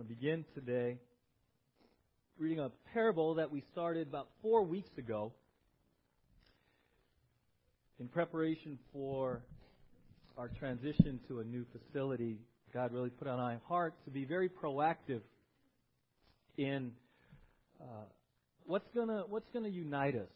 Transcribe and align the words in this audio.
want 0.00 0.08
to 0.08 0.14
begin 0.14 0.46
today 0.54 0.96
reading 2.38 2.58
a 2.58 2.70
parable 2.94 3.34
that 3.34 3.50
we 3.50 3.62
started 3.70 4.08
about 4.08 4.28
four 4.40 4.62
weeks 4.62 4.88
ago 4.96 5.30
in 7.98 8.08
preparation 8.08 8.78
for 8.94 9.42
our 10.38 10.48
transition 10.58 11.20
to 11.28 11.40
a 11.40 11.44
new 11.44 11.66
facility. 11.70 12.38
God 12.72 12.94
really 12.94 13.10
put 13.10 13.28
on 13.28 13.36
my 13.36 13.56
heart 13.68 13.92
to 14.06 14.10
be 14.10 14.24
very 14.24 14.48
proactive 14.48 15.20
in 16.56 16.92
uh, 17.78 18.04
what's 18.64 18.88
gonna 18.94 19.24
what's 19.28 19.50
gonna 19.52 19.68
unite 19.68 20.14
us. 20.14 20.30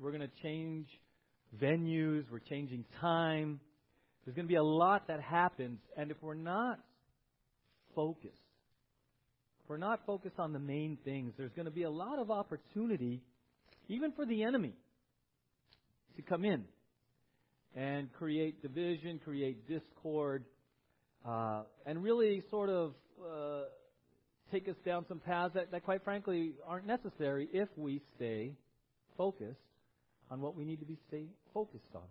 We're 0.00 0.12
gonna 0.12 0.28
change 0.42 0.86
venues. 1.60 2.24
We're 2.32 2.38
changing 2.38 2.86
time. 3.02 3.60
There's 4.24 4.34
going 4.34 4.46
to 4.46 4.52
be 4.52 4.56
a 4.56 4.62
lot 4.62 5.08
that 5.08 5.20
happens, 5.20 5.80
and 5.94 6.10
if 6.10 6.16
we're 6.22 6.32
not 6.32 6.78
focused, 7.94 8.40
if 9.64 9.70
we're 9.70 9.78
not 9.78 10.00
focused 10.04 10.38
on 10.38 10.52
the 10.52 10.58
main 10.58 10.98
things, 11.04 11.32
there's 11.38 11.52
going 11.52 11.64
to 11.64 11.70
be 11.70 11.84
a 11.84 11.90
lot 11.90 12.18
of 12.18 12.30
opportunity, 12.30 13.22
even 13.88 14.12
for 14.12 14.26
the 14.26 14.42
enemy, 14.42 14.74
to 16.16 16.22
come 16.22 16.44
in 16.44 16.64
and 17.74 18.12
create 18.12 18.60
division, 18.60 19.18
create 19.24 19.66
discord, 19.66 20.44
uh, 21.26 21.62
and 21.86 22.02
really 22.02 22.42
sort 22.50 22.68
of 22.68 22.92
uh, 23.22 23.62
take 24.52 24.68
us 24.68 24.76
down 24.84 25.06
some 25.08 25.18
paths 25.18 25.54
that, 25.54 25.70
that, 25.70 25.82
quite 25.82 26.04
frankly, 26.04 26.52
aren't 26.66 26.86
necessary 26.86 27.48
if 27.52 27.68
we 27.76 28.02
stay 28.16 28.52
focused 29.16 29.56
on 30.30 30.42
what 30.42 30.54
we 30.54 30.64
need 30.64 30.80
to 30.80 30.86
be 30.86 30.98
stay 31.08 31.24
focused 31.54 31.94
on. 31.94 32.02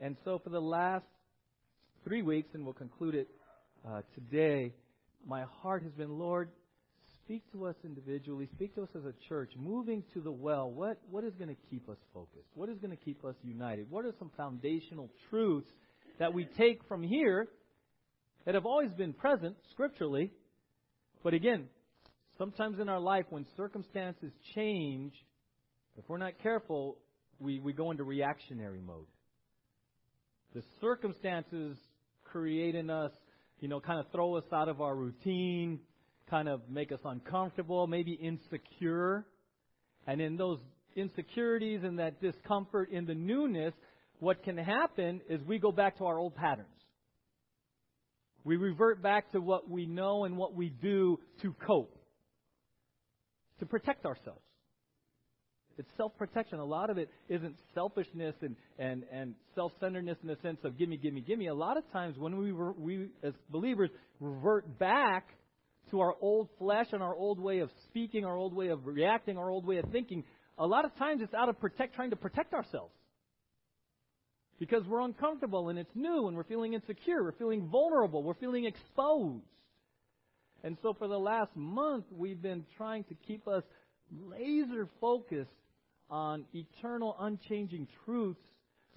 And 0.00 0.16
so, 0.24 0.40
for 0.42 0.50
the 0.50 0.60
last 0.60 1.04
three 2.02 2.22
weeks, 2.22 2.48
and 2.54 2.64
we'll 2.64 2.74
conclude 2.74 3.14
it 3.14 3.28
uh, 3.88 4.02
today, 4.14 4.72
my 5.24 5.44
heart 5.62 5.84
has 5.84 5.92
been, 5.92 6.18
Lord, 6.18 6.48
speak 7.24 7.42
to 7.52 7.66
us 7.66 7.76
individually, 7.84 8.48
speak 8.52 8.74
to 8.74 8.82
us 8.82 8.88
as 8.96 9.04
a 9.04 9.14
church, 9.28 9.52
moving 9.56 10.02
to 10.14 10.20
the 10.20 10.30
well. 10.30 10.70
What, 10.70 10.98
what 11.10 11.24
is 11.24 11.34
going 11.34 11.48
to 11.48 11.60
keep 11.70 11.88
us 11.88 11.98
focused? 12.12 12.48
What 12.54 12.68
is 12.68 12.78
going 12.78 12.90
to 12.90 13.02
keep 13.02 13.24
us 13.24 13.34
united? 13.42 13.90
What 13.90 14.04
are 14.04 14.12
some 14.18 14.30
foundational 14.36 15.10
truths 15.30 15.70
that 16.18 16.32
we 16.32 16.46
take 16.56 16.80
from 16.88 17.02
here 17.02 17.48
that 18.44 18.54
have 18.54 18.66
always 18.66 18.92
been 18.92 19.12
present 19.12 19.56
scripturally? 19.72 20.30
But 21.22 21.34
again, 21.34 21.66
sometimes 22.38 22.80
in 22.80 22.88
our 22.88 23.00
life 23.00 23.26
when 23.30 23.46
circumstances 23.56 24.32
change, 24.54 25.12
if 25.96 26.04
we're 26.08 26.18
not 26.18 26.38
careful, 26.42 26.98
we, 27.38 27.60
we 27.60 27.72
go 27.72 27.90
into 27.90 28.04
reactionary 28.04 28.80
mode. 28.80 29.06
The 30.54 30.62
circumstances 30.80 31.76
create 32.24 32.74
in 32.74 32.90
us 32.90 33.12
you 33.62 33.68
know, 33.68 33.78
kind 33.78 34.00
of 34.00 34.10
throw 34.10 34.34
us 34.34 34.44
out 34.52 34.68
of 34.68 34.80
our 34.80 34.94
routine, 34.94 35.78
kind 36.32 36.48
of 36.48 36.62
make 36.70 36.90
us 36.90 36.98
uncomfortable, 37.04 37.86
maybe 37.86 38.12
insecure. 38.12 39.26
And 40.06 40.18
in 40.18 40.38
those 40.38 40.58
insecurities 40.96 41.80
and 41.84 41.98
that 41.98 42.22
discomfort 42.22 42.90
in 42.90 43.04
the 43.04 43.14
newness, 43.14 43.74
what 44.18 44.42
can 44.42 44.56
happen 44.56 45.20
is 45.28 45.42
we 45.46 45.58
go 45.58 45.70
back 45.70 45.98
to 45.98 46.06
our 46.06 46.18
old 46.18 46.34
patterns. 46.34 46.68
We 48.44 48.56
revert 48.56 49.02
back 49.02 49.30
to 49.32 49.40
what 49.40 49.68
we 49.68 49.84
know 49.84 50.24
and 50.24 50.38
what 50.38 50.54
we 50.54 50.70
do 50.70 51.20
to 51.42 51.54
cope, 51.66 51.94
to 53.60 53.66
protect 53.66 54.06
ourselves. 54.06 54.40
It's 55.76 55.88
self 55.96 56.16
protection. 56.16 56.58
A 56.60 56.64
lot 56.64 56.88
of 56.88 56.96
it 56.96 57.10
isn't 57.28 57.56
selfishness 57.74 58.34
and, 58.40 58.56
and, 58.78 59.04
and 59.12 59.34
self 59.54 59.72
centeredness 59.80 60.16
in 60.22 60.28
the 60.28 60.36
sense 60.42 60.58
of 60.64 60.78
gimme, 60.78 60.96
gimme, 60.96 61.20
gimme. 61.20 61.48
A 61.48 61.54
lot 61.54 61.76
of 61.76 61.84
times 61.92 62.16
when 62.18 62.38
we, 62.38 62.52
re- 62.52 62.74
we, 62.78 63.08
as 63.22 63.34
believers, 63.50 63.90
revert 64.18 64.78
back 64.78 65.28
to 65.90 66.00
our 66.00 66.14
old 66.20 66.48
flesh 66.58 66.86
and 66.92 67.02
our 67.02 67.14
old 67.14 67.38
way 67.38 67.58
of 67.58 67.70
speaking, 67.84 68.24
our 68.24 68.36
old 68.36 68.54
way 68.54 68.68
of 68.68 68.86
reacting, 68.86 69.38
our 69.38 69.50
old 69.50 69.66
way 69.66 69.76
of 69.76 69.86
thinking, 69.90 70.24
a 70.58 70.66
lot 70.66 70.84
of 70.84 70.96
times 70.96 71.20
it's 71.22 71.34
out 71.34 71.48
of 71.48 71.60
protect, 71.60 71.94
trying 71.94 72.10
to 72.10 72.16
protect 72.16 72.54
ourselves. 72.54 72.94
Because 74.58 74.86
we're 74.86 75.00
uncomfortable 75.00 75.70
and 75.70 75.78
it's 75.78 75.94
new 75.94 76.28
and 76.28 76.36
we're 76.36 76.44
feeling 76.44 76.74
insecure, 76.74 77.22
we're 77.22 77.32
feeling 77.32 77.68
vulnerable, 77.68 78.22
we're 78.22 78.34
feeling 78.34 78.64
exposed. 78.64 79.44
And 80.62 80.76
so 80.82 80.94
for 80.94 81.08
the 81.08 81.18
last 81.18 81.50
month, 81.56 82.04
we've 82.12 82.40
been 82.40 82.64
trying 82.76 83.04
to 83.04 83.14
keep 83.26 83.48
us 83.48 83.64
laser 84.10 84.88
focused 85.00 85.50
on 86.08 86.44
eternal, 86.54 87.16
unchanging 87.18 87.88
truths 88.04 88.40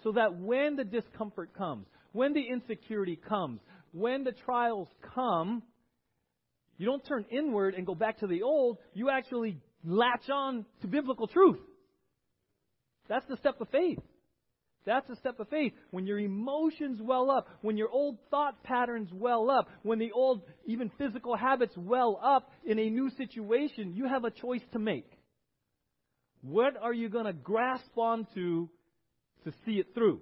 so 0.04 0.12
that 0.12 0.38
when 0.38 0.76
the 0.76 0.84
discomfort 0.84 1.56
comes, 1.58 1.88
when 2.12 2.34
the 2.34 2.44
insecurity 2.48 3.16
comes, 3.16 3.60
when 3.92 4.24
the 4.24 4.34
trials 4.34 4.88
come, 5.16 5.64
you 6.78 6.86
don't 6.86 7.06
turn 7.06 7.26
inward 7.30 7.76
and 7.76 7.86
go 7.86 7.96
back 7.96 8.20
to 8.20 8.28
the 8.28 8.44
old. 8.44 8.78
You 8.94 9.10
actually 9.10 9.60
latch 9.84 10.30
on 10.30 10.66
to 10.82 10.88
biblical 10.88 11.28
truth. 11.28 11.60
That's 13.08 13.26
the 13.28 13.38
step 13.38 13.62
of 13.62 13.70
faith. 13.70 14.00
That's 14.86 15.10
a 15.10 15.16
step 15.16 15.40
of 15.40 15.50
faith. 15.50 15.74
When 15.90 16.06
your 16.06 16.20
emotions 16.20 17.00
well 17.02 17.32
up, 17.32 17.48
when 17.62 17.76
your 17.76 17.90
old 17.90 18.18
thought 18.30 18.64
patterns 18.64 19.10
well 19.12 19.50
up, 19.50 19.68
when 19.82 19.98
the 19.98 20.12
old, 20.12 20.44
even 20.66 20.92
physical 20.98 21.36
habits 21.36 21.74
well 21.76 22.20
up 22.24 22.52
in 22.64 22.78
a 22.78 22.90
new 22.90 23.10
situation, 23.18 23.94
you 23.96 24.08
have 24.08 24.26
a 24.26 24.32
choice 24.32 24.62
to 24.74 24.80
make. 24.80 25.10
What 26.42 26.76
are 26.80 26.94
you 26.94 27.10
going 27.10 27.26
to 27.26 27.34
grasp 27.34 27.98
onto 27.98 28.68
to 29.44 29.52
see 29.66 29.80
it 29.80 29.88
through? 29.96 30.22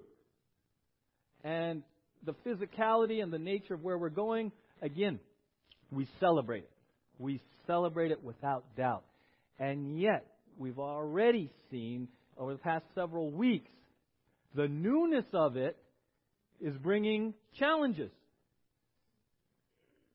And 1.44 1.84
the 2.26 2.34
physicality 2.46 3.22
and 3.22 3.34
the 3.34 3.40
nature 3.40 3.74
of 3.74 3.84
where 3.84 3.98
we're 3.98 4.10
going, 4.10 4.54
again, 4.82 5.20
we 5.94 6.08
celebrate 6.20 6.64
it. 6.64 6.72
We 7.20 7.42
celebrate 7.68 8.12
it 8.12 8.24
without 8.24 8.64
doubt. 8.76 9.04
And 9.60 10.00
yet, 10.00 10.26
we've 10.58 10.80
already 10.80 11.52
seen 11.72 12.08
over 12.38 12.54
the 12.54 12.60
past 12.60 12.86
several 12.96 13.32
weeks, 13.32 13.70
the 14.56 14.68
newness 14.68 15.26
of 15.34 15.58
it 15.58 15.78
is 16.60 16.76
bringing 16.78 17.34
challenges. 17.60 18.12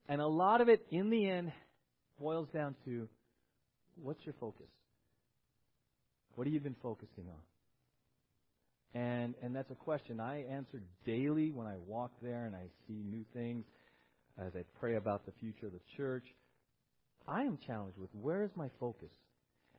And 0.09 0.21
a 0.21 0.27
lot 0.27 0.61
of 0.61 0.69
it, 0.69 0.85
in 0.91 1.11
the 1.11 1.29
end, 1.29 1.53
boils 2.21 2.49
down 2.53 2.75
to 2.85 3.09
what's 4.03 4.25
your 4.25 4.35
focus? 4.41 4.67
What 6.35 6.47
have 6.47 6.55
you 6.55 6.61
been 6.61 6.77
focusing 6.83 7.25
on? 7.29 7.41
And 9.01 9.35
and 9.43 9.55
that's 9.55 9.71
a 9.71 9.75
question 9.75 10.19
I 10.19 10.45
answer 10.45 10.81
daily 11.05 11.51
when 11.51 11.67
I 11.67 11.75
walk 11.87 12.11
there 12.23 12.47
and 12.47 12.57
I 12.57 12.69
see 12.87 13.03
new 13.05 13.25
things 13.35 13.65
Uh, 14.39 14.47
as 14.47 14.53
I 14.55 14.63
pray 14.81 14.97
about 14.97 15.27
the 15.27 15.33
future 15.41 15.67
of 15.67 15.73
the 15.73 15.81
church. 15.97 16.25
I 17.27 17.43
am 17.43 17.59
challenged 17.67 17.99
with 17.99 18.11
where 18.13 18.43
is 18.43 18.51
my 18.57 18.69
focus? 18.81 19.11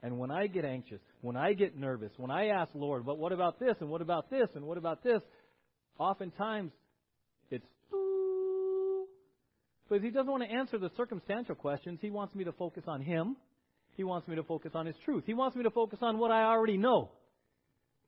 And 0.02 0.18
when 0.18 0.32
I 0.32 0.48
get 0.48 0.66
anxious, 0.66 1.02
when 1.22 1.36
I 1.36 1.54
get 1.54 1.78
nervous, 1.78 2.12
when 2.18 2.32
I 2.32 2.48
ask 2.48 2.70
Lord, 2.74 3.06
but 3.06 3.18
what 3.18 3.32
about 3.32 3.60
this 3.60 3.76
and 3.82 3.90
what 3.90 4.02
about 4.02 4.30
this 4.30 4.50
and 4.56 4.66
what 4.66 4.78
about 4.78 5.04
this? 5.04 5.22
Oftentimes 5.98 6.72
it's 7.52 7.66
because 9.88 10.04
he 10.04 10.12
doesn't 10.12 10.32
want 10.32 10.44
to 10.44 10.50
answer 10.50 10.78
the 10.78 10.92
circumstantial 10.96 11.56
questions. 11.56 12.00
He 12.02 12.12
wants 12.12 12.36
me 12.36 12.44
to 12.46 12.52
focus 12.54 12.84
on 12.88 13.02
him 13.02 13.36
he 14.00 14.06
wants 14.06 14.30
me 14.30 14.38
to 14.38 14.44
focus 14.44 14.72
on 14.76 14.86
His 14.86 14.96
truth. 15.04 15.26
He 15.26 15.34
wants 15.34 15.58
me 15.58 15.64
to 15.64 15.72
focus 15.72 16.00
on 16.02 16.20
what 16.20 16.32
I 16.32 16.44
already 16.44 16.78
know, 16.78 17.12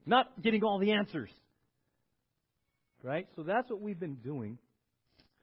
not 0.05 0.41
getting 0.41 0.63
all 0.63 0.79
the 0.79 0.93
answers. 0.93 1.29
Right? 3.03 3.27
So 3.35 3.43
that's 3.43 3.69
what 3.69 3.81
we've 3.81 3.99
been 3.99 4.15
doing. 4.15 4.57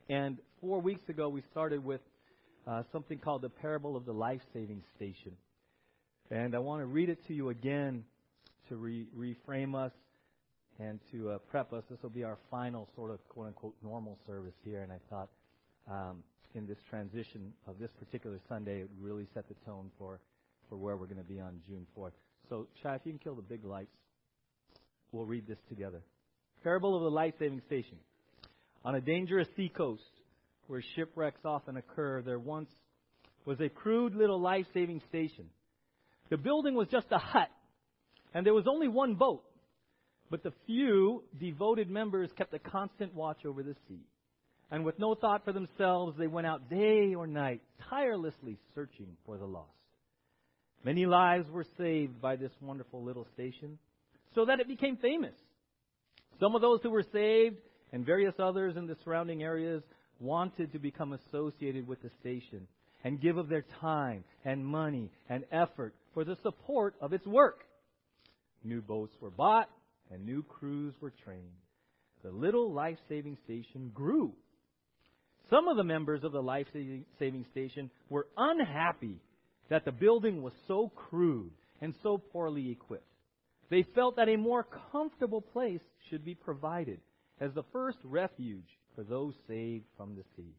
And 0.08 0.38
four 0.60 0.80
weeks 0.80 1.08
ago, 1.08 1.28
we 1.28 1.42
started 1.50 1.84
with 1.84 2.00
uh, 2.66 2.82
something 2.92 3.18
called 3.18 3.42
the 3.42 3.48
parable 3.48 3.96
of 3.96 4.04
the 4.04 4.12
life 4.12 4.40
saving 4.52 4.82
station. 4.96 5.32
And 6.30 6.54
I 6.54 6.58
want 6.58 6.82
to 6.82 6.86
read 6.86 7.08
it 7.08 7.26
to 7.28 7.34
you 7.34 7.48
again 7.48 8.04
to 8.68 8.76
re- 8.76 9.06
reframe 9.16 9.74
us 9.74 9.92
and 10.78 11.00
to 11.12 11.30
uh, 11.30 11.38
prep 11.50 11.72
us. 11.72 11.84
This 11.90 12.02
will 12.02 12.10
be 12.10 12.24
our 12.24 12.38
final 12.50 12.88
sort 12.94 13.10
of 13.10 13.26
quote 13.28 13.48
unquote 13.48 13.74
normal 13.82 14.18
service 14.26 14.54
here. 14.64 14.82
And 14.82 14.92
I 14.92 14.98
thought 15.08 15.28
um, 15.90 16.22
in 16.54 16.66
this 16.66 16.78
transition 16.90 17.52
of 17.66 17.78
this 17.78 17.90
particular 17.98 18.38
Sunday, 18.48 18.80
it 18.80 18.90
really 19.00 19.26
set 19.34 19.48
the 19.48 19.54
tone 19.64 19.90
for 19.98 20.20
for 20.68 20.76
where 20.76 20.96
we're 20.96 21.06
going 21.06 21.16
to 21.16 21.22
be 21.22 21.40
on 21.40 21.60
June 21.66 21.86
4th. 21.96 22.12
So, 22.50 22.66
Chai, 22.82 22.96
if 22.96 23.00
you 23.04 23.12
can 23.12 23.18
kill 23.18 23.34
the 23.34 23.42
big 23.42 23.64
lights, 23.64 23.96
we'll 25.12 25.24
read 25.24 25.46
this 25.46 25.58
together. 25.70 26.02
Parable 26.62 26.94
of 26.94 27.02
the 27.02 27.10
life 27.10 27.32
saving 27.38 27.62
station. 27.66 27.96
On 28.84 28.94
a 28.94 29.00
dangerous 29.00 29.48
sea 29.56 29.70
coast 29.70 30.02
where 30.68 30.82
shipwrecks 30.94 31.40
often 31.44 31.76
occur, 31.76 32.22
there 32.22 32.38
once 32.38 32.70
was 33.44 33.60
a 33.60 33.68
crude 33.68 34.14
little 34.14 34.40
life 34.40 34.66
saving 34.72 35.00
station. 35.08 35.46
The 36.30 36.36
building 36.36 36.74
was 36.74 36.88
just 36.88 37.06
a 37.10 37.18
hut, 37.18 37.48
and 38.34 38.46
there 38.46 38.54
was 38.54 38.66
only 38.68 38.86
one 38.86 39.14
boat. 39.14 39.42
But 40.30 40.42
the 40.42 40.52
few 40.66 41.24
devoted 41.40 41.90
members 41.90 42.30
kept 42.36 42.52
a 42.52 42.58
constant 42.58 43.14
watch 43.14 43.46
over 43.46 43.62
the 43.62 43.74
sea. 43.88 44.02
And 44.70 44.84
with 44.84 44.98
no 44.98 45.14
thought 45.14 45.44
for 45.44 45.52
themselves, 45.52 46.18
they 46.18 46.26
went 46.26 46.46
out 46.46 46.68
day 46.68 47.14
or 47.14 47.26
night, 47.26 47.62
tirelessly 47.88 48.58
searching 48.74 49.16
for 49.24 49.38
the 49.38 49.46
lost. 49.46 49.70
Many 50.84 51.06
lives 51.06 51.50
were 51.50 51.64
saved 51.78 52.20
by 52.20 52.36
this 52.36 52.52
wonderful 52.60 53.02
little 53.02 53.26
station 53.32 53.78
so 54.34 54.44
that 54.44 54.60
it 54.60 54.68
became 54.68 54.98
famous. 54.98 55.34
Some 56.38 56.54
of 56.54 56.60
those 56.60 56.80
who 56.82 56.90
were 56.90 57.06
saved 57.10 57.56
and 57.92 58.04
various 58.04 58.34
others 58.38 58.76
in 58.76 58.86
the 58.86 58.96
surrounding 59.02 59.42
areas 59.42 59.82
wanted 60.20 60.72
to 60.72 60.78
become 60.78 61.12
associated 61.12 61.86
with 61.86 62.02
the 62.02 62.10
station. 62.20 62.66
and 63.04 63.20
give 63.20 63.36
of 63.36 63.48
their 63.48 63.64
time 63.80 64.24
and 64.44 64.66
money 64.66 65.10
and 65.28 65.44
effort 65.52 65.94
for 66.14 66.24
the 66.24 66.36
support 66.42 66.94
of 67.00 67.12
its 67.12 67.26
work. 67.26 67.60
New 68.64 68.80
boats 68.80 69.14
were 69.20 69.30
bought 69.30 69.70
and 70.10 70.26
new 70.26 70.42
crews 70.42 70.94
were 71.00 71.12
trained. 71.24 71.60
The 72.24 72.30
little 72.30 72.72
life 72.72 72.98
saving 73.08 73.38
station 73.44 73.92
grew. 73.94 74.32
Some 75.48 75.68
of 75.68 75.76
the 75.76 75.84
members 75.84 76.24
of 76.24 76.32
the 76.32 76.42
life 76.42 76.66
saving 77.18 77.46
station 77.52 77.90
were 78.10 78.26
unhappy 78.36 79.20
that 79.70 79.84
the 79.84 79.92
building 79.92 80.42
was 80.42 80.52
so 80.66 80.90
crude 80.94 81.52
and 81.80 81.94
so 82.02 82.18
poorly 82.18 82.70
equipped. 82.70 83.04
They 83.70 83.86
felt 83.94 84.16
that 84.16 84.28
a 84.28 84.36
more 84.36 84.66
comfortable 84.90 85.40
place 85.40 85.80
should 86.10 86.24
be 86.24 86.34
provided 86.34 87.00
as 87.40 87.52
the 87.54 87.64
first 87.72 87.98
refuge 88.02 88.66
for 88.98 89.04
those 89.04 89.34
saved 89.46 89.84
from 89.96 90.16
the 90.16 90.24
sea. 90.34 90.56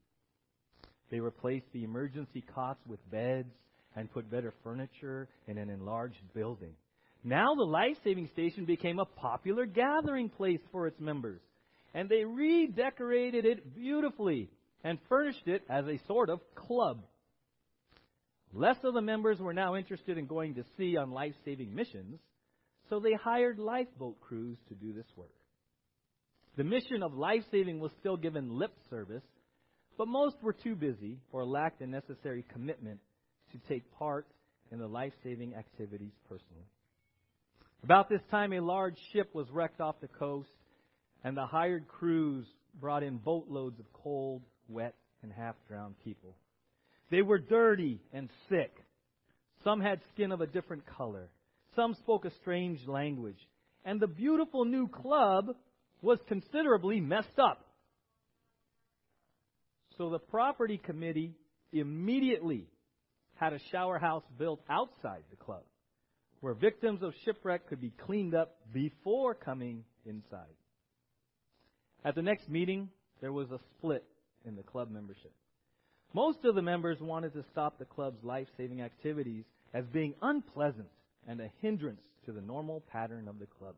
They 1.11 1.19
replaced 1.19 1.65
the 1.73 1.83
emergency 1.83 2.41
cots 2.55 2.79
with 2.87 2.99
beds 3.11 3.51
and 3.97 4.09
put 4.13 4.31
better 4.31 4.53
furniture 4.63 5.27
in 5.49 5.57
an 5.57 5.69
enlarged 5.69 6.21
building. 6.33 6.71
Now 7.21 7.53
the 7.53 7.65
life 7.65 7.97
saving 8.01 8.29
station 8.31 8.63
became 8.63 8.97
a 8.97 9.03
popular 9.03 9.65
gathering 9.65 10.29
place 10.29 10.61
for 10.71 10.87
its 10.87 11.01
members, 11.01 11.41
and 11.93 12.07
they 12.07 12.23
redecorated 12.23 13.43
it 13.43 13.75
beautifully 13.75 14.49
and 14.85 14.99
furnished 15.09 15.47
it 15.47 15.63
as 15.69 15.85
a 15.87 15.99
sort 16.07 16.29
of 16.29 16.39
club. 16.55 17.03
Less 18.53 18.77
of 18.85 18.93
the 18.93 19.01
members 19.01 19.39
were 19.39 19.53
now 19.53 19.75
interested 19.75 20.17
in 20.17 20.27
going 20.27 20.55
to 20.55 20.63
sea 20.77 20.95
on 20.95 21.11
life 21.11 21.33
saving 21.43 21.75
missions, 21.75 22.21
so 22.89 23.01
they 23.01 23.15
hired 23.15 23.59
lifeboat 23.59 24.17
crews 24.21 24.57
to 24.69 24.75
do 24.75 24.93
this 24.93 25.07
work. 25.17 25.27
The 26.57 26.63
mission 26.63 27.03
of 27.03 27.13
life 27.13 27.43
saving 27.51 27.79
was 27.79 27.91
still 27.99 28.17
given 28.17 28.57
lip 28.57 28.73
service, 28.89 29.23
but 29.97 30.07
most 30.07 30.35
were 30.41 30.53
too 30.53 30.75
busy 30.75 31.19
or 31.31 31.45
lacked 31.45 31.79
the 31.79 31.87
necessary 31.87 32.45
commitment 32.51 32.99
to 33.51 33.57
take 33.67 33.91
part 33.93 34.27
in 34.71 34.79
the 34.79 34.87
life 34.87 35.13
saving 35.23 35.55
activities 35.55 36.13
personally. 36.27 36.65
About 37.83 38.09
this 38.09 38.21
time, 38.29 38.53
a 38.53 38.59
large 38.59 38.97
ship 39.13 39.29
was 39.33 39.49
wrecked 39.51 39.79
off 39.79 39.95
the 40.01 40.07
coast, 40.07 40.49
and 41.23 41.35
the 41.35 41.45
hired 41.45 41.87
crews 41.87 42.45
brought 42.79 43.03
in 43.03 43.17
boatloads 43.17 43.79
of 43.79 43.91
cold, 43.93 44.43
wet, 44.67 44.95
and 45.23 45.31
half 45.31 45.55
drowned 45.67 45.95
people. 46.03 46.35
They 47.09 47.21
were 47.21 47.39
dirty 47.39 48.01
and 48.13 48.29
sick. 48.49 48.71
Some 49.63 49.81
had 49.81 50.01
skin 50.13 50.31
of 50.31 50.41
a 50.41 50.47
different 50.47 50.85
color. 50.85 51.29
Some 51.75 51.93
spoke 51.95 52.25
a 52.25 52.31
strange 52.41 52.85
language. 52.87 53.39
And 53.85 53.99
the 53.99 54.07
beautiful 54.07 54.65
new 54.65 54.87
club 54.87 55.55
was 56.01 56.19
considerably 56.27 56.99
messed 56.99 57.39
up. 57.39 57.65
So 59.97 60.09
the 60.09 60.19
property 60.19 60.77
committee 60.77 61.33
immediately 61.73 62.67
had 63.35 63.53
a 63.53 63.59
shower 63.71 63.99
house 63.99 64.23
built 64.37 64.61
outside 64.69 65.23
the 65.29 65.37
club 65.37 65.63
where 66.41 66.53
victims 66.53 67.01
of 67.03 67.13
shipwreck 67.25 67.67
could 67.67 67.81
be 67.81 67.91
cleaned 68.05 68.33
up 68.33 68.55
before 68.73 69.33
coming 69.33 69.83
inside. 70.05 70.55
At 72.05 72.15
the 72.15 72.21
next 72.21 72.49
meeting, 72.49 72.89
there 73.21 73.33
was 73.33 73.51
a 73.51 73.59
split 73.71 74.05
in 74.45 74.55
the 74.55 74.63
club 74.63 74.89
membership. 74.89 75.33
Most 76.13 76.39
of 76.45 76.55
the 76.55 76.61
members 76.61 76.97
wanted 77.01 77.33
to 77.33 77.43
stop 77.51 77.77
the 77.77 77.85
club's 77.85 78.23
life 78.23 78.47
saving 78.57 78.81
activities 78.81 79.43
as 79.73 79.85
being 79.87 80.15
unpleasant 80.21 80.87
and 81.27 81.41
a 81.41 81.51
hindrance 81.61 82.01
to 82.25 82.31
the 82.31 82.41
normal 82.41 82.83
pattern 82.91 83.27
of 83.27 83.37
the 83.39 83.45
club. 83.45 83.75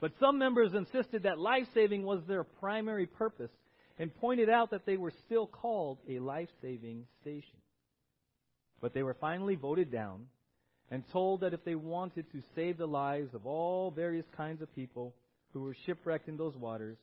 But 0.00 0.12
some 0.20 0.38
members 0.38 0.74
insisted 0.74 1.22
that 1.22 1.38
life 1.38 1.66
saving 1.74 2.04
was 2.04 2.20
their 2.26 2.44
primary 2.44 3.06
purpose 3.06 3.50
and 3.98 4.14
pointed 4.16 4.50
out 4.50 4.70
that 4.70 4.84
they 4.84 4.96
were 4.96 5.12
still 5.24 5.46
called 5.46 5.98
a 6.08 6.18
life 6.18 6.50
saving 6.60 7.06
station. 7.22 7.58
But 8.80 8.92
they 8.92 9.02
were 9.02 9.16
finally 9.18 9.54
voted 9.54 9.90
down 9.90 10.26
and 10.90 11.02
told 11.12 11.40
that 11.40 11.54
if 11.54 11.64
they 11.64 11.74
wanted 11.74 12.30
to 12.32 12.42
save 12.54 12.76
the 12.76 12.86
lives 12.86 13.34
of 13.34 13.46
all 13.46 13.90
various 13.90 14.26
kinds 14.36 14.60
of 14.60 14.74
people 14.74 15.14
who 15.52 15.62
were 15.62 15.76
shipwrecked 15.86 16.28
in 16.28 16.36
those 16.36 16.54
waters, 16.56 16.98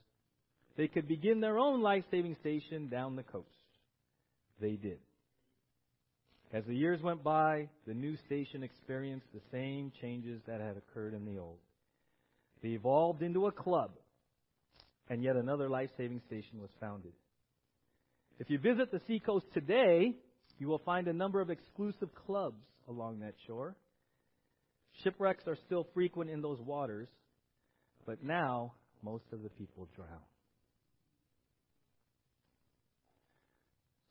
they 0.77 0.87
could 0.87 1.07
begin 1.07 1.41
their 1.41 1.57
own 1.57 1.81
life 1.81 2.03
saving 2.11 2.35
station 2.41 2.89
down 2.89 3.15
the 3.15 3.23
coast. 3.23 3.47
They 4.61 4.73
did. 4.73 4.99
As 6.53 6.63
the 6.65 6.75
years 6.75 7.01
went 7.01 7.23
by, 7.23 7.69
the 7.87 7.95
new 7.95 8.15
station 8.27 8.61
experienced 8.61 9.25
the 9.33 9.41
same 9.51 9.91
changes 9.99 10.39
that 10.45 10.61
had 10.61 10.77
occurred 10.77 11.15
in 11.15 11.25
the 11.25 11.39
old. 11.39 11.57
They 12.63 12.69
evolved 12.69 13.21
into 13.21 13.45
a 13.45 13.51
club, 13.51 13.91
and 15.09 15.21
yet 15.21 15.35
another 15.35 15.69
life 15.69 15.89
saving 15.97 16.21
station 16.25 16.61
was 16.61 16.69
founded. 16.79 17.11
If 18.39 18.49
you 18.49 18.57
visit 18.57 18.89
the 18.89 19.01
seacoast 19.05 19.45
today, 19.53 20.13
you 20.57 20.67
will 20.67 20.79
find 20.79 21.07
a 21.07 21.13
number 21.13 21.41
of 21.41 21.49
exclusive 21.49 22.09
clubs 22.25 22.63
along 22.87 23.19
that 23.19 23.33
shore. 23.45 23.75
Shipwrecks 25.03 25.43
are 25.45 25.57
still 25.65 25.87
frequent 25.93 26.29
in 26.29 26.41
those 26.41 26.59
waters, 26.61 27.09
but 28.05 28.23
now 28.23 28.73
most 29.03 29.25
of 29.33 29.43
the 29.43 29.49
people 29.49 29.89
drown. 29.95 30.07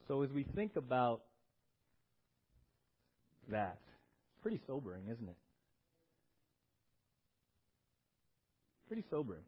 So 0.08 0.22
as 0.22 0.30
we 0.30 0.44
think 0.54 0.76
about 0.76 1.22
that, 3.50 3.78
pretty 4.42 4.60
sobering, 4.66 5.04
isn't 5.10 5.28
it? 5.28 5.36
Pretty 8.92 9.08
sobering. 9.08 9.40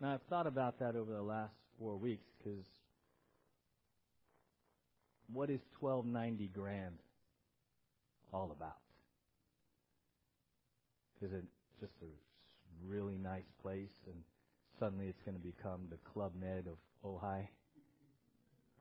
Now, 0.00 0.14
I've 0.14 0.22
thought 0.30 0.46
about 0.46 0.78
that 0.78 0.94
over 0.94 1.12
the 1.12 1.20
last 1.20 1.50
four 1.80 1.96
weeks 1.96 2.28
because 2.38 2.62
what 5.32 5.50
is 5.50 5.58
1290 5.80 6.46
grand 6.54 6.94
all 8.32 8.52
about? 8.56 8.76
Is 11.22 11.32
it 11.32 11.42
just 11.80 11.94
a 12.02 12.86
really 12.86 13.18
nice 13.18 13.50
place 13.60 13.90
and 14.06 14.14
suddenly 14.78 15.08
it's 15.08 15.22
going 15.22 15.36
to 15.36 15.42
become 15.42 15.80
the 15.90 15.98
Club 16.08 16.34
Med 16.40 16.68
of 16.68 16.76
Ojai? 17.04 17.48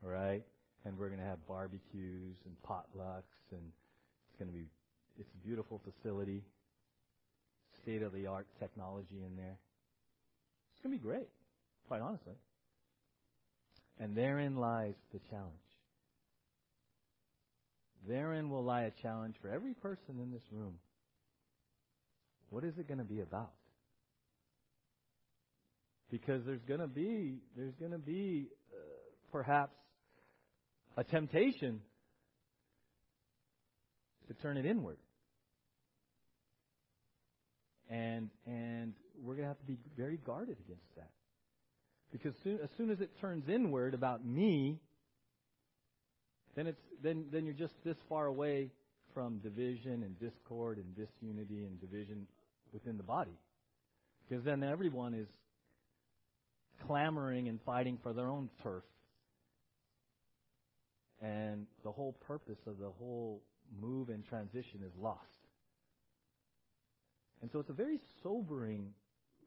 Right? 0.04 0.44
And 0.86 0.96
we're 0.96 1.08
going 1.08 1.22
to 1.22 1.26
have 1.26 1.40
barbecues 1.48 2.36
and 2.46 2.56
potlucks 2.64 3.50
and 3.52 3.64
it's 4.30 4.38
going 4.38 4.52
to 4.52 4.56
be, 4.56 4.68
it's 5.18 5.32
a 5.34 5.48
beautiful 5.48 5.82
facility, 5.84 6.44
state 7.84 8.02
of 8.02 8.14
the 8.14 8.28
art 8.28 8.48
technology 8.60 9.22
in 9.26 9.36
there. 9.36 9.58
It's 10.72 10.82
going 10.82 10.98
to 10.98 11.02
be 11.02 11.04
great, 11.04 11.28
quite 11.88 12.02
honestly. 12.02 12.34
And 14.00 14.16
therein 14.16 14.56
lies 14.56 14.96
the 15.12 15.20
challenge. 15.30 15.54
Therein 18.08 18.50
will 18.50 18.64
lie 18.64 18.84
a 18.84 18.92
challenge 19.02 19.36
for 19.42 19.50
every 19.50 19.74
person 19.74 20.20
in 20.22 20.32
this 20.32 20.44
room. 20.52 20.76
What 22.50 22.64
is 22.64 22.78
it 22.78 22.88
going 22.88 22.98
to 22.98 23.06
be 23.06 23.22
about? 23.22 23.54
Because 26.12 26.44
there's 26.46 26.64
going 26.68 26.82
to 26.82 26.88
be 26.88 27.40
there's 27.58 27.74
going 27.80 27.92
to 27.92 27.98
be 27.98 28.50
uh, 28.72 28.78
perhaps 29.32 29.76
a 30.96 31.04
temptation 31.04 31.80
to 34.28 34.34
turn 34.36 34.58
it 34.58 34.66
inward. 34.66 34.98
And 37.94 38.30
and 38.48 38.94
we're 39.22 39.36
going 39.36 39.44
to 39.44 39.50
have 39.50 39.60
to 39.60 39.66
be 39.66 39.78
very 39.96 40.18
guarded 40.18 40.58
against 40.66 40.96
that. 40.96 41.12
Because 42.12 42.34
soon, 42.44 42.60
as 42.64 42.70
soon 42.76 42.90
as 42.90 43.02
it 43.02 43.12
turns 43.22 43.48
inward 43.48 43.94
about 43.94 44.26
me, 44.26 44.80
then 46.56 46.66
it's 46.68 46.82
then 47.04 47.26
then 47.32 47.46
you're 47.46 47.54
just 47.54 47.76
this 47.86 47.98
far 48.10 48.26
away 48.26 48.72
from 49.14 49.38
division 49.40 50.02
and 50.02 50.20
discord 50.20 50.78
and 50.80 50.96
disunity 50.96 51.66
and 51.66 51.80
division 51.80 52.26
within 52.74 52.98
the 52.98 53.04
body. 53.04 53.38
Because 54.28 54.44
then 54.44 54.64
everyone 54.64 55.14
is 55.14 55.28
clamoring 56.88 57.48
and 57.48 57.60
fighting 57.64 58.00
for 58.02 58.12
their 58.12 58.28
own 58.28 58.50
turf. 58.64 58.84
And 61.22 61.68
the 61.84 61.92
whole 61.92 62.14
purpose 62.28 62.60
of 62.66 62.80
the 62.80 62.90
whole 62.98 63.44
move 63.80 64.10
and 64.10 64.26
transition 64.26 64.82
is 64.84 64.92
lost. 65.00 65.43
And 67.44 67.52
so 67.52 67.60
it's 67.60 67.70
a 67.70 67.74
very 67.74 68.00
sobering, 68.24 68.94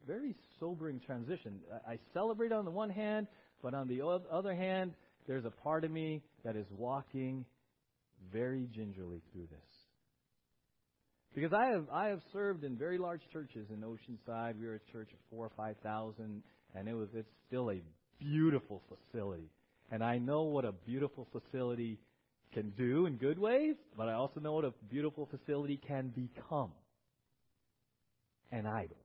very 0.05 0.35
sobering 0.59 0.99
transition. 0.99 1.59
I 1.87 1.97
celebrate 2.13 2.51
on 2.51 2.63
the 2.63 2.69
one 2.69 2.91
hand, 2.91 3.25
but 3.63 3.73
on 3.73 3.87
the 3.87 4.03
other 4.31 4.53
hand, 4.53 4.93
there's 5.25 5.45
a 5.45 5.49
part 5.49 5.83
of 5.83 5.89
me 5.89 6.21
that 6.45 6.55
is 6.55 6.67
walking 6.69 7.43
very 8.31 8.69
gingerly 8.71 9.23
through 9.33 9.47
this. 9.49 9.71
Because 11.33 11.53
I 11.53 11.71
have 11.71 11.85
I 11.91 12.09
have 12.09 12.21
served 12.31 12.63
in 12.63 12.77
very 12.77 12.99
large 12.99 13.21
churches 13.33 13.67
in 13.71 13.81
Oceanside. 13.81 14.59
We 14.59 14.67
were 14.67 14.75
a 14.75 14.91
church 14.91 15.09
of 15.11 15.17
four 15.31 15.47
or 15.47 15.51
five 15.57 15.75
thousand, 15.81 16.43
and 16.75 16.87
it 16.87 16.93
was 16.93 17.09
it's 17.15 17.33
still 17.47 17.71
a 17.71 17.81
beautiful 18.19 18.83
facility. 18.89 19.49
And 19.91 20.03
I 20.03 20.19
know 20.19 20.43
what 20.43 20.65
a 20.65 20.71
beautiful 20.71 21.27
facility 21.31 21.97
can 22.53 22.69
do 22.77 23.07
in 23.07 23.17
good 23.17 23.39
ways, 23.39 23.75
but 23.97 24.07
I 24.07 24.13
also 24.13 24.39
know 24.39 24.53
what 24.53 24.65
a 24.65 24.73
beautiful 24.87 25.27
facility 25.31 25.77
can 25.87 26.09
become. 26.09 26.71
An 28.51 28.65
idol. 28.65 28.97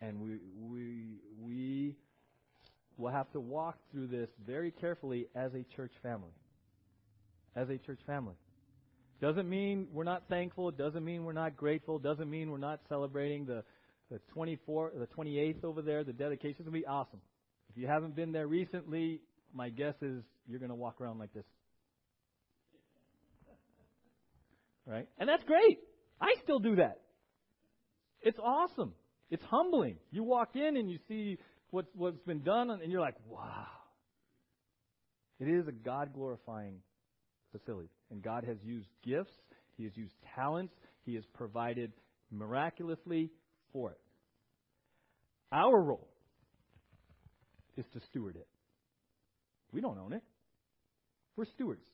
And 0.00 0.20
we 0.20 0.38
we 0.56 1.20
we 1.40 1.96
will 2.96 3.10
have 3.10 3.30
to 3.32 3.40
walk 3.40 3.78
through 3.90 4.08
this 4.08 4.28
very 4.46 4.70
carefully 4.70 5.28
as 5.34 5.54
a 5.54 5.64
church 5.76 5.92
family. 6.02 6.32
As 7.56 7.70
a 7.70 7.78
church 7.78 8.00
family. 8.06 8.34
Doesn't 9.20 9.48
mean 9.48 9.88
we're 9.92 10.04
not 10.04 10.24
thankful. 10.28 10.70
Doesn't 10.70 11.04
mean 11.04 11.24
we're 11.24 11.32
not 11.32 11.56
grateful. 11.56 11.98
Doesn't 11.98 12.30
mean 12.30 12.50
we're 12.50 12.58
not 12.58 12.80
celebrating 12.88 13.46
the, 13.46 13.64
the 14.10 14.20
24, 14.32 14.92
the 14.96 15.06
28th 15.06 15.64
over 15.64 15.82
there. 15.82 16.04
The 16.04 16.12
dedication 16.12 16.60
is 16.60 16.66
going 16.66 16.74
to 16.74 16.80
be 16.80 16.86
awesome. 16.86 17.20
If 17.70 17.76
you 17.76 17.88
haven't 17.88 18.14
been 18.14 18.30
there 18.30 18.46
recently, 18.46 19.20
my 19.52 19.70
guess 19.70 19.94
is 20.02 20.22
you're 20.46 20.60
going 20.60 20.70
to 20.70 20.76
walk 20.76 21.00
around 21.00 21.18
like 21.18 21.32
this. 21.32 21.44
Right? 24.86 25.08
And 25.18 25.28
that's 25.28 25.44
great. 25.44 25.80
I 26.20 26.34
still 26.42 26.60
do 26.60 26.76
that. 26.76 27.00
It's 28.22 28.38
awesome. 28.38 28.94
It's 29.30 29.42
humbling. 29.44 29.96
You 30.10 30.24
walk 30.24 30.56
in 30.56 30.76
and 30.76 30.90
you 30.90 30.98
see 31.08 31.38
what, 31.70 31.86
what's 31.94 32.20
been 32.20 32.42
done, 32.42 32.70
and 32.70 32.90
you're 32.90 33.00
like, 33.00 33.16
wow. 33.28 33.66
It 35.38 35.48
is 35.48 35.68
a 35.68 35.72
God 35.72 36.12
glorifying 36.14 36.76
facility. 37.52 37.90
And 38.10 38.22
God 38.22 38.44
has 38.44 38.56
used 38.62 38.88
gifts, 39.04 39.32
He 39.76 39.84
has 39.84 39.96
used 39.96 40.14
talents, 40.34 40.74
He 41.04 41.14
has 41.14 41.24
provided 41.34 41.92
miraculously 42.30 43.30
for 43.72 43.90
it. 43.90 44.00
Our 45.52 45.80
role 45.80 46.08
is 47.76 47.84
to 47.92 48.00
steward 48.10 48.36
it. 48.36 48.46
We 49.72 49.80
don't 49.80 49.98
own 49.98 50.12
it. 50.12 50.22
We're 51.36 51.44
stewards. 51.46 51.84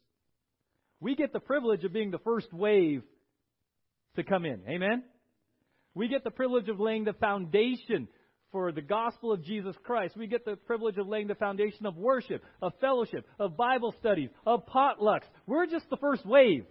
We 1.00 1.14
get 1.16 1.32
the 1.32 1.40
privilege 1.40 1.84
of 1.84 1.92
being 1.92 2.10
the 2.10 2.18
first 2.18 2.52
wave 2.52 3.02
to 4.16 4.22
come 4.22 4.44
in. 4.46 4.62
Amen? 4.68 5.02
We 5.94 6.08
get 6.08 6.24
the 6.24 6.30
privilege 6.30 6.68
of 6.68 6.80
laying 6.80 7.04
the 7.04 7.12
foundation 7.12 8.08
for 8.50 8.72
the 8.72 8.82
gospel 8.82 9.32
of 9.32 9.42
Jesus 9.42 9.74
Christ. 9.84 10.16
We 10.16 10.26
get 10.26 10.44
the 10.44 10.56
privilege 10.56 10.96
of 10.98 11.08
laying 11.08 11.26
the 11.26 11.34
foundation 11.34 11.86
of 11.86 11.96
worship, 11.96 12.42
of 12.62 12.72
fellowship, 12.80 13.26
of 13.38 13.56
Bible 13.56 13.94
studies, 13.98 14.30
of 14.46 14.66
potlucks. 14.66 15.24
We're 15.46 15.66
just 15.66 15.88
the 15.90 15.96
first 15.96 16.24
wave 16.24 16.64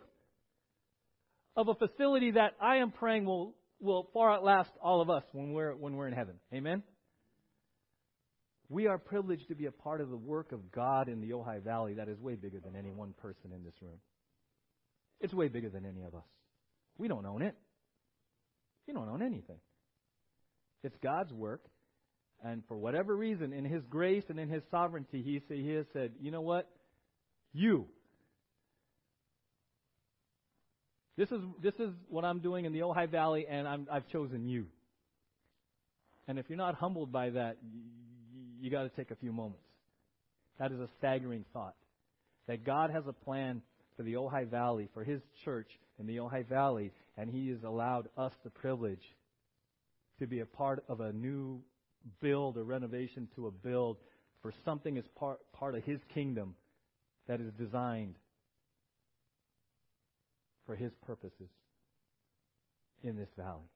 of 1.56 1.68
a 1.68 1.76
facility 1.76 2.32
that 2.32 2.54
I 2.62 2.78
am 2.78 2.92
praying 2.92 3.26
will, 3.26 3.56
will 3.80 4.10
far 4.14 4.32
outlast 4.32 4.72
all 4.82 5.02
of 5.02 5.10
us 5.10 5.24
when 5.34 5.54
we're, 5.54 5.76
when 5.76 5.96
we're 5.96 6.08
in 6.08 6.14
heaven. 6.14 6.36
Amen? 6.54 6.84
We 8.70 8.88
are 8.88 8.98
privileged 8.98 9.50
to 9.50 9.56
be 9.56 9.66
a 9.66 9.72
part 9.72 10.02
of 10.02 10.10
the 10.10 10.18
work 10.18 10.52
of 10.52 10.72
God 10.72 11.08
in 11.10 11.22
the 11.22 11.32
Ojai 11.32 11.62
Valley 11.62 11.96
that 11.96 12.10
is 12.10 12.20
way 12.20 12.36
bigger 12.36 12.60
than 12.60 12.76
any 12.76 12.92
one 12.92 13.14
person 13.22 13.52
in 13.54 13.64
this 13.64 13.76
room. 13.82 14.00
It's 15.20 15.34
way 15.34 15.48
bigger 15.48 15.70
than 15.70 15.86
any 15.86 16.04
of 16.04 16.16
us. 16.16 16.26
We 16.98 17.08
don't 17.08 17.26
own 17.26 17.42
it. 17.42 17.56
You 18.88 18.94
don't 18.94 19.10
own 19.10 19.22
anything. 19.22 19.60
It's 20.84 20.96
God's 21.02 21.32
work. 21.32 21.62
And 22.44 22.64
for 22.68 22.78
whatever 22.78 23.16
reason, 23.16 23.54
in 23.54 23.64
His 23.64 23.84
grace 23.90 24.24
and 24.28 24.40
in 24.40 24.50
His 24.50 24.64
sovereignty, 24.70 25.22
He, 25.22 25.42
he 25.56 25.70
has 25.70 25.86
said, 25.94 26.12
you 26.20 26.32
know 26.32 26.42
what? 26.42 26.70
You. 27.54 27.86
This 31.16 31.32
is, 31.32 31.40
this 31.62 31.76
is 31.76 31.92
what 32.10 32.26
I'm 32.26 32.40
doing 32.40 32.66
in 32.66 32.74
the 32.74 32.80
Ojai 32.80 33.10
Valley, 33.10 33.46
and 33.50 33.68
I'm, 33.68 33.88
I've 33.92 34.08
chosen 34.10 34.48
you. 34.48 34.66
And 36.28 36.40
if 36.40 36.46
you're 36.50 36.58
not 36.58 36.76
humbled 36.76 37.12
by 37.12 37.30
that, 37.30 37.58
you, 37.72 37.82
you 38.60 38.72
got 38.72 38.84
to 38.84 38.90
take 38.90 39.12
a 39.12 39.16
few 39.16 39.32
moments. 39.32 39.64
That 40.60 40.72
is 40.72 40.80
a 40.80 40.90
staggering 40.98 41.46
thought. 41.54 41.76
That 42.48 42.66
God 42.66 42.90
has 42.90 43.04
a 43.08 43.14
plan 43.14 43.62
for 43.96 44.04
the 44.04 44.14
Ojai 44.14 44.48
Valley, 44.48 44.90
for 44.94 45.04
His 45.04 45.22
church 45.44 45.68
in 46.00 46.08
the 46.08 46.18
Ojai 46.18 46.46
Valley, 46.48 46.92
and 47.18 47.30
He 47.30 47.50
has 47.50 47.64
allowed 47.64 48.10
us 48.18 48.32
the 48.44 48.50
privilege 48.50 49.04
to 50.20 50.28
be 50.28 50.40
a 50.40 50.46
part 50.46 50.84
of 50.88 51.00
a 51.02 51.14
new 51.14 51.62
build, 52.22 52.58
a 52.58 52.64
renovation 52.64 53.28
to 53.36 53.48
a 53.48 53.52
build 53.52 53.98
for 54.42 54.54
something 54.66 54.98
as 54.98 55.06
part, 55.16 55.40
part 55.54 55.76
of 55.76 55.84
His 55.84 56.00
kingdom 56.14 56.56
that 57.28 57.40
is 57.40 57.52
designed 57.58 58.16
for 60.66 60.76
His 60.76 60.92
purposes 61.06 61.50
in 63.04 63.16
this 63.16 63.30
valley 63.38 63.70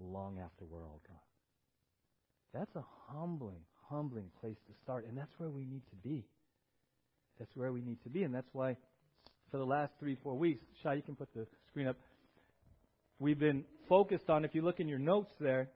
long 0.00 0.38
after 0.38 0.64
we're 0.64 0.84
all 0.84 1.00
gone. 1.06 1.16
That's 2.52 2.74
a 2.76 2.84
humbling, 3.08 3.60
humbling 3.88 4.30
place 4.40 4.56
to 4.66 4.74
start, 4.82 5.06
and 5.06 5.16
that's 5.16 5.32
where 5.38 5.48
we 5.48 5.64
need 5.64 5.82
to 5.90 5.96
be. 5.96 6.24
That's 7.38 7.54
where 7.54 7.72
we 7.72 7.80
need 7.80 8.02
to 8.02 8.10
be, 8.10 8.24
and 8.24 8.34
that's 8.34 8.48
why 8.52 8.76
for 9.52 9.58
the 9.58 9.64
last 9.64 9.92
three, 10.00 10.16
four 10.22 10.34
weeks, 10.34 10.64
Shai, 10.82 10.94
you 10.94 11.02
can 11.02 11.14
put 11.14 11.28
the 11.34 11.46
screen 11.68 11.86
up. 11.86 11.96
We've 13.18 13.38
been 13.38 13.64
focused 13.86 14.30
on, 14.30 14.46
if 14.46 14.54
you 14.54 14.62
look 14.62 14.80
in 14.80 14.88
your 14.88 14.98
notes 14.98 15.30
there, 15.38 15.68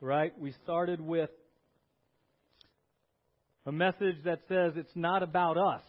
right? 0.00 0.32
We 0.38 0.54
started 0.62 1.00
with 1.00 1.30
a 3.66 3.72
message 3.72 4.22
that 4.24 4.38
says 4.48 4.74
it's 4.76 4.94
not 4.94 5.24
about 5.24 5.58
us. 5.58 5.82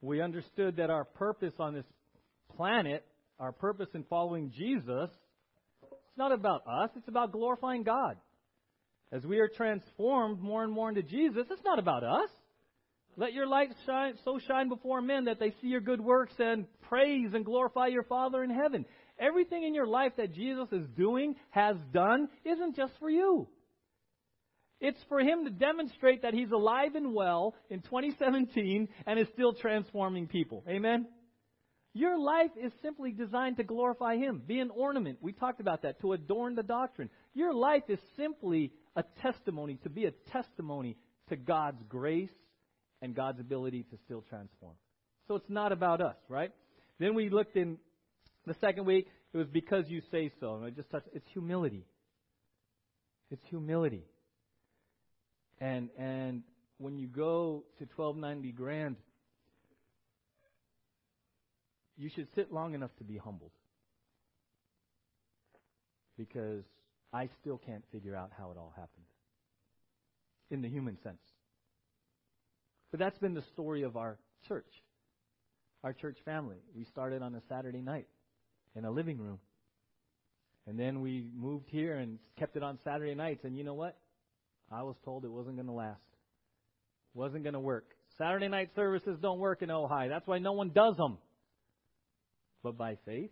We 0.00 0.20
understood 0.20 0.78
that 0.78 0.90
our 0.90 1.04
purpose 1.04 1.54
on 1.60 1.74
this 1.74 1.86
planet, 2.56 3.04
our 3.38 3.52
purpose 3.52 3.88
in 3.94 4.02
following 4.10 4.50
Jesus, 4.50 5.10
it's 5.84 6.18
not 6.18 6.32
about 6.32 6.62
us, 6.66 6.90
it's 6.96 7.06
about 7.06 7.30
glorifying 7.30 7.84
God. 7.84 8.16
As 9.12 9.24
we 9.24 9.38
are 9.38 9.48
transformed 9.48 10.40
more 10.40 10.64
and 10.64 10.72
more 10.72 10.88
into 10.88 11.02
Jesus, 11.02 11.46
it's 11.48 11.64
not 11.64 11.78
about 11.78 12.02
us. 12.02 12.28
Let 13.16 13.34
your 13.34 13.46
light 13.46 13.70
shine, 13.84 14.14
so 14.24 14.38
shine 14.38 14.68
before 14.68 15.02
men 15.02 15.24
that 15.24 15.38
they 15.38 15.50
see 15.60 15.68
your 15.68 15.80
good 15.80 16.00
works 16.00 16.32
and 16.38 16.66
praise 16.82 17.34
and 17.34 17.44
glorify 17.44 17.88
your 17.88 18.04
Father 18.04 18.42
in 18.42 18.50
heaven. 18.50 18.86
Everything 19.18 19.64
in 19.64 19.74
your 19.74 19.86
life 19.86 20.12
that 20.16 20.32
Jesus 20.32 20.68
is 20.72 20.86
doing, 20.96 21.36
has 21.50 21.76
done, 21.92 22.28
isn't 22.44 22.76
just 22.76 22.92
for 22.98 23.10
you. 23.10 23.48
It's 24.80 24.98
for 25.08 25.20
Him 25.20 25.44
to 25.44 25.50
demonstrate 25.50 26.22
that 26.22 26.34
He's 26.34 26.50
alive 26.50 26.94
and 26.94 27.14
well 27.14 27.54
in 27.68 27.82
2017 27.82 28.88
and 29.06 29.18
is 29.18 29.28
still 29.34 29.52
transforming 29.52 30.26
people. 30.26 30.64
Amen? 30.68 31.06
Your 31.94 32.18
life 32.18 32.50
is 32.60 32.72
simply 32.80 33.12
designed 33.12 33.58
to 33.58 33.64
glorify 33.64 34.16
Him, 34.16 34.42
be 34.44 34.58
an 34.58 34.70
ornament. 34.70 35.18
We 35.20 35.32
talked 35.32 35.60
about 35.60 35.82
that, 35.82 36.00
to 36.00 36.14
adorn 36.14 36.54
the 36.54 36.62
doctrine. 36.62 37.10
Your 37.34 37.52
life 37.52 37.84
is 37.88 37.98
simply 38.16 38.72
a 38.96 39.04
testimony, 39.20 39.78
to 39.82 39.90
be 39.90 40.06
a 40.06 40.12
testimony 40.32 40.96
to 41.28 41.36
God's 41.36 41.82
grace 41.88 42.30
and 43.02 43.14
God's 43.14 43.40
ability 43.40 43.82
to 43.90 43.98
still 44.04 44.24
transform. 44.30 44.74
So 45.28 45.34
it's 45.34 45.50
not 45.50 45.72
about 45.72 46.00
us, 46.00 46.16
right? 46.28 46.52
Then 46.98 47.14
we 47.14 47.28
looked 47.28 47.56
in 47.56 47.78
the 48.46 48.54
second 48.60 48.86
week, 48.86 49.08
it 49.34 49.36
was 49.36 49.48
because 49.48 49.84
you 49.88 50.02
say 50.10 50.30
so. 50.40 50.54
And 50.54 50.64
I 50.64 50.70
just 50.70 50.90
touched 50.90 51.08
it's 51.12 51.26
humility. 51.32 51.84
It's 53.30 53.42
humility. 53.50 54.04
And 55.60 55.90
and 55.98 56.42
when 56.78 56.98
you 56.98 57.06
go 57.06 57.64
to 57.78 57.84
1290 57.96 58.52
Grand, 58.52 58.96
you 61.96 62.10
should 62.14 62.28
sit 62.34 62.52
long 62.52 62.74
enough 62.74 62.90
to 62.98 63.04
be 63.04 63.16
humbled. 63.16 63.52
Because 66.18 66.64
I 67.12 67.28
still 67.40 67.58
can't 67.64 67.84
figure 67.90 68.14
out 68.14 68.30
how 68.36 68.50
it 68.50 68.58
all 68.58 68.72
happened. 68.76 69.06
In 70.50 70.62
the 70.62 70.68
human 70.68 70.98
sense. 71.02 71.20
But 72.92 73.00
that's 73.00 73.18
been 73.18 73.34
the 73.34 73.42
story 73.54 73.82
of 73.82 73.96
our 73.96 74.18
church, 74.46 74.70
our 75.82 75.94
church 75.94 76.18
family. 76.24 76.58
We 76.76 76.84
started 76.84 77.22
on 77.22 77.34
a 77.34 77.40
Saturday 77.48 77.80
night 77.80 78.06
in 78.76 78.84
a 78.84 78.90
living 78.90 79.18
room. 79.18 79.38
And 80.66 80.78
then 80.78 81.00
we 81.00 81.26
moved 81.34 81.68
here 81.70 81.96
and 81.96 82.18
kept 82.38 82.54
it 82.54 82.62
on 82.62 82.78
Saturday 82.84 83.14
nights. 83.14 83.44
And 83.44 83.56
you 83.56 83.64
know 83.64 83.74
what? 83.74 83.96
I 84.70 84.82
was 84.82 84.94
told 85.04 85.24
it 85.24 85.30
wasn't 85.30 85.56
going 85.56 85.66
to 85.66 85.72
last. 85.72 86.00
Wasn't 87.14 87.42
going 87.42 87.54
to 87.54 87.60
work. 87.60 87.86
Saturday 88.18 88.48
night 88.48 88.70
services 88.76 89.18
don't 89.20 89.38
work 89.38 89.62
in 89.62 89.70
Ojai. 89.70 90.10
That's 90.10 90.26
why 90.26 90.38
no 90.38 90.52
one 90.52 90.70
does 90.70 90.96
them. 90.96 91.16
But 92.62 92.76
by 92.76 92.96
faith, 93.06 93.30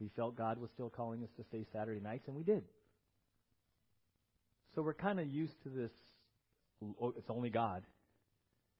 we 0.00 0.10
felt 0.16 0.36
God 0.36 0.58
was 0.58 0.70
still 0.74 0.90
calling 0.90 1.22
us 1.22 1.30
to 1.36 1.44
stay 1.44 1.64
Saturday 1.72 2.00
nights, 2.00 2.24
and 2.26 2.36
we 2.36 2.42
did. 2.42 2.64
So 4.74 4.82
we're 4.82 4.94
kind 4.94 5.20
of 5.20 5.28
used 5.28 5.62
to 5.62 5.68
this. 5.70 5.92
Oh, 7.00 7.14
it's 7.16 7.30
only 7.30 7.50
God. 7.50 7.84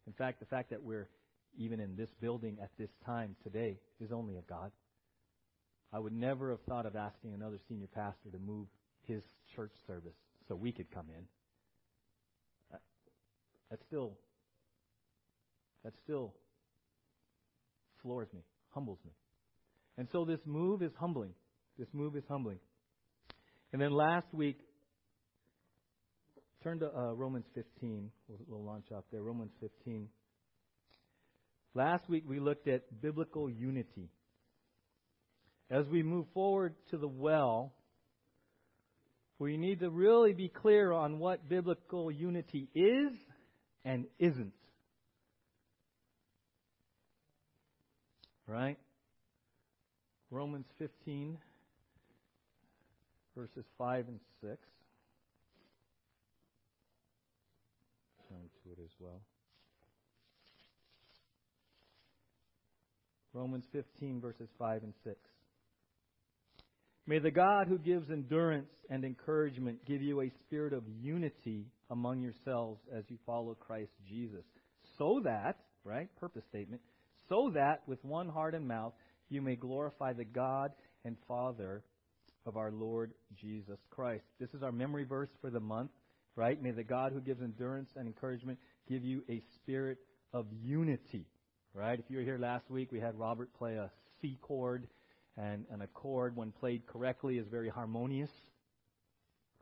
In 0.07 0.13
fact, 0.13 0.41
the 0.41 0.47
fact 0.47 0.71
that 0.71 0.83
we're 0.83 1.09
even 1.57 1.81
in 1.81 1.97
this 1.97 2.11
building 2.21 2.59
at 2.63 2.71
this 2.79 2.91
time 3.07 3.37
today 3.43 3.79
is 4.01 4.11
only 4.13 4.37
of 4.37 4.47
God. 4.47 4.71
I 5.93 5.99
would 5.99 6.13
never 6.13 6.51
have 6.51 6.61
thought 6.69 6.87
of 6.87 6.97
asking 6.97 7.35
another 7.35 7.59
senior 7.69 7.87
pastor 7.95 8.31
to 8.33 8.39
move 8.39 8.67
his 9.03 9.23
church 9.55 9.73
service 9.87 10.17
so 10.49 10.57
we 10.57 10.73
could 10.73 10.91
come 10.93 11.07
in. 11.09 11.25
That, 12.73 12.81
that 13.71 13.79
still 13.87 14.15
that 15.85 15.93
still 16.03 16.35
floors 18.03 18.29
me, 18.35 18.41
humbles 18.71 18.99
me. 19.05 19.13
And 19.99 20.09
so 20.11 20.25
this 20.25 20.41
move 20.45 20.83
is 20.83 20.93
humbling. 20.99 21.35
This 21.79 21.89
move 21.93 22.17
is 22.17 22.25
humbling. 22.29 22.59
And 23.73 23.81
then 23.81 23.93
last 23.93 24.27
week, 24.33 24.59
turn 26.65 26.81
to 26.81 26.87
uh, 26.87 27.13
Romans 27.13 27.45
15. 27.55 28.11
We'll, 28.27 28.39
we'll 28.49 28.65
launch 28.65 28.87
off 28.93 29.05
there. 29.13 29.23
Romans 29.23 29.53
15. 29.61 30.09
Last 31.75 32.09
week 32.09 32.25
we 32.27 32.41
looked 32.41 32.67
at 32.67 33.01
biblical 33.01 33.49
unity. 33.49 34.09
As 35.71 35.87
we 35.87 36.03
move 36.03 36.27
forward 36.35 36.75
to 36.91 36.97
the 36.97 37.09
well, 37.09 37.73
We 39.39 39.57
need 39.57 39.81
to 39.81 39.91
really 39.91 40.33
be 40.33 40.49
clear 40.49 40.93
on 40.93 41.19
what 41.19 41.49
biblical 41.49 42.11
unity 42.11 42.69
is 42.75 43.13
and 43.85 44.07
isn't. 44.19 44.53
Right? 48.47 48.79
Romans 50.31 50.67
15, 50.79 51.39
verses 53.37 53.65
5 53.79 54.09
and 54.09 54.21
6. 54.41 54.57
Turn 58.29 58.39
to 58.65 58.71
it 58.71 58.79
as 58.83 58.91
well. 58.99 59.21
Romans 63.33 63.65
15, 63.73 64.21
verses 64.21 64.49
5 64.59 64.85
and 64.85 64.95
6. 65.03 65.17
May 67.07 67.19
the 67.19 67.31
God 67.31 67.67
who 67.69 67.79
gives 67.79 68.11
endurance 68.11 68.71
and 68.89 69.05
encouragement 69.05 69.85
give 69.85 70.01
you 70.01 70.23
a 70.23 70.33
spirit 70.47 70.73
of 70.73 70.85
unity 71.01 71.67
among 71.91 72.23
yourselves 72.23 72.81
as 72.97 73.05
you 73.09 73.19
follow 73.27 73.55
Christ 73.55 73.91
Jesus. 74.09 74.45
So 74.97 75.21
that, 75.25 75.57
right, 75.85 76.09
purpose 76.19 76.45
statement, 76.49 76.81
so 77.29 77.51
that 77.55 77.83
with 77.87 78.03
one 78.05 78.29
heart 78.29 78.55
and 78.55 78.67
mouth 78.67 78.93
you 79.29 79.43
may 79.43 79.57
glorify 79.57 80.13
the 80.13 80.25
God 80.25 80.73
and 81.05 81.17
Father 81.27 81.83
of 82.47 82.57
our 82.57 82.71
Lord 82.71 83.13
Jesus 83.39 83.79
Christ. 83.91 84.25
This 84.39 84.51
is 84.55 84.63
our 84.63 84.73
memory 84.73 85.05
verse 85.05 85.31
for 85.41 85.51
the 85.51 85.61
month, 85.61 85.91
right? 86.37 86.61
May 86.63 86.73
the 86.73 86.85
God 86.85 87.13
who 87.13 87.21
gives 87.21 87.43
endurance 87.43 87.91
and 87.97 88.07
encouragement 88.07 88.59
give 88.89 89.05
you 89.05 89.23
a 89.29 89.43
spirit 89.57 89.99
of 90.33 90.47
unity, 90.63 91.27
right? 91.75 91.99
If 91.99 92.07
you 92.09 92.19
were 92.19 92.25
here 92.25 92.39
last 92.39 92.71
week, 92.71 92.91
we 92.93 93.01
had 93.01 93.19
Robert 93.19 93.53
play 93.55 93.77
a 93.77 93.91
C 94.21 94.39
chord 94.41 94.89
and, 95.37 95.65
and 95.71 95.83
a 95.83 95.87
chord, 95.89 96.37
when 96.37 96.53
played 96.53 96.87
correctly, 96.87 97.39
is 97.39 97.47
very 97.49 97.69
harmonious. 97.69 98.31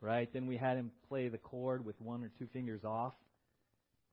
Right? 0.01 0.29
Then 0.33 0.47
we 0.47 0.57
had 0.57 0.77
him 0.77 0.91
play 1.09 1.29
the 1.29 1.39
chord 1.39 1.85
with 1.85 2.01
one 2.01 2.25
or 2.25 2.31
two 2.39 2.47
fingers 2.53 2.85
off. 2.85 3.15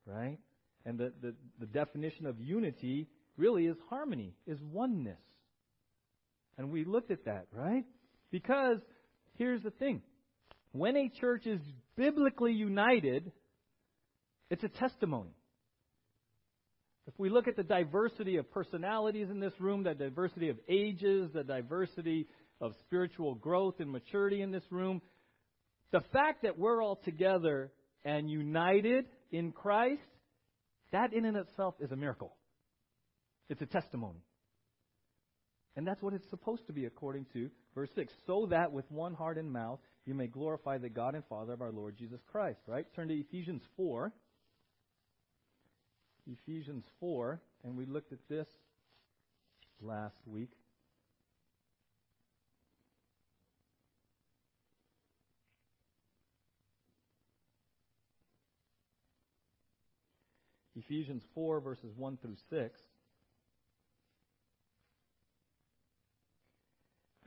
Right? 0.06 0.38
And 0.86 0.98
the, 0.98 1.12
the, 1.22 1.36
the 1.60 1.66
definition 1.66 2.26
of 2.26 2.40
unity 2.40 3.08
really 3.38 3.66
is 3.66 3.78
harmony, 3.90 4.34
is 4.48 4.60
oneness. 4.62 5.20
And 6.58 6.72
we 6.72 6.84
looked 6.84 7.12
at 7.12 7.26
that, 7.26 7.48
right? 7.52 7.86
Because 8.32 8.80
here's 9.38 9.64
the 9.64 9.72
thing 9.72 10.02
when 10.72 10.96
a 10.96 11.10
church 11.10 11.46
is 11.46 11.60
biblically 11.96 12.54
united, 12.54 13.32
it's 14.50 14.64
a 14.64 14.70
testimony. 14.70 15.36
If 17.08 17.14
we 17.18 17.30
look 17.30 17.48
at 17.48 17.56
the 17.56 17.64
diversity 17.64 18.38
of 18.38 18.52
personalities 18.52 19.30
in 19.32 19.40
this 19.40 19.54
room, 19.60 19.84
the 19.84 19.96
diversity 19.96 20.50
of 20.50 20.58
ages, 20.68 21.32
the 21.34 21.44
diversity 21.44 22.28
of 22.62 22.74
spiritual 22.82 23.36
growth 23.36 23.80
and 23.80 23.92
maturity 23.92 24.42
in 24.42 24.52
this 24.52 24.64
room, 24.70 25.02
the 25.92 26.02
fact 26.14 26.44
that 26.44 26.60
we're 26.60 26.84
all 26.84 26.98
together 26.98 27.72
and 28.06 28.30
united 28.30 29.06
in 29.32 29.52
Christ, 29.52 30.02
that 30.92 31.14
in 31.14 31.26
and 31.26 31.36
itself 31.36 31.76
is 31.80 31.92
a 31.92 31.96
miracle. 31.96 32.36
It's 33.50 33.62
a 33.62 33.66
testimony. 33.66 34.20
And 35.76 35.88
that's 35.88 36.02
what 36.02 36.14
it's 36.14 36.30
supposed 36.30 36.68
to 36.68 36.74
be 36.74 36.86
according 36.86 37.26
to 37.34 37.50
verse 37.74 37.90
6. 37.96 38.14
So 38.28 38.48
that 38.52 38.72
with 38.72 38.86
one 38.92 39.14
heart 39.14 39.38
and 39.38 39.52
mouth 39.52 39.80
you 40.10 40.16
may 40.16 40.26
glorify 40.26 40.80
the 40.80 40.90
God 40.90 41.14
and 41.14 41.24
Father 41.26 41.54
of 41.54 41.62
our 41.62 41.72
Lord 41.72 41.96
Jesus 41.96 42.20
Christ. 42.32 42.62
Right? 42.66 42.88
Turn 42.96 43.10
to 43.10 43.14
Ephesians 43.14 43.62
4. 43.78 44.12
Ephesians 46.26 46.84
4, 47.00 47.40
and 47.64 47.78
we 47.78 47.86
looked 47.86 48.12
at 48.12 48.18
this 48.28 48.48
last 49.80 50.18
week. 50.26 50.50
Ephesians 60.76 61.22
4, 61.36 61.60
verses 61.60 61.94
1 61.96 62.18
through 62.18 62.38
6. 62.50 62.80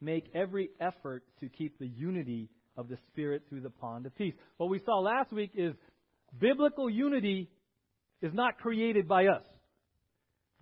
Make 0.00 0.30
every 0.34 0.70
effort 0.80 1.24
to 1.40 1.48
keep 1.48 1.78
the 1.78 1.88
unity 1.88 2.48
of 2.76 2.88
the 2.88 2.98
Spirit 3.08 3.42
through 3.48 3.62
the 3.62 3.72
bond 3.80 4.06
of 4.06 4.14
peace. 4.16 4.34
What 4.56 4.70
we 4.70 4.80
saw 4.84 5.00
last 5.00 5.32
week 5.32 5.52
is 5.54 5.74
biblical 6.38 6.88
unity 6.88 7.50
is 8.22 8.32
not 8.32 8.58
created 8.58 9.08
by 9.08 9.26
us. 9.26 9.42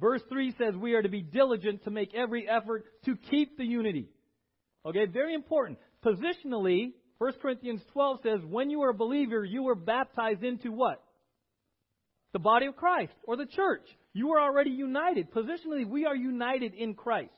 Verse 0.01 0.22
3 0.29 0.55
says 0.59 0.75
we 0.75 0.94
are 0.94 1.03
to 1.03 1.09
be 1.09 1.22
diligent 1.22 1.85
to 1.85 1.90
make 1.90 2.14
every 2.14 2.49
effort 2.49 2.85
to 3.05 3.16
keep 3.31 3.57
the 3.57 3.64
unity. 3.64 4.09
Okay, 4.85 5.07
very 5.07 5.35
important. 5.35 5.79
Positionally, 6.05 6.92
1 7.18 7.33
Corinthians 7.40 7.81
12 7.92 8.20
says 8.22 8.40
when 8.49 8.70
you 8.70 8.81
were 8.81 8.90
a 8.90 8.94
believer, 8.94 9.44
you 9.44 9.62
were 9.62 9.75
baptized 9.75 10.42
into 10.42 10.70
what? 10.70 11.03
The 12.33 12.38
body 12.38 12.66
of 12.66 12.77
Christ 12.77 13.14
or 13.25 13.37
the 13.37 13.46
church. 13.46 13.87
You 14.12 14.33
are 14.33 14.40
already 14.40 14.70
united. 14.70 15.33
Positionally, 15.33 15.87
we 15.87 16.05
are 16.07 16.16
united 16.16 16.75
in 16.75 16.94
Christ. 16.94 17.33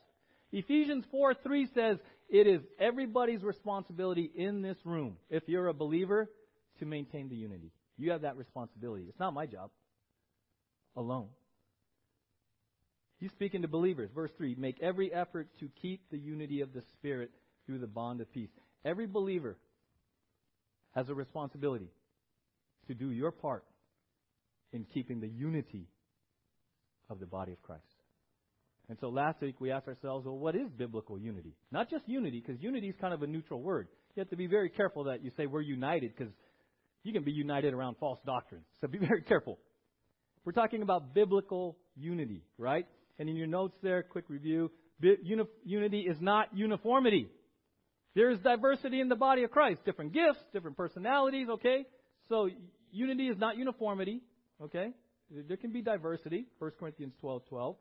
Ephesians 0.51 1.05
4 1.11 1.35
3 1.35 1.69
says 1.73 1.97
it 2.29 2.47
is 2.47 2.61
everybody's 2.79 3.43
responsibility 3.43 4.29
in 4.33 4.61
this 4.61 4.77
room, 4.83 5.17
if 5.29 5.43
you're 5.47 5.67
a 5.67 5.73
believer, 5.73 6.29
to 6.79 6.85
maintain 6.85 7.29
the 7.29 7.35
unity. 7.35 7.71
You 7.97 8.11
have 8.11 8.21
that 8.21 8.37
responsibility. 8.37 9.05
It's 9.09 9.19
not 9.19 9.33
my 9.33 9.45
job 9.45 9.69
alone. 10.95 11.27
He's 13.19 13.31
speaking 13.31 13.63
to 13.63 13.67
believers. 13.67 14.09
Verse 14.15 14.31
3 14.37 14.55
Make 14.57 14.79
every 14.81 15.13
effort 15.13 15.49
to 15.59 15.69
keep 15.81 16.09
the 16.09 16.17
unity 16.17 16.61
of 16.61 16.73
the 16.73 16.81
Spirit 16.93 17.31
through 17.65 17.79
the 17.79 17.87
bond 17.87 18.21
of 18.21 18.31
peace. 18.31 18.49
Every 18.85 19.07
believer 19.07 19.57
has 20.95 21.09
a 21.09 21.13
responsibility 21.13 21.89
to 22.87 22.95
do 22.95 23.11
your 23.11 23.31
part 23.31 23.65
in 24.71 24.85
keeping 24.85 25.19
the 25.19 25.27
unity 25.27 25.87
of 27.09 27.19
the 27.19 27.25
body 27.25 27.51
of 27.51 27.61
Christ. 27.61 27.83
And 28.89 28.97
so 28.99 29.09
last 29.09 29.41
week 29.41 29.61
we 29.61 29.71
asked 29.71 29.87
ourselves, 29.87 30.25
well, 30.25 30.37
what 30.37 30.55
is 30.55 30.67
biblical 30.75 31.19
unity? 31.19 31.55
Not 31.71 31.89
just 31.89 32.07
unity, 32.07 32.43
because 32.45 32.61
unity 32.61 32.89
is 32.89 32.95
kind 32.99 33.13
of 33.13 33.21
a 33.21 33.27
neutral 33.27 33.61
word. 33.61 33.87
You 34.15 34.21
have 34.21 34.29
to 34.31 34.35
be 34.35 34.47
very 34.47 34.69
careful 34.69 35.05
that 35.05 35.23
you 35.23 35.31
say 35.37 35.45
we're 35.45 35.61
united, 35.61 36.15
because 36.17 36.33
you 37.03 37.13
can 37.13 37.23
be 37.23 37.31
united 37.31 37.73
around 37.73 37.97
false 37.99 38.19
doctrine. 38.25 38.61
So 38.81 38.87
be 38.87 38.97
very 39.07 39.21
careful. 39.21 39.59
We're 40.43 40.53
talking 40.53 40.81
about 40.81 41.13
biblical 41.13 41.77
unity, 41.95 42.43
right? 42.57 42.87
And 43.19 43.29
in 43.29 43.35
your 43.35 43.47
notes 43.47 43.75
there, 43.83 44.01
quick 44.01 44.25
review 44.27 44.71
unity 45.63 45.99
is 46.01 46.17
not 46.19 46.47
uniformity. 46.53 47.29
There 48.15 48.31
is 48.31 48.39
diversity 48.39 48.99
in 48.99 49.07
the 49.07 49.15
body 49.15 49.43
of 49.43 49.51
Christ, 49.51 49.85
different 49.85 50.13
gifts, 50.13 50.39
different 50.51 50.75
personalities, 50.75 51.47
okay? 51.49 51.85
So 52.27 52.49
unity 52.91 53.27
is 53.27 53.37
not 53.37 53.55
uniformity, 53.55 54.21
okay? 54.61 54.93
There 55.29 55.57
can 55.57 55.71
be 55.71 55.81
diversity, 55.81 56.47
1 56.57 56.71
Corinthians 56.79 57.13
12 57.21 57.45
12. 57.47 57.75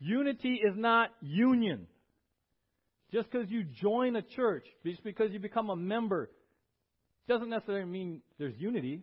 Unity 0.00 0.54
is 0.54 0.74
not 0.76 1.10
union. 1.20 1.86
Just 3.12 3.30
because 3.30 3.50
you 3.50 3.64
join 3.64 4.16
a 4.16 4.22
church, 4.22 4.64
just 4.84 5.04
because 5.04 5.30
you 5.32 5.38
become 5.38 5.68
a 5.68 5.76
member, 5.76 6.30
doesn't 7.28 7.50
necessarily 7.50 7.84
mean 7.84 8.22
there's 8.38 8.54
unity. 8.58 9.02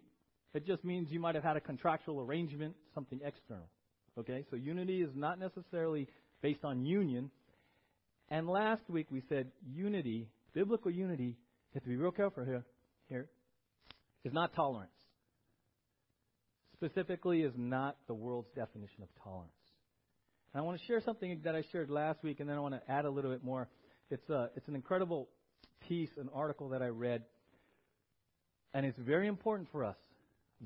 It 0.54 0.66
just 0.66 0.84
means 0.84 1.12
you 1.12 1.20
might 1.20 1.36
have 1.36 1.44
had 1.44 1.56
a 1.56 1.62
contractual 1.62 2.20
arrangement, 2.22 2.76
something 2.96 3.20
external. 3.24 3.70
Okay? 4.18 4.44
So 4.50 4.56
unity 4.56 5.02
is 5.02 5.12
not 5.14 5.40
necessarily 5.40 6.08
based 6.42 6.64
on 6.64 6.86
union. 6.86 7.30
And 8.30 8.48
last 8.48 8.82
week 8.90 9.08
we 9.12 9.22
said 9.30 9.48
unity, 9.72 10.28
biblical 10.54 10.90
unity, 10.90 11.24
you 11.24 11.74
have 11.76 11.84
to 11.84 11.90
be 11.90 11.96
real 11.96 12.12
careful 12.12 12.44
here, 12.44 12.66
here, 13.10 13.28
is 14.24 14.34
not 14.34 14.56
tolerance. 14.56 14.92
Specifically, 16.74 17.42
is 17.42 17.54
not 17.58 17.98
the 18.08 18.14
world's 18.14 18.50
definition 18.56 19.02
of 19.02 19.10
tolerance. 19.24 19.52
And 20.58 20.64
I 20.64 20.66
want 20.66 20.80
to 20.80 20.86
share 20.88 21.02
something 21.02 21.42
that 21.44 21.54
I 21.54 21.62
shared 21.72 21.92
last 21.92 22.24
week, 22.24 22.40
and 22.40 22.50
then 22.50 22.58
I 22.58 22.60
want 22.60 22.74
to 22.74 22.82
add 22.92 23.06
a 23.06 23.12
little 23.12 23.30
bit 23.30 23.44
more. 23.44 23.68
It's, 24.10 24.28
a, 24.28 24.50
it's 24.56 24.68
an 24.68 24.74
incredible 24.74 25.30
piece, 25.88 26.10
an 26.18 26.32
article 26.34 26.70
that 26.70 26.82
I 26.82 26.88
read, 26.88 27.22
and 28.74 28.84
it's 28.84 28.98
very 28.98 29.28
important 29.28 29.70
for 29.72 29.84
us. 29.84 29.98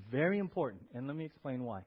Very 0.09 0.39
important. 0.39 0.83
And 0.95 1.07
let 1.07 1.17
me 1.17 1.25
explain 1.25 1.65
why. 1.65 1.81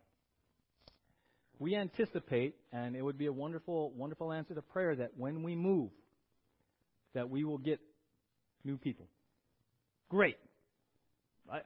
We 1.58 1.76
anticipate, 1.76 2.56
and 2.74 2.94
it 2.94 3.00
would 3.00 3.16
be 3.16 3.24
a 3.24 3.32
wonderful, 3.32 3.90
wonderful 3.96 4.34
answer 4.34 4.54
to 4.54 4.60
prayer 4.60 4.94
that 4.96 5.12
when 5.16 5.42
we 5.42 5.56
move, 5.56 5.88
that 7.14 7.30
we 7.30 7.42
will 7.42 7.56
get 7.56 7.80
new 8.64 8.76
people. 8.76 9.06
Great. 10.10 10.36
Right? 11.50 11.64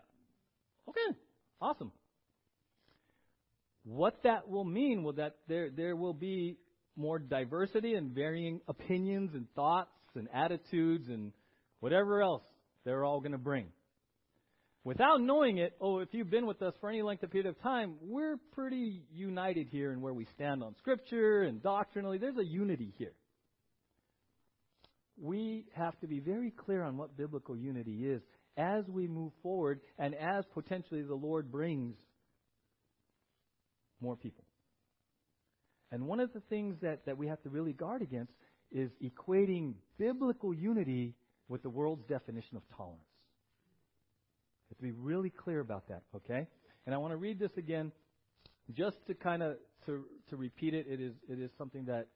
Okay, 0.88 1.18
awesome. 1.60 1.90
What 3.88 4.22
that 4.24 4.50
will 4.50 4.66
mean 4.66 5.02
will 5.02 5.14
that 5.14 5.36
there 5.48 5.70
there 5.74 5.96
will 5.96 6.12
be 6.12 6.58
more 6.94 7.18
diversity 7.18 7.94
and 7.94 8.14
varying 8.14 8.60
opinions 8.68 9.30
and 9.32 9.46
thoughts 9.54 9.88
and 10.14 10.28
attitudes 10.34 11.08
and 11.08 11.32
whatever 11.80 12.20
else 12.20 12.42
they're 12.84 13.02
all 13.02 13.20
going 13.20 13.32
to 13.32 13.38
bring. 13.38 13.68
Without 14.84 15.22
knowing 15.22 15.56
it, 15.56 15.72
oh, 15.80 16.00
if 16.00 16.10
you've 16.12 16.28
been 16.28 16.44
with 16.44 16.60
us 16.60 16.74
for 16.82 16.90
any 16.90 17.00
length 17.00 17.22
of 17.22 17.30
period 17.30 17.48
of 17.48 17.58
time, 17.62 17.94
we're 18.02 18.36
pretty 18.52 19.04
united 19.10 19.68
here 19.70 19.90
in 19.90 20.02
where 20.02 20.12
we 20.12 20.26
stand 20.34 20.62
on 20.62 20.74
Scripture 20.76 21.44
and 21.44 21.62
doctrinally. 21.62 22.18
There's 22.18 22.36
a 22.36 22.44
unity 22.44 22.92
here. 22.98 23.14
We 25.16 25.64
have 25.74 25.98
to 26.00 26.06
be 26.06 26.20
very 26.20 26.50
clear 26.50 26.82
on 26.82 26.98
what 26.98 27.16
biblical 27.16 27.56
unity 27.56 28.04
is 28.06 28.20
as 28.58 28.84
we 28.86 29.08
move 29.08 29.32
forward 29.42 29.80
and 29.98 30.14
as 30.14 30.44
potentially 30.52 31.02
the 31.02 31.14
Lord 31.14 31.50
brings 31.50 31.96
more 34.00 34.16
people. 34.16 34.44
And 35.90 36.06
one 36.06 36.20
of 36.20 36.32
the 36.32 36.40
things 36.40 36.76
that, 36.82 37.06
that 37.06 37.16
we 37.16 37.26
have 37.28 37.42
to 37.42 37.48
really 37.48 37.72
guard 37.72 38.02
against 38.02 38.32
is 38.70 38.90
equating 39.02 39.74
biblical 39.98 40.52
unity 40.52 41.14
with 41.48 41.62
the 41.62 41.70
world's 41.70 42.04
definition 42.04 42.56
of 42.56 42.62
tolerance. 42.76 43.00
We 44.68 44.74
have 44.74 44.78
to 44.78 44.82
be 44.82 44.92
really 44.92 45.30
clear 45.30 45.60
about 45.60 45.88
that, 45.88 46.02
okay? 46.14 46.46
And 46.84 46.94
I 46.94 46.98
want 46.98 47.12
to 47.12 47.16
read 47.16 47.38
this 47.38 47.56
again 47.56 47.90
just 48.74 48.98
to 49.06 49.14
kind 49.14 49.42
of 49.42 49.56
to, 49.86 50.04
to 50.28 50.36
repeat 50.36 50.74
it. 50.74 50.86
It 50.88 51.00
is, 51.00 51.14
it 51.28 51.40
is 51.40 51.50
something 51.56 51.86
that 51.86 52.08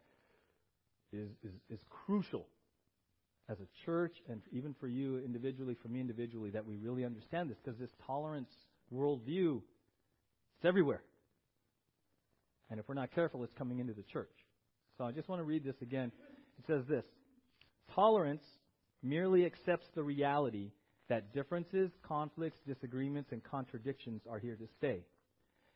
is, 1.12 1.28
is, 1.42 1.52
is 1.70 1.80
crucial 1.88 2.46
as 3.48 3.56
a 3.58 3.84
church 3.86 4.14
and 4.28 4.40
even 4.52 4.74
for 4.78 4.86
you 4.86 5.18
individually, 5.24 5.76
for 5.80 5.88
me 5.88 6.00
individually, 6.00 6.50
that 6.50 6.66
we 6.66 6.76
really 6.76 7.04
understand 7.04 7.50
this 7.50 7.56
because 7.62 7.78
this 7.78 7.90
tolerance 8.06 8.50
worldview, 8.94 9.62
it's 10.56 10.64
everywhere. 10.64 11.02
And 12.72 12.80
if 12.80 12.88
we're 12.88 12.94
not 12.94 13.14
careful, 13.14 13.44
it's 13.44 13.52
coming 13.52 13.80
into 13.80 13.92
the 13.92 14.02
church. 14.02 14.32
So 14.96 15.04
I 15.04 15.12
just 15.12 15.28
want 15.28 15.40
to 15.40 15.44
read 15.44 15.62
this 15.62 15.76
again. 15.82 16.10
It 16.58 16.66
says 16.66 16.84
this 16.88 17.04
Tolerance 17.94 18.42
merely 19.02 19.44
accepts 19.44 19.88
the 19.94 20.02
reality 20.02 20.70
that 21.10 21.34
differences, 21.34 21.90
conflicts, 22.02 22.56
disagreements, 22.66 23.30
and 23.30 23.44
contradictions 23.44 24.22
are 24.26 24.38
here 24.38 24.56
to 24.56 24.66
stay. 24.78 25.04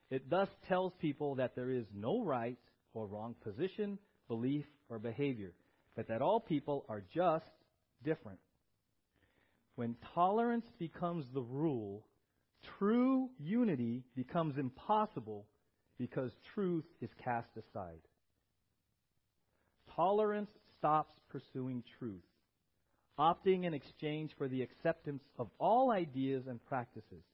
It 0.09 0.31
thus 0.31 0.49
tells 0.69 0.95
people 0.99 1.35
that 1.35 1.55
there 1.55 1.69
is 1.69 1.85
no 1.95 2.23
right 2.23 2.57
or 2.95 3.07
wrong 3.07 3.35
position, 3.45 3.99
belief, 4.27 4.65
or 4.89 4.99
behavior, 4.99 5.53
but 5.97 6.09
that 6.09 6.23
all 6.23 6.41
people 6.41 6.87
are 6.89 7.03
just 7.15 7.45
different. 8.05 8.39
When 9.75 9.97
tolerance 10.15 10.65
becomes 10.79 11.27
the 11.35 11.43
rule, 11.43 12.07
true 12.79 13.29
unity 13.39 14.05
becomes 14.15 14.57
impossible 14.57 15.45
because 15.99 16.31
truth 16.55 16.85
is 17.01 17.11
cast 17.25 17.49
aside. 17.57 18.01
Tolerance 19.95 20.51
stops 20.79 21.15
pursuing 21.31 21.83
truth, 21.99 22.25
opting 23.19 23.65
in 23.65 23.75
exchange 23.75 24.33
for 24.37 24.49
the 24.49 24.63
acceptance 24.63 25.23
of 25.39 25.49
all 25.59 25.91
ideas 25.91 26.45
and 26.47 26.65
practices. 26.67 27.25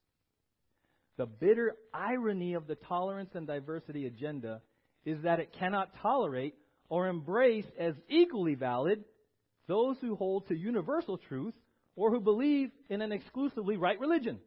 The 1.16 1.26
bitter 1.26 1.74
irony 1.92 2.54
of 2.54 2.66
the 2.66 2.76
tolerance 2.76 3.30
and 3.34 3.46
diversity 3.46 4.06
agenda 4.06 4.62
is 5.04 5.22
that 5.22 5.40
it 5.40 5.54
cannot 5.58 5.90
tolerate 6.00 6.54
or 6.88 7.08
embrace 7.08 7.66
as 7.78 7.94
equally 8.08 8.54
valid 8.54 9.04
those 9.66 9.96
who 10.00 10.14
hold 10.14 10.48
to 10.48 10.56
universal 10.56 11.18
truth 11.18 11.54
or 11.96 12.10
who 12.10 12.20
believe 12.20 12.70
in 12.88 13.02
an 13.02 13.12
exclusively 13.12 13.76
right 13.76 13.98
religion. 13.98 14.38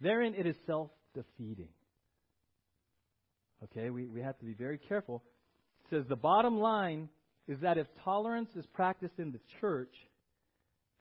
Therein 0.00 0.34
it 0.34 0.46
is 0.46 0.56
self 0.66 0.90
defeating. 1.14 1.68
Okay, 3.64 3.90
we, 3.90 4.06
we 4.06 4.20
have 4.20 4.38
to 4.38 4.44
be 4.44 4.54
very 4.54 4.78
careful. 4.78 5.22
It 5.84 5.90
says 5.90 6.04
the 6.08 6.16
bottom 6.16 6.58
line 6.58 7.08
is 7.48 7.58
that 7.60 7.78
if 7.78 7.86
tolerance 8.04 8.50
is 8.56 8.66
practiced 8.66 9.18
in 9.18 9.32
the 9.32 9.40
church, 9.60 9.94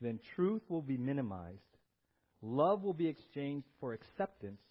then 0.01 0.19
truth 0.35 0.61
will 0.69 0.81
be 0.81 0.97
minimized, 0.97 1.59
love 2.41 2.83
will 2.83 2.93
be 2.93 3.07
exchanged 3.07 3.67
for 3.79 3.93
acceptance, 3.93 4.61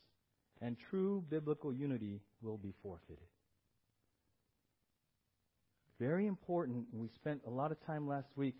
and 0.60 0.76
true 0.90 1.24
biblical 1.30 1.72
unity 1.72 2.20
will 2.42 2.58
be 2.58 2.74
forfeited. 2.82 3.18
Very 5.98 6.26
important, 6.26 6.86
we 6.92 7.08
spent 7.14 7.40
a 7.46 7.50
lot 7.50 7.72
of 7.72 7.86
time 7.86 8.08
last 8.08 8.28
week. 8.36 8.56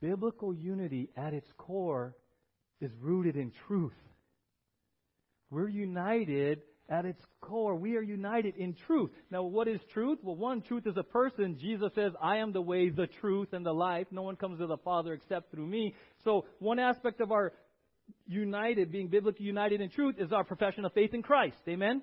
Biblical 0.00 0.54
unity 0.54 1.10
at 1.16 1.34
its 1.34 1.48
core 1.58 2.14
is 2.80 2.90
rooted 3.00 3.36
in 3.36 3.52
truth. 3.66 3.92
We're 5.50 5.68
united 5.68 6.60
at 6.90 7.04
its 7.04 7.22
core, 7.40 7.76
we 7.76 7.96
are 7.96 8.02
united 8.02 8.56
in 8.56 8.74
truth. 8.86 9.10
Now, 9.30 9.44
what 9.44 9.68
is 9.68 9.80
truth? 9.92 10.18
Well, 10.22 10.34
one, 10.34 10.60
truth 10.60 10.86
is 10.86 10.96
a 10.96 11.04
person. 11.04 11.56
Jesus 11.58 11.92
says, 11.94 12.12
I 12.20 12.38
am 12.38 12.52
the 12.52 12.60
way, 12.60 12.90
the 12.90 13.06
truth, 13.20 13.52
and 13.52 13.64
the 13.64 13.72
life. 13.72 14.08
No 14.10 14.22
one 14.22 14.34
comes 14.34 14.58
to 14.58 14.66
the 14.66 14.76
Father 14.78 15.12
except 15.12 15.52
through 15.52 15.68
me. 15.68 15.94
So, 16.24 16.46
one 16.58 16.80
aspect 16.80 17.20
of 17.20 17.30
our 17.30 17.52
united, 18.26 18.90
being 18.90 19.06
biblically 19.06 19.46
united 19.46 19.80
in 19.80 19.88
truth, 19.88 20.16
is 20.18 20.32
our 20.32 20.42
profession 20.42 20.84
of 20.84 20.92
faith 20.92 21.14
in 21.14 21.22
Christ. 21.22 21.58
Amen? 21.68 22.02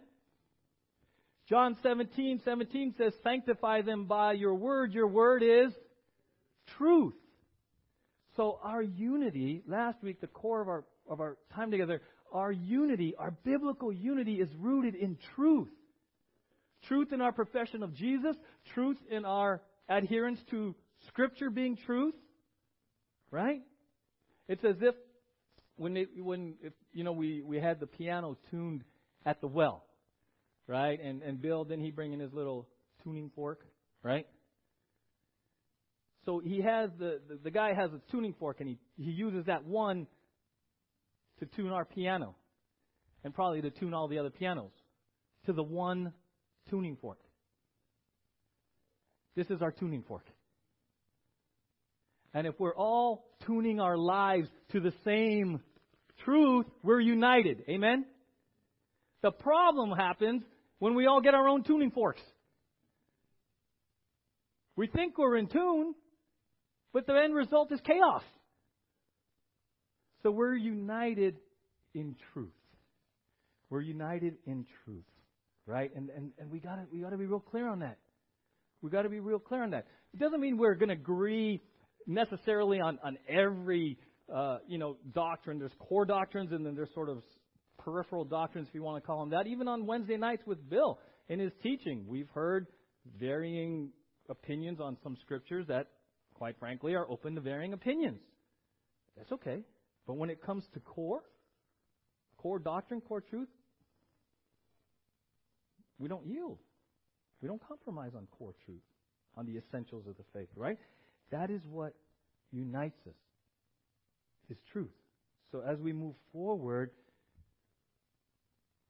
John 1.49 1.75
17, 1.83 2.41
17 2.45 2.95
says, 2.97 3.13
Sanctify 3.23 3.81
them 3.81 4.05
by 4.05 4.33
your 4.33 4.55
word. 4.55 4.93
Your 4.93 5.07
word 5.07 5.43
is 5.43 5.73
truth. 6.77 7.13
So, 8.37 8.59
our 8.63 8.83
unity, 8.83 9.63
last 9.67 10.01
week, 10.01 10.21
the 10.21 10.27
core 10.27 10.61
of 10.61 10.69
our, 10.69 10.85
of 11.09 11.19
our 11.19 11.37
time 11.53 11.71
together, 11.71 12.01
our 12.31 12.51
unity, 12.51 13.15
our 13.17 13.31
biblical 13.43 13.91
unity, 13.91 14.35
is 14.35 14.49
rooted 14.59 14.95
in 14.95 15.17
truth. 15.35 15.69
Truth 16.87 17.11
in 17.11 17.21
our 17.21 17.31
profession 17.31 17.83
of 17.83 17.93
Jesus, 17.93 18.35
truth 18.73 18.97
in 19.09 19.25
our 19.25 19.61
adherence 19.89 20.39
to 20.51 20.75
Scripture 21.07 21.49
being 21.49 21.77
truth, 21.85 22.15
right? 23.31 23.61
It's 24.47 24.63
as 24.63 24.75
if 24.81 24.95
when 25.75 25.93
they, 25.93 26.07
when 26.17 26.55
if, 26.61 26.73
you 26.93 27.03
know 27.03 27.11
we 27.11 27.41
we 27.41 27.59
had 27.59 27.79
the 27.79 27.87
piano 27.87 28.37
tuned 28.49 28.83
at 29.25 29.41
the 29.41 29.47
well, 29.47 29.83
right? 30.67 30.99
And 31.01 31.21
and 31.21 31.41
Bill 31.41 31.65
then 31.65 31.79
he 31.79 31.91
bring 31.91 32.13
in 32.13 32.19
his 32.19 32.33
little 32.33 32.67
tuning 33.03 33.31
fork, 33.35 33.65
right? 34.03 34.27
So 36.25 36.39
he 36.43 36.61
has 36.61 36.89
the, 36.99 37.21
the 37.27 37.39
the 37.43 37.51
guy 37.51 37.73
has 37.73 37.91
a 37.91 38.01
tuning 38.11 38.33
fork 38.39 38.59
and 38.59 38.69
he 38.69 38.77
he 38.97 39.11
uses 39.11 39.45
that 39.45 39.65
one 39.65 40.07
to 41.39 41.45
tune 41.45 41.71
our 41.71 41.85
piano 41.85 42.35
and 43.23 43.33
probably 43.33 43.61
to 43.61 43.69
tune 43.69 43.93
all 43.93 44.07
the 44.07 44.19
other 44.19 44.29
pianos 44.29 44.71
to 45.45 45.53
the 45.53 45.63
one 45.63 46.13
tuning 46.69 46.97
fork. 47.01 47.19
This 49.35 49.47
is 49.49 49.61
our 49.61 49.71
tuning 49.71 50.03
fork. 50.07 50.25
And 52.33 52.45
if 52.47 52.59
we're 52.59 52.75
all 52.75 53.25
tuning 53.45 53.79
our 53.79 53.97
lives 53.97 54.49
to 54.71 54.79
the 54.79 54.93
same 55.05 55.61
truth, 56.23 56.65
we're 56.83 56.99
united. 56.99 57.63
Amen? 57.69 58.05
The 59.21 59.31
problem 59.31 59.91
happens 59.91 60.43
when 60.79 60.95
we 60.95 61.07
all 61.07 61.21
get 61.21 61.33
our 61.33 61.47
own 61.47 61.63
tuning 61.63 61.91
forks. 61.91 62.21
We 64.75 64.87
think 64.87 65.17
we're 65.17 65.37
in 65.37 65.47
tune, 65.47 65.95
but 66.93 67.07
the 67.07 67.13
end 67.13 67.33
result 67.33 67.71
is 67.71 67.79
chaos. 67.81 68.23
So 70.23 70.31
we're 70.31 70.55
united 70.55 71.37
in 71.93 72.15
truth. 72.33 72.49
We're 73.69 73.81
united 73.81 74.35
in 74.45 74.65
truth. 74.83 75.03
Right? 75.65 75.91
And 75.95 76.09
and, 76.09 76.31
and 76.39 76.49
we 76.49 76.59
gotta 76.59 76.83
we 76.91 76.99
gotta 77.01 77.17
be 77.17 77.25
real 77.25 77.39
clear 77.39 77.67
on 77.67 77.79
that. 77.79 77.97
We 78.81 78.89
gotta 78.89 79.09
be 79.09 79.19
real 79.19 79.39
clear 79.39 79.63
on 79.63 79.71
that. 79.71 79.87
It 80.13 80.19
doesn't 80.19 80.39
mean 80.39 80.57
we're 80.57 80.75
gonna 80.75 80.93
agree 80.93 81.61
necessarily 82.05 82.79
on, 82.79 82.99
on 83.03 83.17
every 83.27 83.97
uh, 84.33 84.59
you 84.67 84.77
know 84.77 84.97
doctrine. 85.13 85.59
There's 85.59 85.75
core 85.79 86.05
doctrines 86.05 86.51
and 86.51 86.65
then 86.65 86.75
there's 86.75 86.93
sort 86.93 87.09
of 87.09 87.21
peripheral 87.77 88.25
doctrines, 88.25 88.67
if 88.67 88.75
you 88.75 88.83
want 88.83 89.01
to 89.01 89.05
call 89.05 89.21
them 89.21 89.29
that. 89.29 89.47
Even 89.47 89.67
on 89.67 89.85
Wednesday 89.85 90.17
nights 90.17 90.43
with 90.45 90.69
Bill 90.69 90.99
in 91.29 91.39
his 91.39 91.51
teaching, 91.63 92.05
we've 92.07 92.29
heard 92.33 92.67
varying 93.19 93.91
opinions 94.29 94.79
on 94.81 94.97
some 95.03 95.17
scriptures 95.21 95.65
that, 95.67 95.87
quite 96.33 96.57
frankly, 96.59 96.95
are 96.95 97.09
open 97.09 97.35
to 97.35 97.41
varying 97.41 97.73
opinions. 97.73 98.19
That's 99.15 99.31
okay. 99.31 99.61
But 100.07 100.13
when 100.13 100.29
it 100.29 100.41
comes 100.41 100.63
to 100.73 100.79
core, 100.79 101.21
core 102.37 102.59
doctrine, 102.59 103.01
core 103.01 103.21
truth, 103.21 103.49
we 105.99 106.07
don't 106.07 106.25
yield. 106.25 106.59
We 107.41 107.47
don't 107.47 107.61
compromise 107.67 108.11
on 108.15 108.27
core 108.31 108.55
truth, 108.65 108.81
on 109.35 109.45
the 109.45 109.57
essentials 109.57 110.07
of 110.07 110.15
the 110.17 110.23
faith, 110.33 110.47
right? 110.55 110.77
That 111.29 111.51
is 111.51 111.61
what 111.69 111.93
unites 112.51 113.05
us, 113.05 113.17
is 114.49 114.57
truth. 114.71 114.89
So 115.51 115.61
as 115.61 115.79
we 115.79 115.93
move 115.93 116.15
forward, 116.31 116.91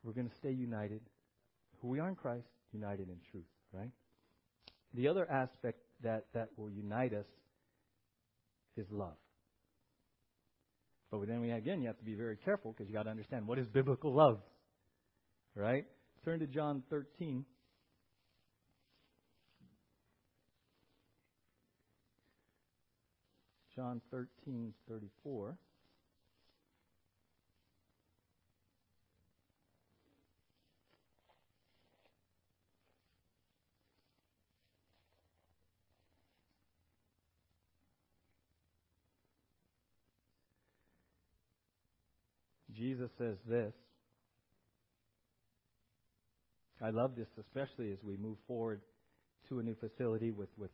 we're 0.04 0.14
going 0.14 0.30
to 0.30 0.36
stay 0.36 0.52
united. 0.52 1.02
Who 1.82 1.90
we 1.90 2.00
are 2.00 2.08
in 2.08 2.16
Christ, 2.16 2.48
united 2.72 3.10
in 3.10 3.18
truth, 3.32 3.44
right? 3.74 3.92
The 4.94 5.08
other 5.08 5.30
aspect 5.30 5.80
that, 6.04 6.26
that 6.34 6.50
will 6.58 6.70
unite 6.70 7.14
us 7.14 7.26
is 8.78 8.86
love. 8.92 9.18
But 11.12 11.26
then 11.28 11.40
we 11.42 11.52
again, 11.52 11.82
you 11.82 11.88
have 11.88 11.98
to 12.00 12.06
be 12.06 12.16
very 12.16 12.36
careful 12.36 12.74
because 12.74 12.88
you 12.88 12.94
got 12.94 13.04
to 13.04 13.10
understand 13.10 13.48
what 13.48 13.60
is 13.60 13.68
biblical 13.68 14.14
love. 14.14 14.40
Right? 15.56 15.86
Turn 16.26 16.40
to 16.40 16.48
John 16.48 16.84
13. 16.90 17.46
John 23.76 24.02
13, 24.12 24.74
34. 24.90 25.58
Jesus 42.78 43.10
says 43.18 43.38
this. 43.48 43.74
I 46.82 46.92
love 46.92 47.16
this, 47.16 47.28
especially 47.40 47.92
as 47.92 47.98
we 48.04 48.18
move 48.18 48.38
forward 48.48 48.82
to 49.50 49.60
a 49.60 49.64
new 49.64 49.76
facility 49.76 50.30
with, 50.32 50.50
with 50.58 50.70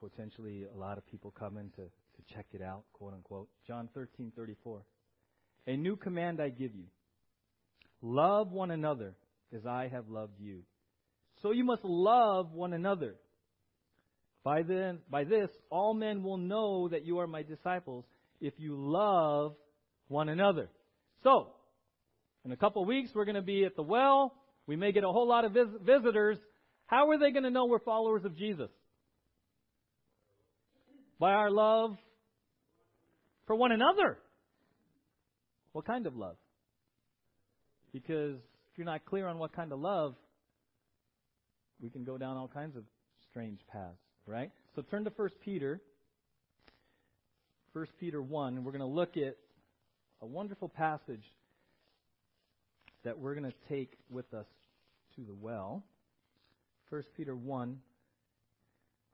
potentially 0.00 0.64
a 0.74 0.76
lot 0.76 0.98
of 0.98 1.06
people 1.06 1.32
coming 1.38 1.70
to, 1.76 1.82
to 1.82 2.34
check 2.34 2.46
it 2.52 2.62
out, 2.62 2.82
quote 2.92 3.14
unquote. 3.14 3.48
John 3.66 3.88
13, 3.94 4.32
34. 4.34 4.82
A 5.68 5.76
new 5.76 5.94
command 5.96 6.40
I 6.40 6.48
give 6.48 6.74
you. 6.74 6.86
Love 8.02 8.50
one 8.50 8.72
another 8.72 9.14
as 9.54 9.64
I 9.66 9.88
have 9.92 10.08
loved 10.08 10.40
you. 10.40 10.62
So 11.42 11.52
you 11.52 11.64
must 11.64 11.84
love 11.84 12.52
one 12.52 12.72
another. 12.72 13.14
By, 14.42 14.62
then, 14.62 14.98
by 15.10 15.24
this, 15.24 15.50
all 15.70 15.94
men 15.94 16.22
will 16.22 16.38
know 16.38 16.88
that 16.88 17.04
you 17.04 17.18
are 17.18 17.26
my 17.26 17.42
disciples 17.42 18.04
if 18.40 18.54
you 18.58 18.76
love 18.76 19.54
one 20.08 20.28
another. 20.28 20.68
So, 21.26 21.48
in 22.44 22.52
a 22.52 22.56
couple 22.56 22.84
weeks, 22.84 23.10
we're 23.12 23.24
going 23.24 23.34
to 23.34 23.42
be 23.42 23.64
at 23.64 23.74
the 23.74 23.82
well. 23.82 24.32
We 24.68 24.76
may 24.76 24.92
get 24.92 25.02
a 25.02 25.08
whole 25.08 25.26
lot 25.26 25.44
of 25.44 25.50
vis- 25.50 25.66
visitors. 25.84 26.38
How 26.86 27.10
are 27.10 27.18
they 27.18 27.32
going 27.32 27.42
to 27.42 27.50
know 27.50 27.66
we're 27.66 27.80
followers 27.80 28.24
of 28.24 28.36
Jesus? 28.36 28.70
By 31.18 31.32
our 31.32 31.50
love 31.50 31.96
for 33.48 33.56
one 33.56 33.72
another. 33.72 34.18
What 35.72 35.84
kind 35.84 36.06
of 36.06 36.14
love? 36.14 36.36
Because 37.92 38.36
if 38.70 38.78
you're 38.78 38.84
not 38.84 39.04
clear 39.04 39.26
on 39.26 39.38
what 39.38 39.52
kind 39.52 39.72
of 39.72 39.80
love, 39.80 40.14
we 41.80 41.90
can 41.90 42.04
go 42.04 42.18
down 42.18 42.36
all 42.36 42.46
kinds 42.46 42.76
of 42.76 42.84
strange 43.28 43.58
paths, 43.72 43.98
right? 44.28 44.52
So 44.76 44.82
turn 44.82 45.02
to 45.02 45.10
1 45.10 45.28
Peter. 45.44 45.80
1 47.72 47.86
Peter 47.98 48.22
1, 48.22 48.56
and 48.58 48.64
we're 48.64 48.70
going 48.70 48.78
to 48.78 48.86
look 48.86 49.16
at 49.16 49.36
a 50.22 50.26
wonderful 50.26 50.68
passage 50.68 51.24
that 53.04 53.18
we're 53.18 53.34
going 53.34 53.50
to 53.50 53.74
take 53.74 53.92
with 54.10 54.32
us 54.34 54.46
to 55.14 55.22
the 55.22 55.34
well. 55.34 55.84
1 56.90 57.02
Peter 57.16 57.34
1, 57.34 57.78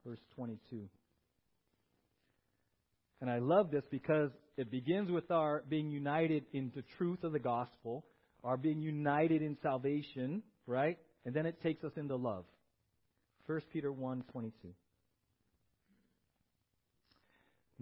verse 0.07 0.19
22. 0.37 0.88
And 3.21 3.31
I 3.31 3.38
love 3.38 3.71
this 3.71 3.85
because 3.91 4.31
it 4.57 4.71
begins 4.71 5.11
with 5.11 5.31
our 5.31 5.62
being 5.69 5.91
united 5.91 6.45
in 6.53 6.73
the 6.75 6.83
truth 6.99 7.23
of 7.23 7.33
the 7.33 7.38
gospel, 7.38 8.05
our 8.43 8.57
being 8.57 8.81
united 8.81 9.43
in 9.43 9.57
salvation, 9.62 10.43
right? 10.67 10.99
And 11.25 11.35
then 11.35 11.47
it 11.47 11.62
takes 11.62 11.85
us 11.85 11.93
into 11.97 12.17
love. 12.17 12.45
1 13.47 13.61
Peter 13.73 13.93
1, 13.93 14.25
22. 14.33 14.69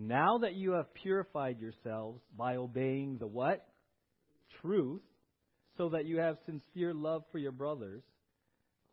Now 0.00 0.38
that 0.38 0.54
you 0.54 0.72
have 0.72 0.94
purified 0.94 1.60
yourselves 1.60 2.22
by 2.34 2.56
obeying 2.56 3.18
the 3.18 3.26
what? 3.26 3.66
Truth, 4.62 5.02
so 5.76 5.90
that 5.90 6.06
you 6.06 6.18
have 6.18 6.38
sincere 6.46 6.94
love 6.94 7.22
for 7.30 7.36
your 7.36 7.52
brothers, 7.52 8.02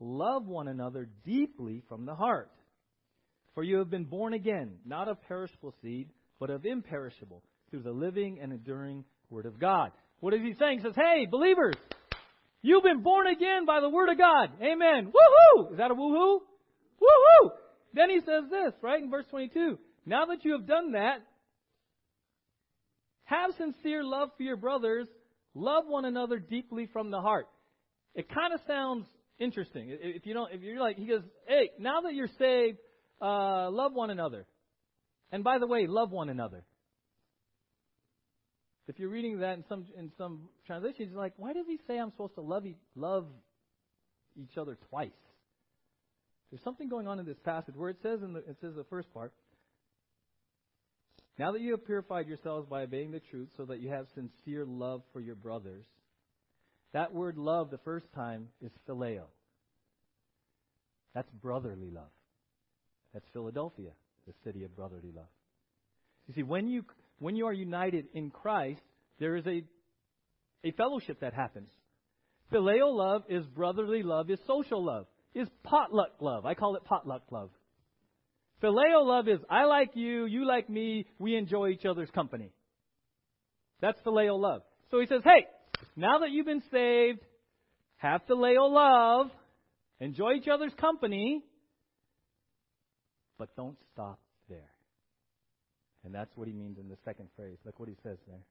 love 0.01 0.45
one 0.45 0.67
another 0.67 1.07
deeply 1.25 1.81
from 1.87 2.05
the 2.05 2.13
heart. 2.13 2.51
For 3.55 3.63
you 3.63 3.77
have 3.77 3.89
been 3.89 4.03
born 4.03 4.33
again, 4.33 4.79
not 4.85 5.07
of 5.07 5.21
perishable 5.29 5.73
seed, 5.81 6.09
but 6.41 6.49
of 6.49 6.65
imperishable, 6.65 7.41
through 7.69 7.83
the 7.83 7.91
living 7.91 8.39
and 8.41 8.51
enduring 8.51 9.05
Word 9.29 9.45
of 9.45 9.59
God. 9.59 9.91
What 10.19 10.33
is 10.33 10.41
he 10.41 10.55
saying? 10.59 10.79
He 10.79 10.83
says, 10.83 10.95
Hey, 10.95 11.25
believers, 11.25 11.75
you've 12.61 12.83
been 12.83 13.01
born 13.01 13.27
again 13.27 13.65
by 13.65 13.79
the 13.79 13.89
Word 13.89 14.09
of 14.09 14.17
God. 14.17 14.49
Amen. 14.61 15.13
Woohoo! 15.13 15.71
Is 15.71 15.77
that 15.77 15.89
a 15.89 15.95
woohoo? 15.95 16.39
Woohoo! 17.01 17.49
Then 17.93 18.09
he 18.09 18.19
says 18.19 18.43
this, 18.51 18.73
right, 18.81 19.01
in 19.01 19.09
verse 19.09 19.25
22. 19.31 19.79
Now 20.07 20.27
that 20.27 20.45
you 20.45 20.53
have 20.53 20.65
done 20.65 20.93
that, 20.93 21.17
have 23.25 23.51
sincere 23.57 24.05
love 24.05 24.29
for 24.37 24.43
your 24.43 24.55
brothers, 24.55 25.05
love 25.53 25.83
one 25.85 26.05
another 26.05 26.39
deeply 26.39 26.87
from 26.93 27.11
the 27.11 27.19
heart. 27.19 27.47
It 28.15 28.29
kind 28.29 28.53
of 28.53 28.61
sounds 28.65 29.05
interesting. 29.37 29.89
If 29.89 30.25
you 30.25 30.33
don't, 30.33 30.53
if 30.53 30.61
you're 30.61 30.79
like, 30.79 30.95
he 30.95 31.07
goes, 31.07 31.23
hey, 31.45 31.71
now 31.77 31.99
that 32.01 32.13
you're 32.13 32.29
saved, 32.39 32.77
uh, 33.21 33.69
love 33.69 33.91
one 33.93 34.09
another. 34.09 34.45
And 35.29 35.43
by 35.43 35.59
the 35.59 35.67
way, 35.67 35.87
love 35.87 36.09
one 36.09 36.29
another. 36.29 36.63
If 38.87 38.99
you're 38.99 39.09
reading 39.09 39.41
that 39.41 39.57
in 39.57 39.65
some 39.67 39.87
in 39.97 40.13
some 40.17 40.47
translations, 40.65 41.09
you're 41.11 41.19
like, 41.19 41.33
why 41.35 41.51
does 41.51 41.65
he 41.67 41.79
say 41.85 41.99
I'm 41.99 42.11
supposed 42.11 42.35
to 42.35 42.41
love 42.41 42.65
e- 42.65 42.77
love 42.95 43.27
each 44.37 44.57
other 44.57 44.77
twice? 44.89 45.11
There's 46.49 46.63
something 46.63 46.87
going 46.87 47.09
on 47.09 47.19
in 47.19 47.25
this 47.25 47.39
passage 47.43 47.75
where 47.75 47.89
it 47.89 47.97
says 48.01 48.21
in 48.23 48.31
the 48.31 48.39
it 48.39 48.55
says 48.61 48.73
the 48.73 48.85
first 48.89 49.13
part, 49.13 49.33
now 51.37 51.51
that 51.51 51.61
you 51.61 51.71
have 51.71 51.85
purified 51.85 52.27
yourselves 52.27 52.67
by 52.69 52.83
obeying 52.83 53.11
the 53.11 53.19
truth, 53.19 53.49
so 53.57 53.65
that 53.65 53.79
you 53.79 53.89
have 53.89 54.07
sincere 54.15 54.65
love 54.65 55.03
for 55.13 55.19
your 55.19 55.35
brothers. 55.35 55.85
That 56.93 57.13
word 57.13 57.37
love, 57.37 57.69
the 57.69 57.77
first 57.79 58.11
time, 58.13 58.47
is 58.61 58.71
phileo. 58.87 59.23
That's 61.13 61.29
brotherly 61.41 61.91
love. 61.91 62.11
That's 63.13 63.25
Philadelphia, 63.33 63.91
the 64.25 64.33
city 64.43 64.63
of 64.63 64.75
brotherly 64.75 65.11
love. 65.15 65.27
You 66.27 66.33
see, 66.33 66.43
when 66.43 66.67
you 66.67 66.85
when 67.19 67.35
you 67.35 67.47
are 67.47 67.53
united 67.53 68.05
in 68.13 68.29
Christ, 68.29 68.81
there 69.19 69.35
is 69.35 69.45
a 69.47 69.63
a 70.63 70.71
fellowship 70.71 71.21
that 71.21 71.33
happens. 71.33 71.69
Phileo 72.51 72.93
love 72.93 73.23
is 73.29 73.45
brotherly 73.45 74.03
love, 74.03 74.29
is 74.29 74.39
social 74.47 74.83
love, 74.83 75.07
is 75.33 75.47
potluck 75.63 76.11
love. 76.19 76.45
I 76.45 76.53
call 76.53 76.75
it 76.75 76.85
potluck 76.85 77.23
love. 77.31 77.49
Phileo 78.61 79.05
love 79.05 79.27
is 79.27 79.39
I 79.49 79.65
like 79.65 79.91
you, 79.93 80.25
you 80.25 80.45
like 80.45 80.69
me, 80.69 81.05
we 81.19 81.35
enjoy 81.35 81.69
each 81.69 81.85
other's 81.85 82.09
company. 82.09 82.51
That's 83.81 83.99
phileo 84.01 84.39
love. 84.39 84.63
So 84.89 84.99
he 84.99 85.05
says, 85.05 85.21
hey, 85.23 85.45
now 85.95 86.19
that 86.19 86.31
you've 86.31 86.45
been 86.45 86.63
saved, 86.71 87.19
have 87.97 88.21
phileo 88.27 88.69
love, 88.71 89.29
enjoy 89.99 90.33
each 90.33 90.47
other's 90.47 90.73
company, 90.79 91.43
but 93.37 93.55
don't 93.55 93.77
stop 93.93 94.19
there. 94.49 94.71
And 96.03 96.15
that's 96.15 96.35
what 96.35 96.47
he 96.47 96.53
means 96.53 96.79
in 96.79 96.89
the 96.89 96.97
second 97.05 97.27
phrase. 97.35 97.57
Look 97.65 97.79
what 97.79 97.89
he 97.89 97.95
says 98.01 98.17
there. 98.27 98.41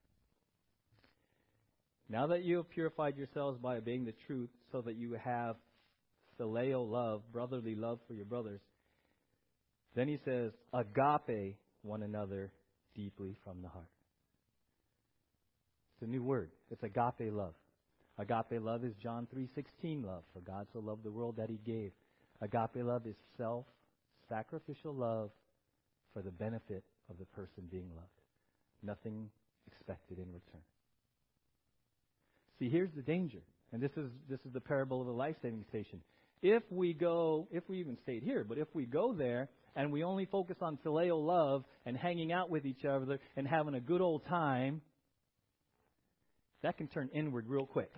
Now 2.09 2.27
that 2.27 2.43
you 2.43 2.57
have 2.57 2.69
purified 2.69 3.17
yourselves 3.17 3.59
by 3.59 3.77
obeying 3.77 4.05
the 4.05 4.13
truth, 4.27 4.49
so 4.71 4.81
that 4.81 4.95
you 4.95 5.17
have 5.21 5.57
phileo 6.39 6.89
love, 6.89 7.21
brotherly 7.33 7.75
love 7.75 7.99
for 8.07 8.13
your 8.13 8.25
brothers, 8.25 8.61
then 9.95 10.07
he 10.07 10.17
says, 10.25 10.51
agape 10.73 11.57
one 11.81 12.03
another 12.03 12.51
deeply 12.95 13.35
from 13.43 13.61
the 13.61 13.69
heart. 13.69 13.85
It's 15.95 16.07
a 16.07 16.11
new 16.11 16.23
word. 16.23 16.51
It's 16.69 16.83
agape 16.83 17.31
love. 17.33 17.55
Agape 18.19 18.61
love 18.61 18.83
is 18.83 18.93
John 19.01 19.27
3:16 19.33 20.05
love. 20.05 20.23
For 20.33 20.41
God 20.41 20.67
so 20.73 20.79
loved 20.79 21.03
the 21.03 21.11
world 21.11 21.37
that 21.37 21.49
he 21.49 21.57
gave. 21.65 21.91
Agape 22.41 22.83
love 22.83 23.07
is 23.07 23.15
self-sacrificial 23.37 24.93
love 24.93 25.31
for 26.13 26.21
the 26.21 26.31
benefit 26.31 26.83
of 27.09 27.17
the 27.17 27.25
person 27.25 27.63
being 27.71 27.89
loved. 27.95 28.07
Nothing 28.83 29.29
expected 29.65 30.19
in 30.19 30.27
return. 30.27 30.61
See, 32.59 32.69
here's 32.69 32.91
the 32.95 33.01
danger. 33.01 33.41
And 33.71 33.81
this 33.81 33.91
is 33.97 34.11
this 34.29 34.39
is 34.45 34.53
the 34.53 34.61
parable 34.61 35.01
of 35.01 35.07
the 35.07 35.13
life-saving 35.13 35.65
station. 35.69 36.01
If 36.41 36.63
we 36.69 36.93
go, 36.93 37.47
if 37.51 37.67
we 37.67 37.79
even 37.79 37.97
stayed 38.03 38.23
here, 38.23 38.43
but 38.43 38.57
if 38.59 38.67
we 38.73 38.85
go 38.85 39.13
there 39.13 39.49
and 39.77 39.91
we 39.91 40.03
only 40.03 40.25
focus 40.25 40.57
on 40.59 40.79
phileo 40.83 41.23
love 41.23 41.63
and 41.85 41.95
hanging 41.95 42.33
out 42.33 42.49
with 42.49 42.65
each 42.65 42.83
other 42.83 43.19
and 43.37 43.47
having 43.47 43.75
a 43.75 43.79
good 43.79 44.01
old 44.01 44.25
time, 44.25 44.81
that 46.63 46.77
can 46.77 46.87
turn 46.87 47.09
inward 47.13 47.45
real 47.47 47.67
quick. 47.67 47.93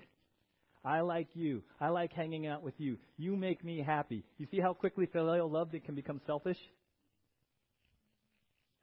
I 0.84 1.00
like 1.00 1.30
you. 1.34 1.63
I 1.80 1.88
like 1.88 2.12
hanging 2.12 2.46
out 2.48 2.63
with 2.63 2.74
you. 2.78 2.98
You 3.18 3.38
make 3.38 3.63
me 3.63 3.82
happy. 3.82 4.26
You 4.38 4.46
see 4.52 4.60
how 4.60 4.74
quickly 4.74 5.08
filial 5.12 5.50
love 5.50 5.70
can 5.86 5.96
become 5.96 6.20
selfish? 6.28 6.58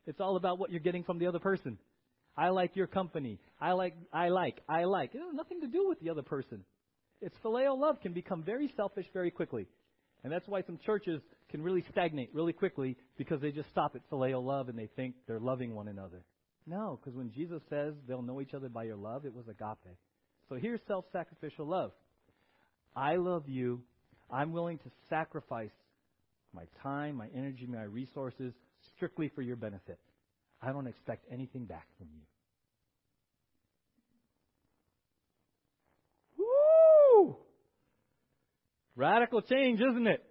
It's 0.07 0.21
all 0.21 0.37
about 0.37 0.59
what 0.59 0.71
you're 0.71 0.81
getting 0.81 1.05
from 1.05 1.19
the 1.19 1.27
other 1.27 1.39
person. 1.39 1.79
I 2.35 2.49
like 2.49 2.77
your 2.77 2.87
company. 2.87 3.39
I 3.61 3.73
like, 3.73 3.95
I 4.11 4.31
like, 4.31 4.61
I 4.69 4.85
like. 4.85 5.15
It 5.15 5.19
has 5.19 5.35
nothing 5.35 5.61
to 5.61 5.67
do 5.67 5.87
with 5.87 6.01
the 6.01 6.09
other 6.09 6.23
person. 6.23 6.65
It's 7.21 7.37
phileo 7.45 7.79
love 7.79 8.01
can 8.01 8.15
become 8.15 8.43
very 8.43 8.73
selfish 8.75 9.07
very 9.13 9.31
quickly. 9.31 9.67
And 10.24 10.33
that's 10.33 10.48
why 10.48 10.62
some 10.62 10.79
churches 10.85 11.20
can 11.50 11.62
really 11.62 11.85
stagnate 11.90 12.31
really 12.35 12.52
quickly 12.52 12.96
because 13.16 13.40
they 13.40 13.52
just 13.52 13.70
stop 13.70 13.94
at 13.94 14.09
phileo 14.11 14.44
love 14.44 14.68
and 14.68 14.79
they 14.79 14.88
think 14.96 15.14
they're 15.26 15.38
loving 15.38 15.74
one 15.74 15.88
another. 15.88 16.22
No, 16.66 16.98
because 17.00 17.16
when 17.16 17.31
Jesus 17.31 17.62
says 17.70 17.94
they'll 18.09 18.22
know 18.22 18.40
each 18.40 18.55
other 18.55 18.68
by 18.68 18.85
your 18.85 18.96
love, 18.96 19.24
it 19.24 19.35
was 19.35 19.46
agape. 19.46 19.96
So 20.48 20.57
here's 20.57 20.81
self 20.88 21.05
sacrificial 21.12 21.66
love. 21.66 21.92
I 22.94 23.16
love 23.16 23.48
you. 23.48 23.83
I'm 24.31 24.52
willing 24.52 24.79
to 24.79 24.90
sacrifice 25.09 25.70
my 26.52 26.64
time, 26.83 27.16
my 27.16 27.29
energy, 27.35 27.66
my 27.66 27.83
resources 27.83 28.52
strictly 28.96 29.29
for 29.29 29.42
your 29.42 29.57
benefit. 29.57 29.98
I 30.62 30.72
don't 30.72 30.87
expect 30.87 31.26
anything 31.31 31.66
back 31.66 31.87
from 31.98 32.09
you. 32.12 32.22
Radical 38.97 39.43
change, 39.43 39.81
isn't 39.81 40.07
it? 40.07 40.25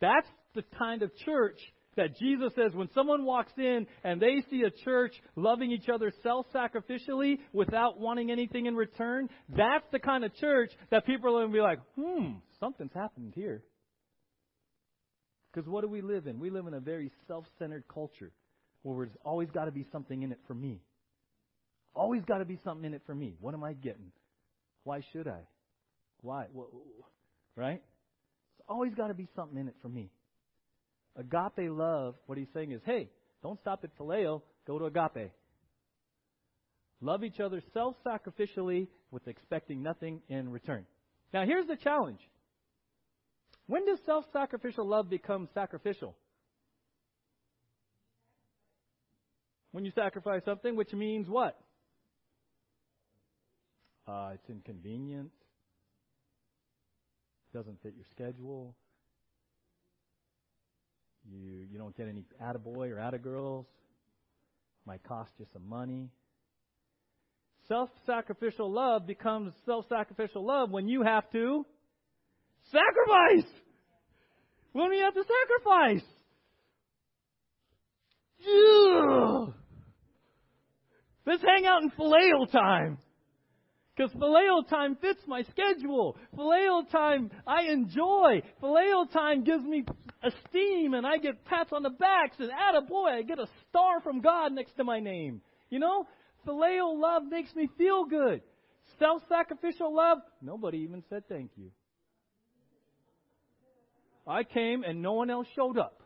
That's 0.00 0.26
the 0.54 0.62
kind 0.78 1.02
of 1.02 1.14
church 1.24 1.58
that 1.96 2.16
Jesus 2.16 2.52
says 2.54 2.72
when 2.74 2.88
someone 2.94 3.24
walks 3.24 3.52
in 3.58 3.86
and 4.04 4.22
they 4.22 4.42
see 4.50 4.62
a 4.62 4.70
church 4.84 5.12
loving 5.36 5.72
each 5.72 5.88
other 5.92 6.12
self 6.22 6.46
sacrificially 6.54 7.38
without 7.52 7.98
wanting 7.98 8.30
anything 8.30 8.66
in 8.66 8.76
return, 8.76 9.28
that's 9.48 9.84
the 9.92 9.98
kind 9.98 10.24
of 10.24 10.34
church 10.36 10.70
that 10.90 11.04
people 11.04 11.28
are 11.28 11.42
going 11.42 11.48
to 11.48 11.52
be 11.52 11.60
like, 11.60 11.80
hmm, 11.96 12.34
something's 12.60 12.92
happened 12.94 13.32
here. 13.34 13.62
Because 15.52 15.68
what 15.68 15.80
do 15.80 15.88
we 15.88 16.00
live 16.00 16.26
in? 16.26 16.38
We 16.38 16.50
live 16.50 16.66
in 16.66 16.74
a 16.74 16.80
very 16.80 17.10
self 17.26 17.44
centered 17.58 17.84
culture 17.92 18.30
where 18.82 19.06
there's 19.06 19.16
always 19.24 19.50
got 19.50 19.64
to 19.64 19.72
be 19.72 19.84
something 19.90 20.22
in 20.22 20.30
it 20.30 20.38
for 20.46 20.54
me. 20.54 20.80
Always 21.94 22.22
got 22.24 22.38
to 22.38 22.44
be 22.44 22.60
something 22.62 22.84
in 22.84 22.94
it 22.94 23.02
for 23.06 23.14
me. 23.14 23.34
What 23.40 23.54
am 23.54 23.64
I 23.64 23.72
getting? 23.72 24.12
Why 24.84 25.00
should 25.12 25.26
I? 25.26 25.40
Why? 26.22 26.46
Right? 27.56 27.82
It's 28.58 28.66
always 28.68 28.94
got 28.94 29.08
to 29.08 29.14
be 29.14 29.28
something 29.34 29.58
in 29.58 29.68
it 29.68 29.76
for 29.82 29.88
me. 29.88 30.10
Agape 31.16 31.70
love, 31.70 32.14
what 32.26 32.38
he's 32.38 32.48
saying 32.54 32.72
is, 32.72 32.80
hey, 32.84 33.08
don't 33.42 33.58
stop 33.60 33.84
at 33.84 33.96
phileo, 33.98 34.42
go 34.66 34.78
to 34.78 34.86
agape. 34.86 35.32
Love 37.00 37.24
each 37.24 37.40
other 37.40 37.62
self 37.72 37.96
sacrificially 38.04 38.88
with 39.10 39.26
expecting 39.28 39.82
nothing 39.82 40.20
in 40.28 40.50
return. 40.50 40.84
Now, 41.32 41.44
here's 41.44 41.66
the 41.66 41.76
challenge. 41.76 42.20
When 43.66 43.86
does 43.86 43.98
self 44.06 44.24
sacrificial 44.32 44.86
love 44.86 45.08
become 45.08 45.48
sacrificial? 45.54 46.16
When 49.70 49.84
you 49.84 49.92
sacrifice 49.94 50.42
something, 50.44 50.74
which 50.74 50.92
means 50.92 51.28
what? 51.28 51.58
Uh, 54.06 54.30
it's 54.34 54.48
inconvenient, 54.48 55.30
doesn't 57.52 57.82
fit 57.82 57.94
your 57.96 58.06
schedule, 58.10 58.74
you 61.30 61.66
you 61.70 61.78
don't 61.78 61.96
get 61.96 62.08
any 62.08 62.24
attaboy 62.42 62.90
or 62.90 62.96
attagirls. 62.96 63.66
Might 64.86 65.02
cost 65.04 65.30
you 65.38 65.46
some 65.52 65.68
money. 65.68 66.08
Self-sacrificial 67.68 68.72
love 68.72 69.06
becomes 69.06 69.52
self-sacrificial 69.66 70.46
love 70.46 70.70
when 70.70 70.88
you 70.88 71.02
have 71.02 71.30
to 71.32 71.66
sacrifice. 72.72 73.50
When 74.72 74.88
we 74.88 75.00
have 75.00 75.12
to 75.12 75.22
sacrifice. 75.22 76.08
Ugh. 78.46 79.54
Let's 81.26 81.42
hang 81.42 81.66
out 81.66 81.82
in 81.82 81.90
phileo 81.90 82.50
time. 82.50 82.98
Because 83.98 84.12
phileo 84.12 84.68
time 84.68 84.96
fits 85.00 85.20
my 85.26 85.42
schedule. 85.42 86.16
Phileo 86.36 86.88
time 86.88 87.32
I 87.44 87.62
enjoy. 87.62 88.42
Phileo 88.62 89.10
time 89.12 89.42
gives 89.42 89.64
me 89.64 89.84
esteem 90.22 90.94
and 90.94 91.04
I 91.04 91.16
get 91.16 91.44
pats 91.44 91.70
on 91.72 91.82
the 91.82 91.90
backs 91.90 92.36
and 92.38 92.50
boy, 92.88 93.08
I 93.08 93.22
get 93.22 93.40
a 93.40 93.48
star 93.68 94.00
from 94.00 94.20
God 94.20 94.52
next 94.52 94.76
to 94.76 94.84
my 94.84 95.00
name. 95.00 95.40
You 95.68 95.80
know? 95.80 96.06
Phileo 96.46 96.96
love 96.96 97.24
makes 97.28 97.52
me 97.56 97.68
feel 97.76 98.04
good. 98.04 98.40
Self-sacrificial 99.00 99.94
love, 99.94 100.18
nobody 100.40 100.78
even 100.78 101.02
said 101.10 101.24
thank 101.28 101.50
you. 101.56 101.72
I 104.28 104.44
came 104.44 104.84
and 104.84 105.02
no 105.02 105.14
one 105.14 105.28
else 105.28 105.48
showed 105.56 105.76
up. 105.76 106.02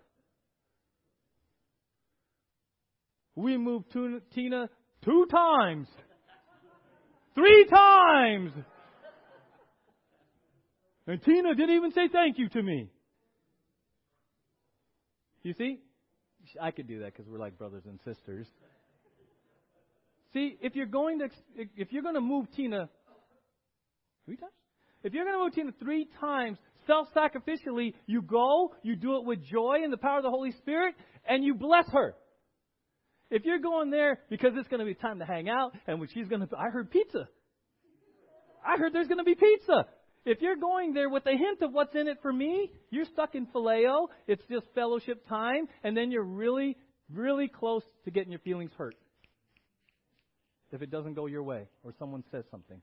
We 3.35 3.59
moved 3.59 3.95
Tina 4.35 4.71
two 5.05 5.27
times. 5.31 5.89
Three 7.35 7.67
times. 7.67 8.53
And 11.07 11.23
Tina 11.23 11.55
didn't 11.55 11.75
even 11.75 11.93
say 11.93 12.09
thank 12.13 12.39
you 12.39 12.49
to 12.51 12.63
me. 12.63 12.89
You 15.43 15.55
see? 15.55 15.79
I 16.61 16.71
could 16.71 16.87
do 16.87 17.01
that 17.01 17.13
because 17.13 17.27
we're 17.29 17.39
like 17.39 17.59
brothers 17.59 17.85
and 17.87 17.99
sisters. 18.05 18.47
See, 20.33 20.57
if 20.61 20.75
you're 20.75 20.87
going 20.87 21.19
to 21.19 21.29
if 21.77 21.93
you're 21.93 22.03
going 22.03 22.15
to 22.15 22.21
move 22.21 22.47
Tina 22.55 22.89
three 24.25 24.37
times, 24.37 24.53
if 25.03 25.13
you're 25.13 25.25
going 25.25 25.37
to 25.37 25.45
move 25.45 25.55
Tina 25.55 25.73
three 25.81 26.09
times 26.21 26.59
self-sacrificially, 26.87 27.95
you 28.07 28.23
go, 28.23 28.75
you 28.83 28.97
do 28.97 29.17
it 29.17 29.25
with 29.25 29.43
joy 29.45 29.79
and 29.83 29.93
the 29.93 29.97
power 29.97 30.19
of 30.19 30.25
the 30.25 30.31
Holy 30.31 30.53
Spirit, 30.53 30.95
and 31.27 31.45
you 31.45 31.55
bless 31.55 31.89
her. 31.93 32.15
If 33.33 33.47
you're 33.47 33.61
going 33.61 33.91
there 33.91 34.21
because 34.29 34.51
it's 34.57 34.69
going 34.69 34.81
to 34.81 34.85
be 34.87 34.93
time 34.95 35.19
to 35.21 35.25
hang 35.25 35.49
out 35.49 35.73
and 35.87 35.99
when 35.99 36.11
she's 36.13 36.29
going 36.29 36.47
to, 36.47 36.49
I 36.55 36.69
heard 36.69 36.91
pizza. 36.91 37.27
I 38.65 38.77
heard 38.77 38.93
there's 38.93 39.09
going 39.09 39.19
to 39.19 39.25
be 39.25 39.35
pizza. 39.35 39.87
If 40.27 40.43
you're 40.43 40.57
going 40.57 40.93
there 40.93 41.09
with 41.09 41.25
a 41.27 41.31
hint 41.31 41.63
of 41.63 41.73
what's 41.73 41.95
in 41.95 42.09
it 42.09 42.19
for 42.21 42.31
me, 42.31 42.71
you're 42.91 43.07
stuck 43.07 43.35
in 43.35 43.47
phileo. 43.47 44.09
It's 44.29 44.43
just 44.51 44.67
fellowship 44.75 45.27
time, 45.29 45.67
and 45.83 45.97
then 45.97 46.11
you're 46.11 46.23
really, 46.23 46.77
really 47.11 47.49
close 47.49 47.83
to 48.05 48.11
getting 48.11 48.31
your 48.31 48.39
feelings 48.41 48.71
hurt 48.77 48.95
if 50.71 50.83
it 50.83 50.91
doesn't 50.91 51.15
go 51.15 51.25
your 51.25 51.43
way 51.43 51.67
or 51.83 51.93
someone 51.99 52.23
says 52.31 52.45
something. 52.51 52.83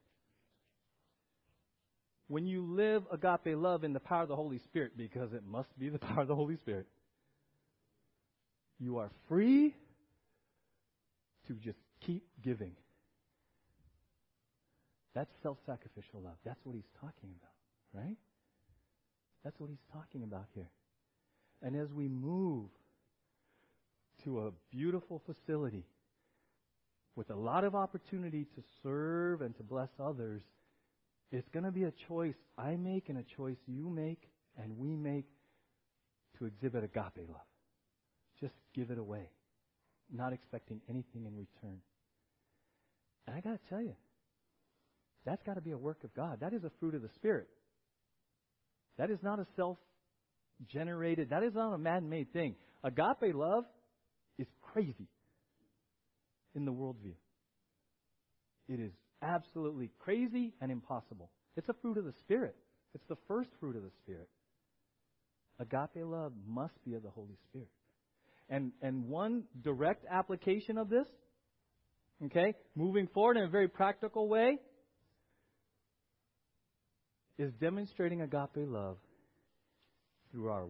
When 2.27 2.47
you 2.47 2.65
live 2.75 3.03
agape 3.11 3.55
love 3.55 3.83
in 3.83 3.93
the 3.93 3.99
power 3.99 4.23
of 4.23 4.29
the 4.29 4.35
Holy 4.35 4.59
Spirit, 4.59 4.97
because 4.97 5.31
it 5.31 5.43
must 5.45 5.69
be 5.77 5.89
the 5.89 5.99
power 5.99 6.23
of 6.23 6.27
the 6.27 6.35
Holy 6.35 6.57
Spirit, 6.57 6.87
you 8.79 8.97
are 8.97 9.11
free 9.27 9.75
to 11.49 11.55
just 11.55 11.79
keep 12.05 12.23
giving. 12.43 12.73
That's 15.15 15.31
self 15.41 15.57
sacrificial 15.65 16.21
love. 16.21 16.37
That's 16.45 16.59
what 16.63 16.75
he's 16.75 16.89
talking 17.01 17.31
about, 17.41 18.03
right? 18.03 18.17
That's 19.43 19.59
what 19.59 19.69
he's 19.69 19.83
talking 19.91 20.23
about 20.23 20.45
here. 20.53 20.69
And 21.61 21.75
as 21.75 21.91
we 21.91 22.07
move 22.07 22.69
to 24.23 24.47
a 24.47 24.51
beautiful 24.71 25.21
facility 25.25 25.85
with 27.15 27.31
a 27.31 27.35
lot 27.35 27.63
of 27.63 27.75
opportunity 27.75 28.45
to 28.55 28.63
serve 28.83 29.41
and 29.41 29.55
to 29.57 29.63
bless 29.63 29.89
others, 29.99 30.41
it's 31.31 31.49
going 31.49 31.65
to 31.65 31.71
be 31.71 31.83
a 31.83 31.93
choice 32.07 32.35
I 32.57 32.75
make 32.75 33.09
and 33.09 33.17
a 33.17 33.25
choice 33.35 33.57
you 33.67 33.89
make 33.89 34.21
and 34.61 34.77
we 34.77 34.95
make 34.95 35.25
to 36.37 36.45
exhibit 36.45 36.83
agape 36.83 37.27
love. 37.27 37.41
Just 38.39 38.53
give 38.73 38.91
it 38.91 38.97
away 38.97 39.29
not 40.13 40.33
expecting 40.33 40.81
anything 40.89 41.25
in 41.25 41.35
return. 41.35 41.79
And 43.27 43.35
I 43.35 43.41
got 43.41 43.51
to 43.51 43.69
tell 43.69 43.81
you, 43.81 43.93
that's 45.25 45.43
got 45.43 45.55
to 45.55 45.61
be 45.61 45.71
a 45.71 45.77
work 45.77 46.03
of 46.03 46.13
God. 46.15 46.39
That 46.41 46.53
is 46.53 46.63
a 46.63 46.71
fruit 46.79 46.95
of 46.95 47.01
the 47.01 47.09
Spirit. 47.15 47.47
That 48.97 49.09
is 49.11 49.19
not 49.21 49.39
a 49.39 49.45
self 49.55 49.77
generated, 50.67 51.29
that 51.29 51.43
is 51.43 51.53
not 51.53 51.73
a 51.73 51.77
man 51.77 52.09
made 52.09 52.33
thing. 52.33 52.55
Agape 52.83 53.33
love 53.33 53.65
is 54.37 54.47
crazy 54.61 55.07
in 56.55 56.65
the 56.65 56.71
worldview. 56.71 57.13
It 58.67 58.79
is 58.79 58.91
absolutely 59.21 59.91
crazy 59.99 60.53
and 60.61 60.71
impossible. 60.71 61.29
It's 61.55 61.69
a 61.69 61.75
fruit 61.81 61.97
of 61.97 62.05
the 62.05 62.13
Spirit. 62.19 62.55
It's 62.93 63.05
the 63.07 63.17
first 63.27 63.49
fruit 63.59 63.75
of 63.75 63.83
the 63.83 63.91
Spirit. 64.03 64.29
Agape 65.59 66.03
love 66.03 66.33
must 66.47 66.73
be 66.85 66.93
of 66.93 67.03
the 67.03 67.09
Holy 67.09 67.37
Spirit. 67.49 67.69
And, 68.49 68.71
and 68.81 69.07
one 69.07 69.43
direct 69.63 70.05
application 70.09 70.77
of 70.77 70.89
this, 70.89 71.05
okay, 72.25 72.55
moving 72.75 73.07
forward 73.07 73.37
in 73.37 73.43
a 73.43 73.49
very 73.49 73.67
practical 73.67 74.27
way, 74.27 74.57
is 77.37 77.53
demonstrating 77.61 78.21
agape 78.21 78.49
love 78.55 78.97
through 80.31 80.49
our, 80.49 80.65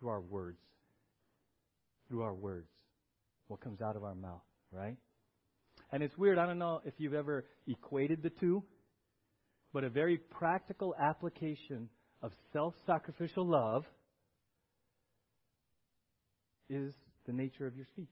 through 0.00 0.08
our 0.08 0.20
words. 0.20 0.58
Through 2.08 2.22
our 2.22 2.34
words. 2.34 2.68
What 3.48 3.60
comes 3.60 3.80
out 3.80 3.96
of 3.96 4.04
our 4.04 4.14
mouth, 4.14 4.42
right? 4.72 4.96
And 5.92 6.02
it's 6.02 6.16
weird, 6.18 6.38
I 6.38 6.46
don't 6.46 6.58
know 6.58 6.80
if 6.84 6.94
you've 6.98 7.14
ever 7.14 7.46
equated 7.66 8.22
the 8.22 8.30
two, 8.30 8.62
but 9.72 9.84
a 9.84 9.90
very 9.90 10.18
practical 10.18 10.94
application 10.98 11.88
of 12.22 12.32
self 12.52 12.74
sacrificial 12.86 13.46
love 13.46 13.84
is 16.68 16.92
the 17.28 17.34
nature 17.34 17.66
of 17.66 17.76
your 17.76 17.84
speech. 17.84 18.08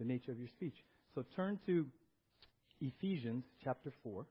The 0.00 0.06
nature 0.06 0.32
of 0.32 0.38
your 0.38 0.48
speech. 0.48 0.74
So 1.14 1.22
turn 1.36 1.60
to 1.66 1.86
Ephesians 2.80 3.44
chapter 3.62 3.92
4, 4.02 4.24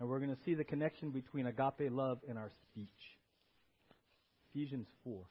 and 0.00 0.08
we're 0.08 0.18
going 0.18 0.34
to 0.34 0.42
see 0.44 0.54
the 0.54 0.64
connection 0.64 1.10
between 1.10 1.46
agape 1.46 1.92
love 1.92 2.18
and 2.28 2.36
our 2.36 2.50
speech. 2.72 2.88
Ephesians 4.52 4.88
4. 5.04 5.22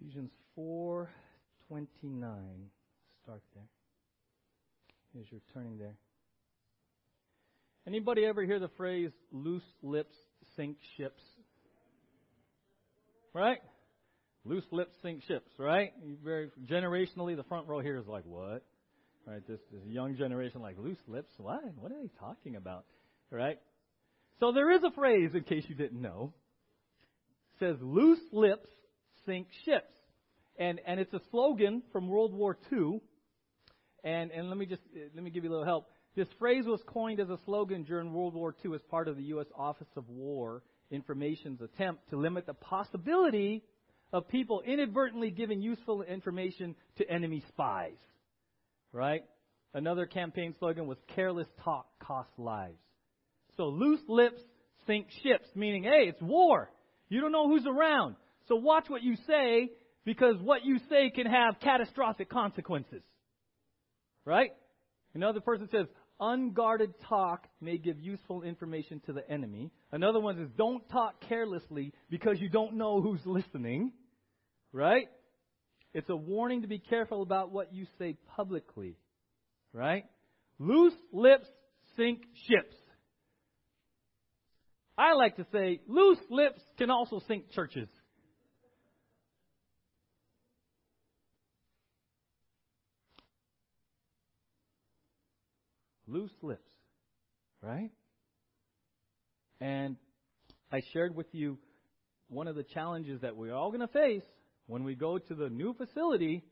Ephesians 0.00 0.30
4:29 0.56 2.70
Start 3.28 3.42
there. 3.54 5.20
As 5.20 5.26
you're 5.30 5.42
turning 5.52 5.76
there. 5.76 5.96
Anybody 7.86 8.24
ever 8.24 8.42
hear 8.42 8.58
the 8.58 8.70
phrase 8.78 9.10
loose 9.30 9.60
lips 9.82 10.14
sink 10.56 10.78
ships? 10.96 11.20
Right? 13.34 13.58
Loose 14.46 14.64
lips 14.72 14.94
sink 15.02 15.24
ships, 15.28 15.50
right? 15.58 15.92
Very 16.24 16.48
generationally, 16.64 17.36
the 17.36 17.42
front 17.42 17.68
row 17.68 17.80
here 17.80 17.98
is 17.98 18.06
like, 18.06 18.24
what? 18.24 18.64
Right? 19.26 19.46
This, 19.46 19.60
this 19.70 19.82
young 19.86 20.16
generation, 20.16 20.62
like, 20.62 20.78
loose 20.78 20.96
lips? 21.06 21.34
What? 21.36 21.60
What 21.78 21.92
are 21.92 22.00
they 22.00 22.10
talking 22.18 22.56
about? 22.56 22.86
Right? 23.30 23.58
So 24.40 24.52
there 24.52 24.70
is 24.70 24.82
a 24.84 24.90
phrase, 24.92 25.32
in 25.34 25.42
case 25.42 25.64
you 25.68 25.74
didn't 25.74 26.00
know, 26.00 26.32
it 27.52 27.58
says 27.58 27.76
loose 27.82 28.20
lips 28.32 28.70
sink 29.26 29.48
ships. 29.66 29.92
And, 30.58 30.80
and 30.86 30.98
it's 30.98 31.12
a 31.12 31.20
slogan 31.30 31.82
from 31.92 32.08
World 32.08 32.32
War 32.32 32.56
II. 32.72 33.02
And, 34.04 34.30
and 34.30 34.48
let 34.48 34.58
me 34.58 34.66
just, 34.66 34.82
uh, 34.94 35.00
let 35.14 35.24
me 35.24 35.30
give 35.30 35.44
you 35.44 35.50
a 35.50 35.52
little 35.52 35.66
help. 35.66 35.88
This 36.16 36.28
phrase 36.38 36.64
was 36.66 36.80
coined 36.86 37.20
as 37.20 37.28
a 37.28 37.38
slogan 37.44 37.82
during 37.84 38.12
World 38.12 38.34
War 38.34 38.54
II 38.64 38.74
as 38.74 38.80
part 38.90 39.08
of 39.08 39.16
the 39.16 39.24
U.S. 39.24 39.46
Office 39.56 39.88
of 39.96 40.08
War 40.08 40.62
Information's 40.90 41.60
attempt 41.60 42.08
to 42.10 42.16
limit 42.16 42.46
the 42.46 42.54
possibility 42.54 43.62
of 44.12 44.26
people 44.28 44.62
inadvertently 44.66 45.30
giving 45.30 45.60
useful 45.60 46.02
information 46.02 46.74
to 46.96 47.10
enemy 47.10 47.42
spies. 47.48 47.98
Right? 48.90 49.22
Another 49.74 50.06
campaign 50.06 50.54
slogan 50.58 50.86
was 50.86 50.96
careless 51.14 51.46
talk 51.62 51.86
costs 52.00 52.32
lives. 52.38 52.80
So 53.56 53.64
loose 53.64 54.00
lips 54.08 54.40
sink 54.88 55.06
ships, 55.22 55.46
meaning, 55.54 55.84
hey, 55.84 56.08
it's 56.08 56.22
war. 56.22 56.70
You 57.08 57.20
don't 57.20 57.32
know 57.32 57.48
who's 57.48 57.66
around. 57.66 58.16
So 58.48 58.56
watch 58.56 58.86
what 58.88 59.02
you 59.02 59.16
say 59.26 59.70
because 60.04 60.36
what 60.40 60.64
you 60.64 60.78
say 60.88 61.10
can 61.10 61.26
have 61.26 61.60
catastrophic 61.60 62.30
consequences. 62.30 63.02
Right? 64.28 64.50
Another 65.14 65.40
person 65.40 65.70
says, 65.72 65.86
unguarded 66.20 66.92
talk 67.08 67.46
may 67.62 67.78
give 67.78 67.98
useful 67.98 68.42
information 68.42 69.00
to 69.06 69.14
the 69.14 69.26
enemy. 69.26 69.70
Another 69.90 70.20
one 70.20 70.36
says, 70.36 70.50
don't 70.54 70.86
talk 70.90 71.24
carelessly 71.30 71.94
because 72.10 72.38
you 72.38 72.50
don't 72.50 72.74
know 72.74 73.00
who's 73.00 73.24
listening. 73.24 73.90
Right? 74.70 75.06
It's 75.94 76.10
a 76.10 76.14
warning 76.14 76.60
to 76.60 76.68
be 76.68 76.78
careful 76.78 77.22
about 77.22 77.52
what 77.52 77.72
you 77.72 77.86
say 77.98 78.18
publicly. 78.36 78.98
Right? 79.72 80.04
Loose 80.58 80.92
lips 81.10 81.46
sink 81.96 82.20
ships. 82.48 82.76
I 84.98 85.14
like 85.14 85.36
to 85.36 85.46
say, 85.52 85.80
loose 85.88 86.18
lips 86.28 86.60
can 86.76 86.90
also 86.90 87.22
sink 87.28 87.50
churches. 87.52 87.88
Loose 96.08 96.32
lips, 96.42 96.70
right? 97.62 97.90
And 99.60 99.96
I 100.72 100.82
shared 100.92 101.14
with 101.14 101.26
you 101.32 101.58
one 102.28 102.48
of 102.48 102.56
the 102.56 102.62
challenges 102.62 103.20
that 103.22 103.36
we're 103.36 103.54
all 103.54 103.70
going 103.70 103.80
to 103.80 103.88
face 103.88 104.22
when 104.66 104.84
we 104.84 104.94
go 104.94 105.18
to 105.18 105.34
the 105.34 105.48
new 105.48 105.74
facility 105.74 106.44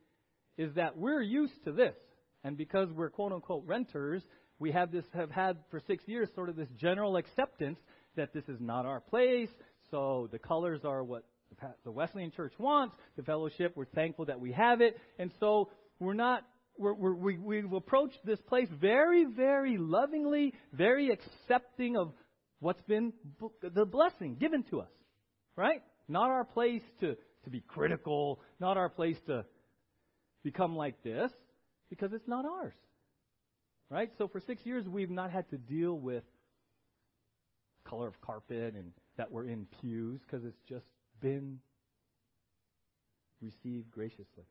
is 0.57 0.75
that 0.75 0.97
we're 0.97 1.21
used 1.21 1.65
to 1.65 1.73
this. 1.73 1.95
And 2.43 2.57
because 2.57 2.89
we're 2.91 3.11
quote 3.11 3.33
unquote 3.33 3.65
renters, 3.67 4.23
we 4.59 4.73
have 4.73 4.91
this 4.91 5.05
have 5.13 5.31
had 5.31 5.59
for 5.71 5.81
six 5.87 6.05
years 6.07 6.29
sort 6.35 6.49
of 6.49 6.57
this 6.57 6.69
general 6.79 7.17
acceptance 7.17 7.79
that 8.17 8.33
this 8.33 8.45
is 8.49 8.59
not 8.61 8.87
our 8.87 9.01
place. 9.01 9.51
So 9.91 10.29
the 10.33 10.39
colors 10.39 10.81
are 10.85 11.05
what 11.05 11.25
the 11.85 11.91
Wesleyan 11.91 12.31
Church 12.33 12.55
wants. 12.59 12.97
The 13.17 13.23
fellowship, 13.23 13.73
we're 13.77 13.85
thankful 13.85 14.27
that 14.27 14.41
we 14.41 14.53
have 14.53 14.81
it. 14.81 14.99
And 15.19 15.31
so 15.41 15.71
we're 16.01 16.15
not 16.15 16.45
we're, 16.79 16.95
we're, 16.95 17.41
we 17.41 17.65
approached 17.77 18.19
this 18.25 18.41
place 18.41 18.69
very, 18.81 19.25
very 19.25 19.79
lovingly, 19.79 20.55
very 20.73 21.11
accepting 21.11 21.97
of 21.97 22.13
what's 22.61 22.83
been 22.83 23.13
the 23.63 23.85
blessing 23.85 24.37
given 24.37 24.63
to 24.71 24.81
us. 24.81 24.91
Right? 25.57 25.83
Not 26.09 26.31
our 26.31 26.45
place 26.45 26.83
to, 27.01 27.17
to 27.45 27.51
be 27.51 27.61
critical, 27.61 28.41
not 28.61 28.77
our 28.77 28.89
place 28.89 29.17
to 29.27 29.45
become 30.45 30.77
like 30.77 31.03
this, 31.03 31.33
because 31.91 32.13
it's 32.13 32.29
not 32.29 32.45
ours. 32.45 32.75
Right? 33.91 34.11
So 34.19 34.29
for 34.29 34.41
six 34.41 34.65
years, 34.65 34.87
we've 34.87 35.11
not 35.11 35.31
had 35.31 35.49
to 35.51 35.57
deal 35.57 35.95
with 35.95 36.25
color 37.89 38.09
of 38.09 38.21
carpet 38.21 38.75
and 38.75 38.93
that 39.17 39.31
we're 39.31 39.47
in 39.47 39.67
pews, 39.81 40.21
because 40.27 40.45
it's 40.45 40.61
just 40.69 40.85
been 41.21 41.59
received 43.41 43.91
graciously. 43.91 44.45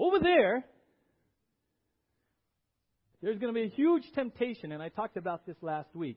Over 0.00 0.18
there, 0.18 0.64
there's 3.20 3.38
going 3.38 3.52
to 3.52 3.60
be 3.60 3.66
a 3.66 3.76
huge 3.76 4.04
temptation, 4.14 4.72
and 4.72 4.82
I 4.82 4.88
talked 4.88 5.18
about 5.18 5.44
this 5.44 5.56
last 5.60 5.94
week, 5.94 6.16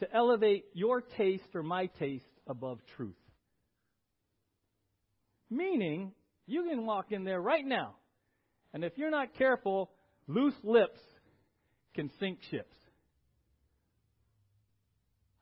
to 0.00 0.12
elevate 0.12 0.64
your 0.74 1.00
taste 1.00 1.54
or 1.54 1.62
my 1.62 1.86
taste 2.00 2.24
above 2.48 2.80
truth. 2.96 3.14
Meaning, 5.48 6.10
you 6.48 6.64
can 6.64 6.84
walk 6.84 7.12
in 7.12 7.22
there 7.22 7.40
right 7.40 7.64
now, 7.64 7.94
and 8.74 8.82
if 8.82 8.94
you're 8.96 9.12
not 9.12 9.38
careful, 9.38 9.92
loose 10.26 10.58
lips 10.64 10.98
can 11.94 12.10
sink 12.18 12.40
ships. 12.50 12.74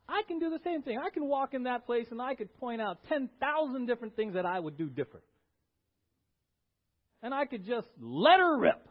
I 0.06 0.20
can 0.28 0.38
do 0.38 0.50
the 0.50 0.60
same 0.64 0.82
thing. 0.82 0.98
I 0.98 1.08
can 1.08 1.24
walk 1.24 1.54
in 1.54 1.62
that 1.62 1.86
place 1.86 2.06
and 2.10 2.20
I 2.20 2.34
could 2.34 2.54
point 2.58 2.82
out 2.82 2.98
10,000 3.08 3.86
different 3.86 4.14
things 4.14 4.34
that 4.34 4.44
I 4.44 4.60
would 4.60 4.76
do 4.76 4.90
different 4.90 5.24
and 7.24 7.32
I 7.32 7.46
could 7.46 7.64
just 7.64 7.88
let 7.98 8.38
her 8.38 8.58
rip. 8.58 8.86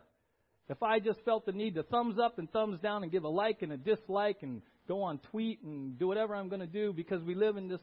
If 0.68 0.82
I 0.82 1.00
just 1.00 1.20
felt 1.24 1.46
the 1.46 1.52
need 1.52 1.76
to 1.76 1.84
thumbs 1.84 2.18
up 2.18 2.40
and 2.40 2.52
thumbs 2.52 2.80
down 2.80 3.04
and 3.04 3.12
give 3.12 3.26
a 3.26 3.30
like 3.30 3.62
and 3.62 3.72
a 3.72 3.78
dislike 3.78 4.38
and 4.42 4.64
go 4.88 5.04
on 5.04 5.20
tweet 5.30 5.62
and 5.62 6.00
do 6.00 6.08
whatever 6.08 6.36
I'm 6.36 6.50
going 6.50 6.62
to 6.62 6.68
do 6.68 6.94
because 6.94 7.22
we 7.22 7.36
live 7.36 7.58
in 7.58 7.70
this 7.70 7.82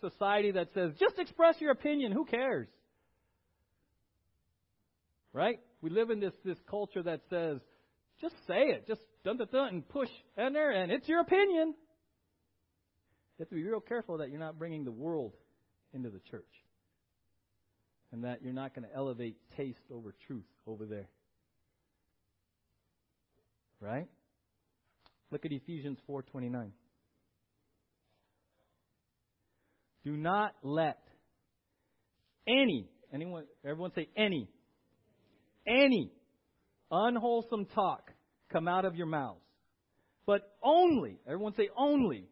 society 0.00 0.50
that 0.52 0.68
says, 0.74 0.92
just 0.98 1.18
express 1.18 1.54
your 1.60 1.70
opinion, 1.70 2.10
who 2.10 2.24
cares? 2.24 2.66
Right? 5.32 5.60
We 5.82 5.90
live 5.90 6.10
in 6.10 6.18
this, 6.18 6.34
this 6.44 6.58
culture 6.68 7.04
that 7.04 7.20
says, 7.30 7.60
just 8.20 8.34
say 8.48 8.62
it, 8.70 8.88
just 8.88 9.02
dun 9.24 9.36
dun 9.36 9.48
dun 9.52 9.68
and 9.68 9.88
push 9.88 10.08
enter 10.36 10.70
and 10.70 10.90
it's 10.90 11.06
your 11.06 11.20
opinion. 11.20 11.74
You 13.38 13.42
have 13.42 13.48
to 13.50 13.54
be 13.54 13.62
real 13.62 13.80
careful 13.80 14.18
that 14.18 14.30
you're 14.30 14.40
not 14.40 14.58
bringing 14.58 14.84
the 14.84 14.90
world 14.90 15.34
into 15.92 16.10
the 16.10 16.20
church 16.28 16.44
and 18.12 18.24
that 18.24 18.42
you're 18.42 18.52
not 18.52 18.74
going 18.74 18.88
to 18.88 18.94
elevate 18.94 19.36
taste 19.56 19.82
over 19.90 20.14
truth 20.26 20.44
over 20.66 20.86
there. 20.86 21.08
Right? 23.80 24.08
Look 25.30 25.44
at 25.44 25.52
Ephesians 25.52 25.98
4:29. 26.08 26.70
Do 30.04 30.16
not 30.16 30.54
let 30.62 30.98
any 32.46 32.88
anyone 33.12 33.44
everyone 33.64 33.90
say 33.94 34.08
any 34.16 34.48
any 35.66 36.12
unwholesome 36.90 37.66
talk 37.74 38.12
come 38.52 38.68
out 38.68 38.84
of 38.84 38.94
your 38.94 39.06
mouths. 39.06 39.40
But 40.26 40.42
only, 40.62 41.18
everyone 41.26 41.54
say 41.56 41.68
only. 41.76 42.28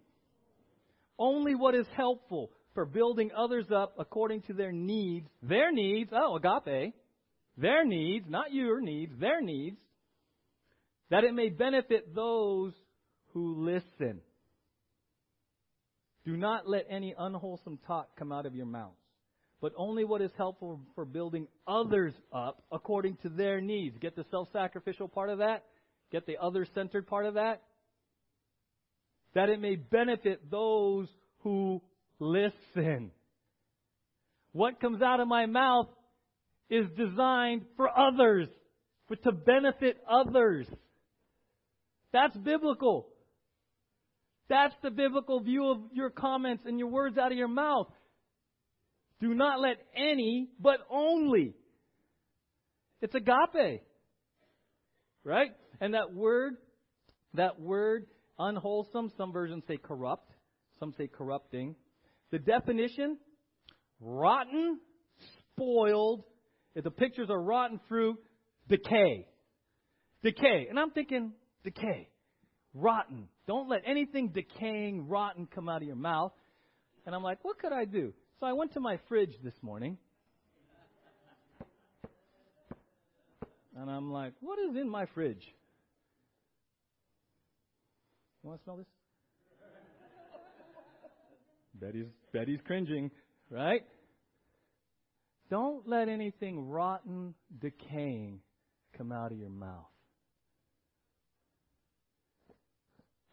Only 1.18 1.54
what 1.54 1.74
is 1.74 1.86
helpful 1.96 2.50
for 2.74 2.84
building 2.84 3.30
others 3.36 3.66
up 3.74 3.94
according 3.98 4.42
to 4.42 4.52
their 4.52 4.72
needs. 4.72 5.28
Their 5.42 5.72
needs, 5.72 6.10
oh, 6.12 6.36
agape. 6.36 6.94
Their 7.56 7.84
needs, 7.84 8.26
not 8.28 8.52
your 8.52 8.80
needs, 8.80 9.12
their 9.18 9.40
needs. 9.40 9.78
That 11.10 11.24
it 11.24 11.34
may 11.34 11.50
benefit 11.50 12.14
those 12.14 12.72
who 13.32 13.64
listen. 13.64 14.20
Do 16.24 16.36
not 16.36 16.68
let 16.68 16.86
any 16.90 17.14
unwholesome 17.16 17.78
talk 17.86 18.08
come 18.18 18.32
out 18.32 18.46
of 18.46 18.54
your 18.54 18.66
mouths, 18.66 18.96
but 19.60 19.72
only 19.76 20.04
what 20.04 20.22
is 20.22 20.30
helpful 20.36 20.80
for 20.94 21.04
building 21.04 21.46
others 21.66 22.14
up 22.32 22.62
according 22.72 23.18
to 23.22 23.28
their 23.28 23.60
needs. 23.60 23.98
Get 23.98 24.16
the 24.16 24.24
self 24.30 24.48
sacrificial 24.52 25.06
part 25.06 25.30
of 25.30 25.38
that? 25.38 25.64
Get 26.10 26.26
the 26.26 26.38
other 26.40 26.66
centered 26.74 27.06
part 27.06 27.26
of 27.26 27.34
that? 27.34 27.62
That 29.34 29.50
it 29.50 29.60
may 29.60 29.76
benefit 29.76 30.50
those 30.50 31.08
who 31.42 31.82
listen. 32.18 33.10
What 34.52 34.80
comes 34.80 35.02
out 35.02 35.20
of 35.20 35.28
my 35.28 35.46
mouth 35.46 35.88
is 36.70 36.86
designed 36.96 37.62
for 37.76 37.88
others, 37.88 38.48
for 39.08 39.16
to 39.16 39.32
benefit 39.32 39.96
others. 40.08 40.66
That's 42.12 42.36
biblical. 42.36 43.08
That's 44.48 44.74
the 44.82 44.90
biblical 44.90 45.40
view 45.40 45.66
of 45.70 45.78
your 45.92 46.10
comments 46.10 46.64
and 46.66 46.78
your 46.78 46.88
words 46.88 47.18
out 47.18 47.32
of 47.32 47.38
your 47.38 47.48
mouth. 47.48 47.88
Do 49.20 49.34
not 49.34 49.60
let 49.60 49.78
any, 49.96 50.48
but 50.60 50.80
only. 50.90 51.54
It's 53.00 53.14
agape. 53.14 53.82
Right? 55.24 55.50
And 55.80 55.94
that 55.94 56.12
word, 56.12 56.56
that 57.34 57.58
word, 57.58 58.06
unwholesome, 58.38 59.12
some 59.16 59.32
versions 59.32 59.64
say 59.66 59.76
corrupt, 59.76 60.30
some 60.78 60.94
say 60.96 61.08
corrupting. 61.08 61.74
The 62.30 62.38
definition 62.38 63.18
rotten, 64.00 64.78
spoiled. 65.52 66.24
If 66.74 66.84
the 66.84 66.90
pictures 66.90 67.30
are 67.30 67.40
rotten 67.40 67.80
fruit, 67.88 68.18
decay. 68.68 69.26
Decay. 70.22 70.66
And 70.68 70.78
I'm 70.78 70.90
thinking, 70.90 71.32
decay. 71.62 72.08
Rotten. 72.72 73.28
Don't 73.46 73.68
let 73.68 73.82
anything 73.86 74.30
decaying, 74.30 75.08
rotten 75.08 75.46
come 75.46 75.68
out 75.68 75.82
of 75.82 75.86
your 75.86 75.96
mouth. 75.96 76.32
And 77.06 77.14
I'm 77.14 77.22
like, 77.22 77.38
what 77.42 77.58
could 77.58 77.72
I 77.72 77.84
do? 77.84 78.12
So 78.40 78.46
I 78.46 78.52
went 78.52 78.72
to 78.74 78.80
my 78.80 78.98
fridge 79.08 79.34
this 79.42 79.54
morning. 79.62 79.98
And 83.76 83.90
I'm 83.90 84.10
like, 84.12 84.32
what 84.40 84.58
is 84.58 84.76
in 84.76 84.88
my 84.88 85.06
fridge? 85.14 85.42
You 88.42 88.50
want 88.50 88.60
to 88.60 88.64
smell 88.64 88.76
this? 88.76 88.86
Betty's 91.74 92.06
Betty's 92.32 92.60
cringing, 92.66 93.10
right? 93.50 93.82
Don't 95.50 95.86
let 95.88 96.08
anything 96.08 96.68
rotten, 96.68 97.34
decaying 97.60 98.40
come 98.96 99.12
out 99.12 99.32
of 99.32 99.38
your 99.38 99.50
mouth. 99.50 99.86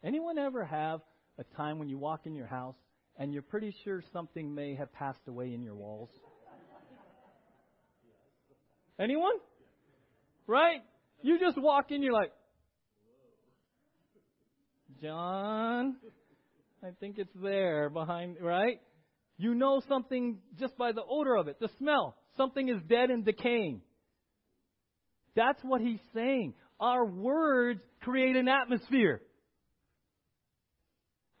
Anyone 0.04 0.38
ever 0.38 0.64
have 0.64 1.00
a 1.38 1.44
time 1.56 1.78
when 1.78 1.88
you 1.88 1.96
walk 1.96 2.26
in 2.26 2.34
your 2.34 2.46
house 2.46 2.74
and 3.16 3.32
you're 3.32 3.42
pretty 3.42 3.74
sure 3.84 4.02
something 4.12 4.54
may 4.54 4.74
have 4.74 4.92
passed 4.92 5.20
away 5.28 5.54
in 5.54 5.62
your 5.62 5.74
walls? 5.74 6.10
Anyone? 8.98 9.34
Right? 10.46 10.80
You 11.22 11.38
just 11.38 11.56
walk 11.56 11.90
in, 11.90 12.02
you're 12.02 12.12
like, 12.12 12.32
John, 15.00 15.96
I 16.84 16.90
think 16.98 17.18
it's 17.18 17.34
there 17.40 17.90
behind, 17.90 18.38
right? 18.40 18.80
You 19.38 19.54
know 19.54 19.80
something 19.88 20.38
just 20.58 20.76
by 20.76 20.92
the 20.92 21.02
odor 21.08 21.36
of 21.36 21.46
it, 21.46 21.60
the 21.60 21.70
smell. 21.78 22.16
Something 22.36 22.68
is 22.68 22.82
dead 22.88 23.10
and 23.10 23.24
decaying. 23.24 23.82
That's 25.36 25.62
what 25.62 25.80
he's 25.80 26.00
saying. 26.12 26.54
Our 26.80 27.04
words 27.04 27.80
create 28.00 28.34
an 28.34 28.48
atmosphere. 28.48 29.22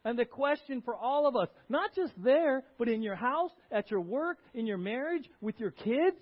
And 0.04 0.18
the 0.18 0.24
question 0.24 0.82
for 0.84 0.96
all 0.96 1.26
of 1.26 1.36
us, 1.36 1.48
not 1.68 1.94
just 1.94 2.12
there, 2.22 2.64
but 2.78 2.88
in 2.88 3.02
your 3.02 3.14
house, 3.14 3.50
at 3.70 3.90
your 3.90 4.00
work, 4.00 4.38
in 4.54 4.66
your 4.66 4.78
marriage, 4.78 5.24
with 5.40 5.58
your 5.58 5.70
kids, 5.70 6.16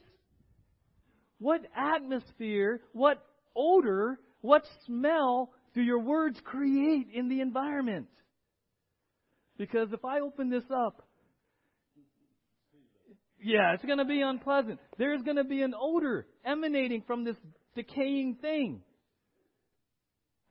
what 1.39 1.61
atmosphere, 1.77 2.81
what 2.93 3.23
odor, 3.57 4.19
what 4.41 4.63
smell 4.87 5.51
do 5.75 5.83
your 5.83 6.01
words 6.01 6.39
create 6.45 7.09
in 7.13 7.29
the 7.29 7.41
environment? 7.41 8.07
Because 9.61 9.93
if 9.93 10.07
I 10.07 10.21
open 10.21 10.49
this 10.49 10.65
up, 10.75 11.03
yeah, 13.39 13.75
it's 13.75 13.85
going 13.85 13.99
to 13.99 14.07
be 14.07 14.23
unpleasant. 14.23 14.81
There's 14.97 15.21
going 15.21 15.37
to 15.37 15.45
be 15.45 15.61
an 15.61 15.75
odor 15.79 16.27
emanating 16.47 17.03
from 17.07 17.25
this 17.25 17.37
decaying 17.75 18.37
thing. 18.41 18.81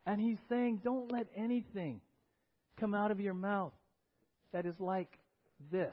And 0.06 0.22
he's 0.22 0.38
saying, 0.48 0.82
don't 0.84 1.12
let 1.12 1.26
anything 1.36 2.02
come 2.80 2.94
out 2.94 3.10
of 3.10 3.20
your 3.20 3.34
mouth 3.34 3.74
that 4.54 4.68
is 4.68 4.76
like 4.78 5.12
this. 5.72 5.90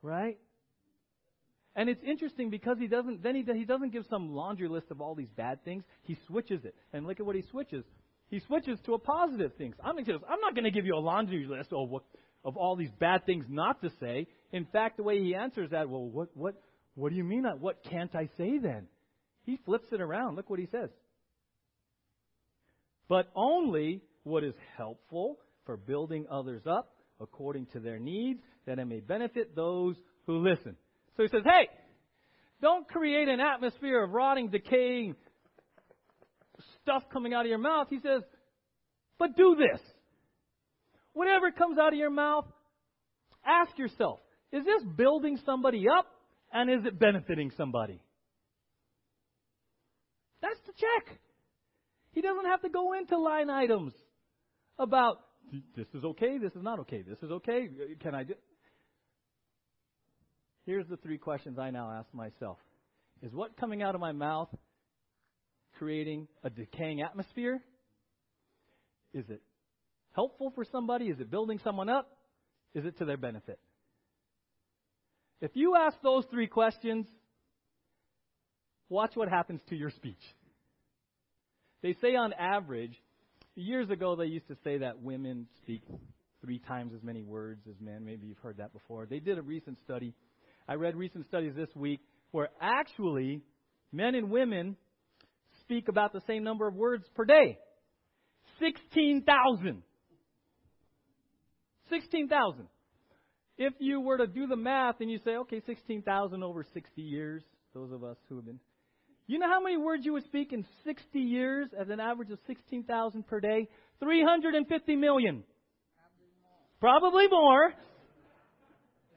Right? 0.00 0.38
And 1.76 1.90
it's 1.90 2.02
interesting 2.02 2.48
because 2.48 2.78
he 2.78 2.86
doesn't 2.86 3.22
then 3.22 3.34
he, 3.34 3.44
he 3.52 3.66
doesn't 3.66 3.92
give 3.92 4.06
some 4.08 4.34
laundry 4.34 4.68
list 4.68 4.86
of 4.90 5.02
all 5.02 5.14
these 5.14 5.28
bad 5.36 5.62
things. 5.62 5.84
He 6.04 6.16
switches 6.26 6.64
it. 6.64 6.74
And 6.94 7.06
look 7.06 7.20
at 7.20 7.26
what 7.26 7.36
he 7.36 7.42
switches. 7.50 7.84
He 8.30 8.40
switches 8.40 8.78
to 8.86 8.94
a 8.94 8.98
positive 8.98 9.52
things. 9.58 9.74
I'm, 9.82 9.98
I'm 9.98 10.40
not 10.40 10.54
going 10.54 10.64
to 10.64 10.70
give 10.70 10.86
you 10.86 10.94
a 10.94 11.00
laundry 11.00 11.46
list 11.46 11.72
of 11.72 11.90
what, 11.90 12.04
of 12.44 12.56
all 12.56 12.76
these 12.76 12.90
bad 12.98 13.26
things 13.26 13.44
not 13.48 13.82
to 13.82 13.90
say. 14.00 14.28
In 14.52 14.66
fact, 14.66 14.96
the 14.96 15.02
way 15.02 15.20
he 15.22 15.34
answers 15.34 15.70
that, 15.70 15.88
well, 15.88 16.04
what 16.04 16.28
what 16.34 16.54
what 16.94 17.10
do 17.10 17.16
you 17.16 17.24
mean? 17.24 17.44
What 17.58 17.82
can't 17.88 18.14
I 18.14 18.28
say 18.36 18.58
then? 18.58 18.86
He 19.44 19.58
flips 19.64 19.88
it 19.92 20.00
around. 20.00 20.36
Look 20.36 20.48
what 20.48 20.60
he 20.60 20.68
says. 20.70 20.90
But 23.08 23.28
only 23.34 24.02
what 24.22 24.44
is 24.44 24.54
helpful 24.76 25.38
for 25.66 25.76
building 25.76 26.26
others 26.30 26.62
up 26.66 26.92
according 27.20 27.66
to 27.66 27.80
their 27.80 27.98
needs, 27.98 28.40
that 28.66 28.78
it 28.78 28.84
may 28.84 29.00
benefit 29.00 29.54
those 29.54 29.96
who 30.26 30.38
listen. 30.38 30.76
So 31.16 31.24
he 31.24 31.28
says, 31.28 31.42
hey, 31.44 31.68
don't 32.62 32.88
create 32.88 33.28
an 33.28 33.40
atmosphere 33.40 34.02
of 34.02 34.10
rotting, 34.10 34.48
decaying 34.48 35.16
stuff 36.82 37.02
coming 37.12 37.34
out 37.34 37.42
of 37.42 37.48
your 37.48 37.58
mouth. 37.58 37.88
He 37.90 37.98
says, 38.00 38.22
but 39.18 39.36
do 39.36 39.56
this. 39.56 39.80
Whatever 41.12 41.50
comes 41.50 41.78
out 41.78 41.92
of 41.92 41.98
your 41.98 42.10
mouth, 42.10 42.46
ask 43.44 43.76
yourself, 43.78 44.20
is 44.52 44.64
this 44.64 44.82
building 44.96 45.38
somebody 45.44 45.86
up 45.88 46.06
and 46.52 46.70
is 46.70 46.86
it 46.86 46.98
benefiting 46.98 47.50
somebody? 47.56 48.02
That's 50.42 50.60
the 50.66 50.72
check. 50.72 51.18
He 52.12 52.22
doesn't 52.22 52.46
have 52.46 52.62
to 52.62 52.68
go 52.68 52.94
into 52.94 53.18
line 53.18 53.50
items 53.50 53.92
about 54.78 55.18
this 55.76 55.86
is 55.94 56.04
okay, 56.04 56.38
this 56.38 56.52
is 56.52 56.62
not 56.62 56.78
okay, 56.80 57.02
this 57.02 57.18
is 57.22 57.30
okay, 57.30 57.68
can 58.00 58.14
I 58.14 58.24
do 58.24 58.34
Here's 60.66 60.86
the 60.86 60.96
three 60.98 61.18
questions 61.18 61.58
I 61.58 61.70
now 61.70 61.90
ask 61.90 62.12
myself. 62.14 62.58
Is 63.22 63.32
what 63.32 63.56
coming 63.56 63.82
out 63.82 63.94
of 63.94 64.00
my 64.00 64.12
mouth 64.12 64.48
creating 65.80 66.28
a 66.44 66.50
decaying 66.50 67.00
atmosphere? 67.00 67.58
Is 69.14 69.24
it 69.30 69.40
helpful 70.12 70.52
for 70.54 70.62
somebody? 70.70 71.06
Is 71.06 71.18
it 71.20 71.30
building 71.30 71.58
someone 71.64 71.88
up? 71.88 72.06
Is 72.74 72.84
it 72.84 72.98
to 72.98 73.06
their 73.06 73.16
benefit? 73.16 73.58
If 75.40 75.52
you 75.54 75.74
ask 75.74 75.96
those 76.02 76.26
three 76.30 76.48
questions, 76.48 77.06
watch 78.90 79.12
what 79.14 79.30
happens 79.30 79.62
to 79.70 79.74
your 79.74 79.88
speech. 79.88 80.20
They 81.82 81.94
say 82.02 82.14
on 82.14 82.34
average, 82.34 82.94
years 83.54 83.88
ago 83.88 84.16
they 84.16 84.26
used 84.26 84.48
to 84.48 84.56
say 84.62 84.78
that 84.78 85.00
women 85.00 85.46
speak 85.62 85.82
three 86.42 86.58
times 86.58 86.92
as 86.94 87.02
many 87.02 87.22
words 87.22 87.62
as 87.66 87.80
men. 87.80 88.04
Maybe 88.04 88.26
you've 88.26 88.38
heard 88.38 88.58
that 88.58 88.74
before. 88.74 89.06
They 89.06 89.18
did 89.18 89.38
a 89.38 89.42
recent 89.42 89.78
study. 89.82 90.12
I 90.68 90.74
read 90.74 90.94
recent 90.94 91.26
studies 91.26 91.54
this 91.56 91.74
week 91.74 92.00
where 92.32 92.50
actually 92.60 93.40
men 93.92 94.14
and 94.14 94.30
women 94.30 94.76
speak 95.70 95.86
about 95.86 96.12
the 96.12 96.20
same 96.26 96.42
number 96.42 96.66
of 96.66 96.74
words 96.74 97.04
per 97.14 97.24
day 97.24 97.56
16,000. 98.58 99.82
16,000. 101.88 102.66
If 103.56 103.74
you 103.78 104.00
were 104.00 104.18
to 104.18 104.26
do 104.26 104.48
the 104.48 104.56
math 104.56 104.96
and 105.00 105.08
you 105.10 105.18
say, 105.24 105.36
okay, 105.36 105.62
16,000 105.64 106.42
over 106.42 106.64
60 106.74 107.00
years, 107.00 107.42
those 107.72 107.92
of 107.92 108.02
us 108.02 108.16
who 108.28 108.36
have 108.36 108.46
been. 108.46 108.58
You 109.28 109.38
know 109.38 109.48
how 109.48 109.62
many 109.62 109.76
words 109.76 110.04
you 110.04 110.12
would 110.14 110.24
speak 110.24 110.52
in 110.52 110.64
60 110.84 111.18
years 111.20 111.68
as 111.78 111.88
an 111.88 112.00
average 112.00 112.30
of 112.30 112.38
16,000 112.48 113.26
per 113.26 113.38
day? 113.40 113.68
350 114.00 114.96
million. 114.96 115.44
Probably 116.80 117.28
more. 117.28 117.72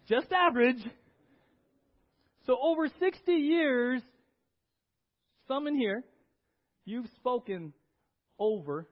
Just 0.07 0.27
average. 0.31 0.83
So 2.45 2.57
over 2.61 2.87
60 2.99 3.31
years, 3.31 4.01
some 5.47 5.65
in 5.67 5.75
here, 5.75 6.03
you've 6.85 7.07
spoken 7.15 7.73
over 8.39 8.87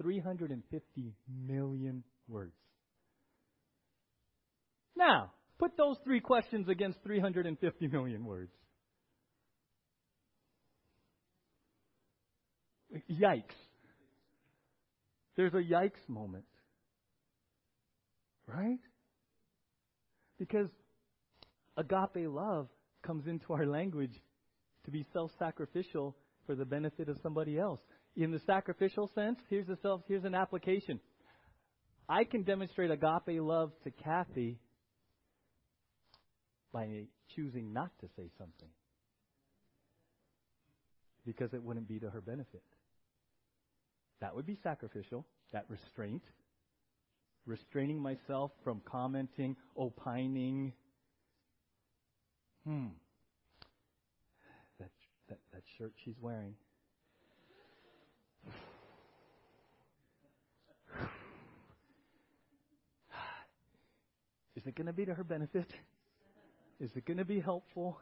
350 0.00 1.14
million 1.46 2.02
words. 2.28 2.54
Now, 4.96 5.32
put 5.58 5.76
those 5.76 5.96
three 6.04 6.20
questions 6.20 6.68
against 6.68 6.98
350 7.02 7.88
million 7.88 8.24
words. 8.24 8.52
Yikes. 13.10 13.42
There's 15.36 15.52
a 15.52 15.58
yikes 15.58 16.08
moment. 16.08 16.44
Right? 18.46 18.78
Because 20.38 20.68
agape 21.76 22.28
love 22.28 22.68
comes 23.04 23.26
into 23.26 23.52
our 23.52 23.66
language 23.66 24.14
to 24.84 24.90
be 24.90 25.04
self 25.12 25.30
sacrificial 25.38 26.16
for 26.46 26.54
the 26.54 26.64
benefit 26.64 27.08
of 27.08 27.18
somebody 27.22 27.58
else. 27.58 27.80
In 28.16 28.30
the 28.30 28.40
sacrificial 28.46 29.10
sense, 29.14 29.38
here's, 29.50 29.66
self, 29.82 30.02
here's 30.08 30.24
an 30.24 30.34
application. 30.34 31.00
I 32.08 32.24
can 32.24 32.42
demonstrate 32.42 32.90
agape 32.90 33.40
love 33.40 33.72
to 33.84 33.90
Kathy 33.90 34.58
by 36.72 37.06
choosing 37.34 37.72
not 37.72 37.90
to 38.00 38.06
say 38.16 38.30
something 38.38 38.68
because 41.26 41.52
it 41.52 41.62
wouldn't 41.62 41.88
be 41.88 41.98
to 41.98 42.08
her 42.08 42.20
benefit. 42.20 42.62
That 44.20 44.34
would 44.34 44.46
be 44.46 44.58
sacrificial, 44.62 45.26
that 45.52 45.66
restraint. 45.68 46.22
Restraining 47.44 48.00
myself 48.00 48.50
from 48.64 48.80
commenting, 48.84 49.56
opining. 49.76 50.72
Hmm. 52.66 52.86
That, 55.28 55.38
that, 55.52 55.62
shirt 55.76 55.92
she's 56.04 56.14
wearing. 56.20 56.54
Is 64.56 64.62
it 64.66 64.76
going 64.76 64.86
to 64.86 64.92
be 64.92 65.04
to 65.04 65.14
her 65.14 65.24
benefit? 65.24 65.66
Is 66.78 66.90
it 66.94 67.04
going 67.06 67.18
to 67.18 67.24
be 67.24 67.40
helpful? 67.40 67.98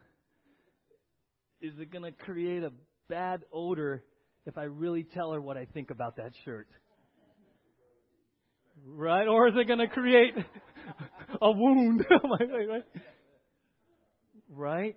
Is 1.60 1.72
it 1.78 1.90
going 1.90 2.04
to 2.04 2.12
create 2.12 2.62
a 2.62 2.72
bad 3.08 3.44
odor 3.52 4.04
if 4.46 4.58
I 4.58 4.64
really 4.64 5.04
tell 5.04 5.32
her 5.32 5.40
what 5.40 5.56
I 5.56 5.64
think 5.64 5.90
about 5.90 6.16
that 6.16 6.32
shirt? 6.44 6.68
Right? 8.86 9.26
Or 9.26 9.48
is 9.48 9.54
it 9.56 9.66
going 9.66 9.78
to 9.78 9.88
create 9.88 10.34
a 11.40 11.50
wound? 11.50 12.04
right? 14.50 14.96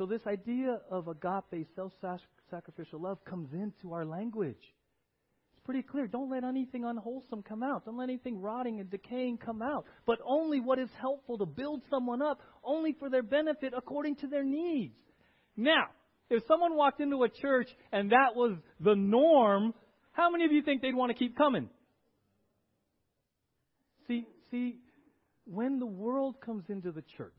So, 0.00 0.06
this 0.06 0.26
idea 0.26 0.80
of 0.90 1.08
agape, 1.08 1.66
self 1.76 1.92
sacrificial 2.50 3.02
love, 3.02 3.22
comes 3.26 3.52
into 3.52 3.92
our 3.92 4.06
language. 4.06 4.56
It's 4.56 5.60
pretty 5.62 5.82
clear. 5.82 6.06
Don't 6.06 6.30
let 6.30 6.42
anything 6.42 6.86
unwholesome 6.86 7.42
come 7.42 7.62
out. 7.62 7.84
Don't 7.84 7.98
let 7.98 8.08
anything 8.08 8.40
rotting 8.40 8.80
and 8.80 8.88
decaying 8.88 9.36
come 9.44 9.60
out. 9.60 9.84
But 10.06 10.16
only 10.24 10.58
what 10.58 10.78
is 10.78 10.88
helpful 10.98 11.36
to 11.36 11.44
build 11.44 11.82
someone 11.90 12.22
up, 12.22 12.40
only 12.64 12.96
for 12.98 13.10
their 13.10 13.22
benefit 13.22 13.74
according 13.76 14.16
to 14.16 14.26
their 14.26 14.42
needs. 14.42 14.94
Now, 15.54 15.88
if 16.30 16.44
someone 16.48 16.76
walked 16.76 17.02
into 17.02 17.22
a 17.24 17.28
church 17.28 17.68
and 17.92 18.10
that 18.12 18.34
was 18.34 18.56
the 18.82 18.94
norm, 18.94 19.74
how 20.12 20.30
many 20.30 20.46
of 20.46 20.52
you 20.52 20.62
think 20.62 20.80
they'd 20.80 20.94
want 20.94 21.12
to 21.12 21.18
keep 21.18 21.36
coming? 21.36 21.68
See, 24.08 24.24
see, 24.50 24.78
when 25.44 25.78
the 25.78 25.84
world 25.84 26.36
comes 26.40 26.64
into 26.70 26.90
the 26.90 27.04
church, 27.18 27.34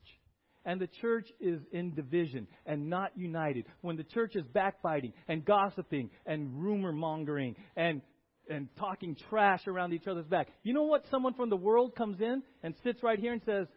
and 0.65 0.79
the 0.79 0.87
church 1.01 1.27
is 1.39 1.59
in 1.71 1.93
division 1.93 2.47
and 2.65 2.89
not 2.89 3.11
united, 3.15 3.65
when 3.81 3.97
the 3.97 4.03
church 4.03 4.35
is 4.35 4.45
backbiting 4.53 5.13
and 5.27 5.43
gossiping 5.43 6.09
and 6.25 6.61
rumor 6.61 6.91
mongering 6.91 7.55
and 7.75 8.01
and 8.49 8.67
talking 8.77 9.15
trash 9.29 9.65
around 9.67 9.93
each 9.93 10.07
other's 10.07 10.25
back. 10.25 10.47
You 10.63 10.73
know 10.73 10.83
what? 10.83 11.05
Someone 11.09 11.33
from 11.35 11.49
the 11.49 11.55
world 11.55 11.95
comes 11.95 12.19
in 12.19 12.43
and 12.63 12.73
sits 12.83 13.01
right 13.01 13.17
here 13.17 13.31
and 13.33 13.41
says, 13.45 13.67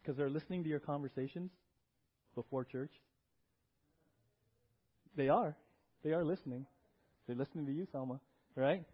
because 0.00 0.16
they're 0.16 0.30
listening 0.30 0.64
to 0.64 0.68
your 0.68 0.80
conversations 0.80 1.50
before 2.34 2.64
church. 2.64 2.90
They 5.16 5.28
are. 5.28 5.56
They 6.02 6.12
are 6.12 6.24
listening. 6.24 6.66
They're 7.26 7.36
listening 7.36 7.66
to 7.66 7.72
you, 7.72 7.86
Selma, 7.92 8.20
right? 8.56 8.84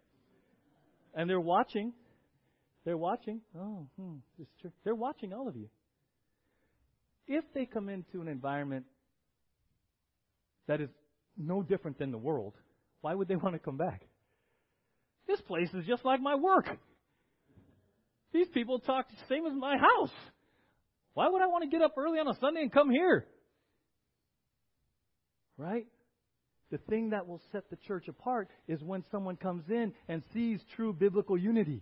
And 1.15 1.29
they're 1.29 1.39
watching. 1.39 1.93
They're 2.83 2.97
watching. 2.97 3.41
Oh, 3.57 3.87
hmm, 3.97 4.15
this. 4.37 4.71
They're 4.83 4.93
watching 4.93 5.33
all 5.33 5.47
of 5.47 5.55
you 5.55 5.69
if 7.27 7.43
they 7.53 7.65
come 7.65 7.89
into 7.89 8.21
an 8.21 8.27
environment 8.27 8.85
that 10.67 10.81
is 10.81 10.89
no 11.37 11.61
different 11.61 11.99
than 11.99 12.11
the 12.11 12.17
world, 12.17 12.53
why 13.01 13.13
would 13.13 13.27
they 13.27 13.35
want 13.35 13.55
to 13.55 13.59
come 13.59 13.77
back? 13.77 14.01
This 15.27 15.41
place 15.41 15.69
is 15.73 15.85
just 15.85 16.05
like 16.05 16.21
my 16.21 16.35
work. 16.35 16.67
These 18.31 18.47
people 18.53 18.79
talk 18.79 19.07
the 19.09 19.15
same 19.29 19.45
as 19.45 19.53
my 19.53 19.77
house. 19.77 20.11
Why 21.13 21.29
would 21.29 21.41
I 21.41 21.47
want 21.47 21.63
to 21.63 21.69
get 21.69 21.81
up 21.81 21.93
early 21.97 22.19
on 22.19 22.27
a 22.27 22.37
Sunday 22.39 22.61
and 22.61 22.71
come 22.71 22.89
here? 22.89 23.25
Right? 25.57 25.87
The 26.71 26.77
thing 26.89 27.11
that 27.11 27.27
will 27.27 27.41
set 27.51 27.69
the 27.69 27.77
church 27.87 28.07
apart 28.07 28.49
is 28.67 28.83
when 28.83 29.03
someone 29.11 29.37
comes 29.37 29.63
in 29.69 29.93
and 30.09 30.21
sees 30.33 30.59
true 30.75 30.93
biblical 30.93 31.37
unity 31.37 31.81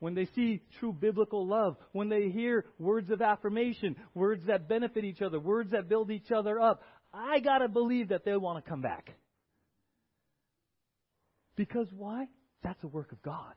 when 0.00 0.14
they 0.14 0.26
see 0.34 0.62
true 0.80 0.92
biblical 0.92 1.46
love, 1.46 1.76
when 1.92 2.08
they 2.08 2.30
hear 2.30 2.64
words 2.78 3.10
of 3.10 3.22
affirmation, 3.22 3.96
words 4.14 4.44
that 4.46 4.68
benefit 4.68 5.04
each 5.04 5.22
other, 5.22 5.38
words 5.38 5.70
that 5.70 5.88
build 5.88 6.10
each 6.10 6.32
other 6.32 6.58
up, 6.58 6.82
I 7.12 7.40
got 7.40 7.58
to 7.58 7.68
believe 7.68 8.08
that 8.08 8.24
they 8.24 8.36
want 8.36 8.64
to 8.64 8.68
come 8.68 8.80
back. 8.80 9.14
Because 11.54 11.86
why? 11.94 12.28
That's 12.62 12.82
a 12.82 12.88
work 12.88 13.12
of 13.12 13.22
God. 13.22 13.54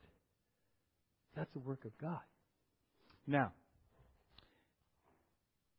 That's 1.34 1.50
a 1.56 1.58
work 1.58 1.84
of 1.86 1.96
God. 1.98 2.20
Now, 3.26 3.52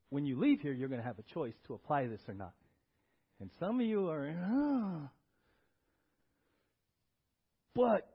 when 0.09 0.26
you 0.26 0.39
leave 0.39 0.61
here, 0.61 0.74
you're 0.74 0.89
going 0.89 1.01
to 1.01 1.07
have 1.07 1.20
a 1.20 1.34
choice 1.34 1.53
to 1.68 1.76
apply 1.76 2.07
this 2.07 2.22
or 2.28 2.34
not. 2.34 2.53
And 3.39 3.51
some 3.59 3.80
of 3.80 3.86
you 3.86 4.09
are, 4.09 4.34
oh. 4.51 5.09
but 7.76 8.14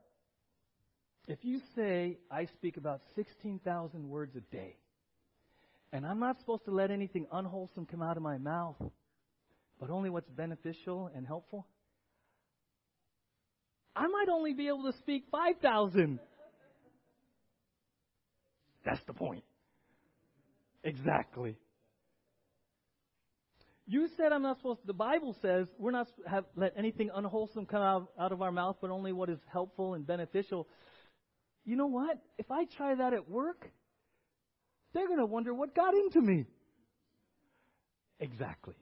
if 1.31 1.39
you 1.43 1.61
say, 1.75 2.17
I 2.29 2.45
speak 2.45 2.75
about 2.75 2.99
16,000 3.15 4.09
words 4.09 4.35
a 4.35 4.41
day, 4.53 4.75
and 5.93 6.05
I'm 6.05 6.19
not 6.19 6.37
supposed 6.39 6.65
to 6.65 6.71
let 6.71 6.91
anything 6.91 7.25
unwholesome 7.31 7.85
come 7.85 8.01
out 8.01 8.17
of 8.17 8.23
my 8.23 8.37
mouth, 8.37 8.75
but 9.79 9.89
only 9.89 10.09
what's 10.09 10.29
beneficial 10.29 11.09
and 11.15 11.25
helpful, 11.25 11.65
I 13.95 14.07
might 14.07 14.27
only 14.29 14.53
be 14.53 14.67
able 14.67 14.91
to 14.91 14.97
speak 14.99 15.23
5,000. 15.31 16.19
That's 18.85 19.03
the 19.07 19.13
point. 19.13 19.43
Exactly. 20.83 21.55
You 23.87 24.09
said 24.17 24.31
I'm 24.31 24.41
not 24.41 24.57
supposed 24.57 24.81
to, 24.81 24.87
the 24.87 24.93
Bible 24.93 25.35
says 25.41 25.67
we're 25.77 25.91
not 25.91 26.07
have 26.25 26.45
let 26.55 26.73
anything 26.77 27.09
unwholesome 27.13 27.65
come 27.65 27.81
out, 27.81 28.09
out 28.19 28.31
of 28.31 28.41
our 28.41 28.51
mouth, 28.51 28.77
but 28.81 28.89
only 28.89 29.11
what 29.11 29.29
is 29.29 29.39
helpful 29.51 29.93
and 29.93 30.05
beneficial 30.05 30.67
you 31.65 31.75
know 31.75 31.87
what? 31.87 32.17
If 32.37 32.49
I 32.51 32.65
try 32.77 32.95
that 32.95 33.13
at 33.13 33.29
work, 33.29 33.69
they're 34.93 35.07
going 35.07 35.19
to 35.19 35.25
wonder 35.25 35.53
what 35.53 35.75
got 35.75 35.93
into 35.93 36.21
me. 36.21 36.45
Exactly. 38.19 38.75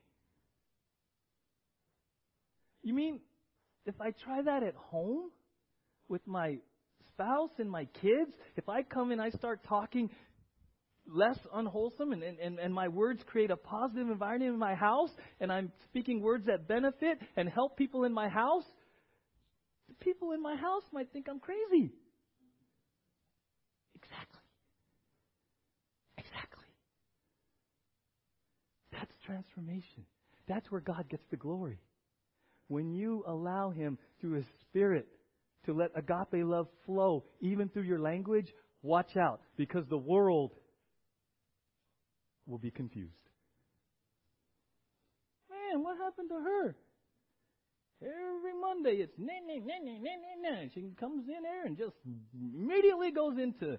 You 2.84 2.93
mean 2.93 3.19
if 3.86 3.95
I 3.99 4.11
try 4.23 4.41
that 4.41 4.63
at 4.63 4.75
home 4.75 5.32
with 6.07 6.25
my 6.25 6.57
spouse 7.09 7.51
and 7.57 7.69
my 7.69 7.86
kids, 8.01 8.32
if 8.55 8.69
I 8.69 8.84
come 8.84 9.11
and 9.11 9.21
I 9.21 9.30
start 9.32 9.61
talking 9.67 10.09
less 11.07 11.38
unwholesome 11.53 12.11
and, 12.11 12.23
and, 12.23 12.59
and 12.59 12.73
my 12.73 12.88
words 12.88 13.21
create 13.25 13.51
a 13.51 13.57
positive 13.57 14.09
environment 14.09 14.53
in 14.53 14.59
my 14.59 14.75
house 14.75 15.09
and 15.39 15.51
I'm 15.51 15.71
speaking 15.86 16.21
words 16.21 16.45
that 16.45 16.67
benefit 16.67 17.19
and 17.36 17.49
help 17.49 17.77
people 17.77 18.03
in 18.03 18.13
my 18.13 18.30
house, 18.30 18.65
the 19.88 19.95
people 19.95 20.34
in 20.34 20.41
my 20.41 20.55
house 20.55 20.84
might 20.93 21.11
think 21.11 21.27
I'm 21.30 21.39
crazy. 21.39 21.91
Transformation. 29.30 30.05
That's 30.47 30.69
where 30.71 30.82
God 30.82 31.05
gets 31.09 31.23
the 31.30 31.38
glory. 31.38 31.80
When 32.67 32.91
you 32.93 33.23
allow 33.27 33.69
Him 33.69 33.97
through 34.19 34.34
His 34.34 34.45
Spirit 34.61 35.07
to 35.65 35.73
let 35.73 35.91
agape 35.95 36.43
love 36.45 36.67
flow 36.86 37.23
even 37.41 37.69
through 37.69 37.84
your 37.84 37.99
language, 37.99 38.51
watch 38.82 39.15
out 39.17 39.41
because 39.57 39.86
the 39.89 39.97
world 39.97 40.51
will 42.47 42.57
be 42.57 42.71
confused. 42.71 43.13
Man, 45.49 45.84
what 45.84 45.97
happened 45.97 46.30
to 46.30 46.36
her? 46.36 46.75
Every 48.01 48.59
Monday 48.59 49.03
it's 49.03 49.13
na 49.17 49.34
na 49.45 49.55
na 49.59 49.75
na 49.84 49.99
na 49.99 50.61
na. 50.61 50.69
She 50.73 50.89
comes 50.99 51.27
in 51.27 51.43
there 51.43 51.65
and 51.65 51.77
just 51.77 51.95
immediately 52.34 53.11
goes 53.11 53.38
into 53.38 53.77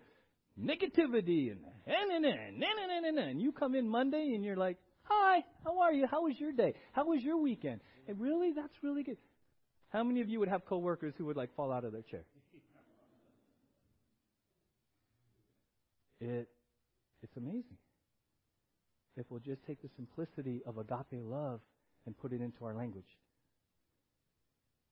negativity 0.60 1.50
and 1.50 1.60
na 1.86 2.18
na 2.18 2.18
na 2.18 2.86
na 2.86 3.00
na 3.00 3.10
na. 3.10 3.22
And 3.30 3.40
you 3.40 3.50
come 3.50 3.74
in 3.74 3.88
Monday 3.88 4.32
and 4.34 4.44
you're 4.44 4.56
like, 4.56 4.76
Hi, 5.10 5.44
how 5.64 5.80
are 5.80 5.92
you? 5.92 6.06
How 6.06 6.22
was 6.22 6.38
your 6.38 6.52
day? 6.52 6.74
How 6.92 7.04
was 7.04 7.20
your 7.22 7.36
weekend? 7.36 7.80
And 8.06 8.20
really, 8.20 8.52
that's 8.52 8.72
really 8.82 9.02
good. 9.02 9.16
How 9.88 10.04
many 10.04 10.20
of 10.20 10.28
you 10.28 10.38
would 10.38 10.48
have 10.48 10.64
coworkers 10.64 11.14
who 11.18 11.26
would 11.26 11.36
like 11.36 11.54
fall 11.56 11.72
out 11.72 11.84
of 11.84 11.92
their 11.92 12.02
chair? 12.02 12.22
It, 16.20 16.48
it's 17.22 17.36
amazing. 17.36 17.78
If 19.16 19.26
we'll 19.30 19.40
just 19.40 19.66
take 19.66 19.82
the 19.82 19.88
simplicity 19.96 20.62
of 20.64 20.78
agape 20.78 21.20
love 21.24 21.60
and 22.06 22.16
put 22.16 22.32
it 22.32 22.40
into 22.40 22.64
our 22.64 22.74
language. 22.74 23.18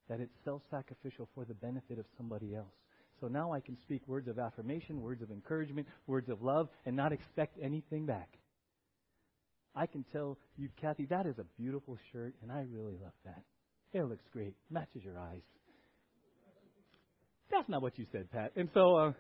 That 0.09 0.21
it's 0.21 0.35
self 0.45 0.63
sacrificial 0.71 1.29
for 1.35 1.45
the 1.45 1.55
benefit 1.55 1.99
of 1.99 2.07
somebody 2.17 2.57
else. 2.57 2.75
So 3.21 3.29
now 3.29 3.53
I 3.53 3.61
can 3.61 3.77
speak 3.83 4.03
words 4.09 4.27
of 4.27 4.39
affirmation, 4.39 5.01
words 5.01 5.23
of 5.23 5.31
encouragement, 5.31 5.87
words 6.07 6.29
of 6.29 6.43
love, 6.43 6.69
and 6.87 6.97
not 6.97 7.13
expect 7.13 7.59
anything 7.63 8.07
back. 8.07 8.39
I 9.75 9.87
can 9.87 10.05
tell 10.13 10.39
you, 10.57 10.69
Kathy, 10.81 11.07
that 11.07 11.27
is 11.27 11.39
a 11.39 11.45
beautiful 11.61 11.97
shirt, 12.13 12.35
and 12.43 12.51
I 12.51 12.65
really 12.71 12.97
love 13.01 13.13
that. 13.25 13.43
It 13.93 14.03
looks 14.03 14.25
great. 14.33 14.55
Matches 14.71 15.03
your 15.05 15.19
eyes. 15.19 15.43
That's 17.51 17.69
not 17.69 17.81
what 17.81 17.99
you 17.99 18.07
said, 18.13 18.31
Pat. 18.31 18.53
And 18.57 18.69
so 18.75 18.97
uh, 18.97 19.13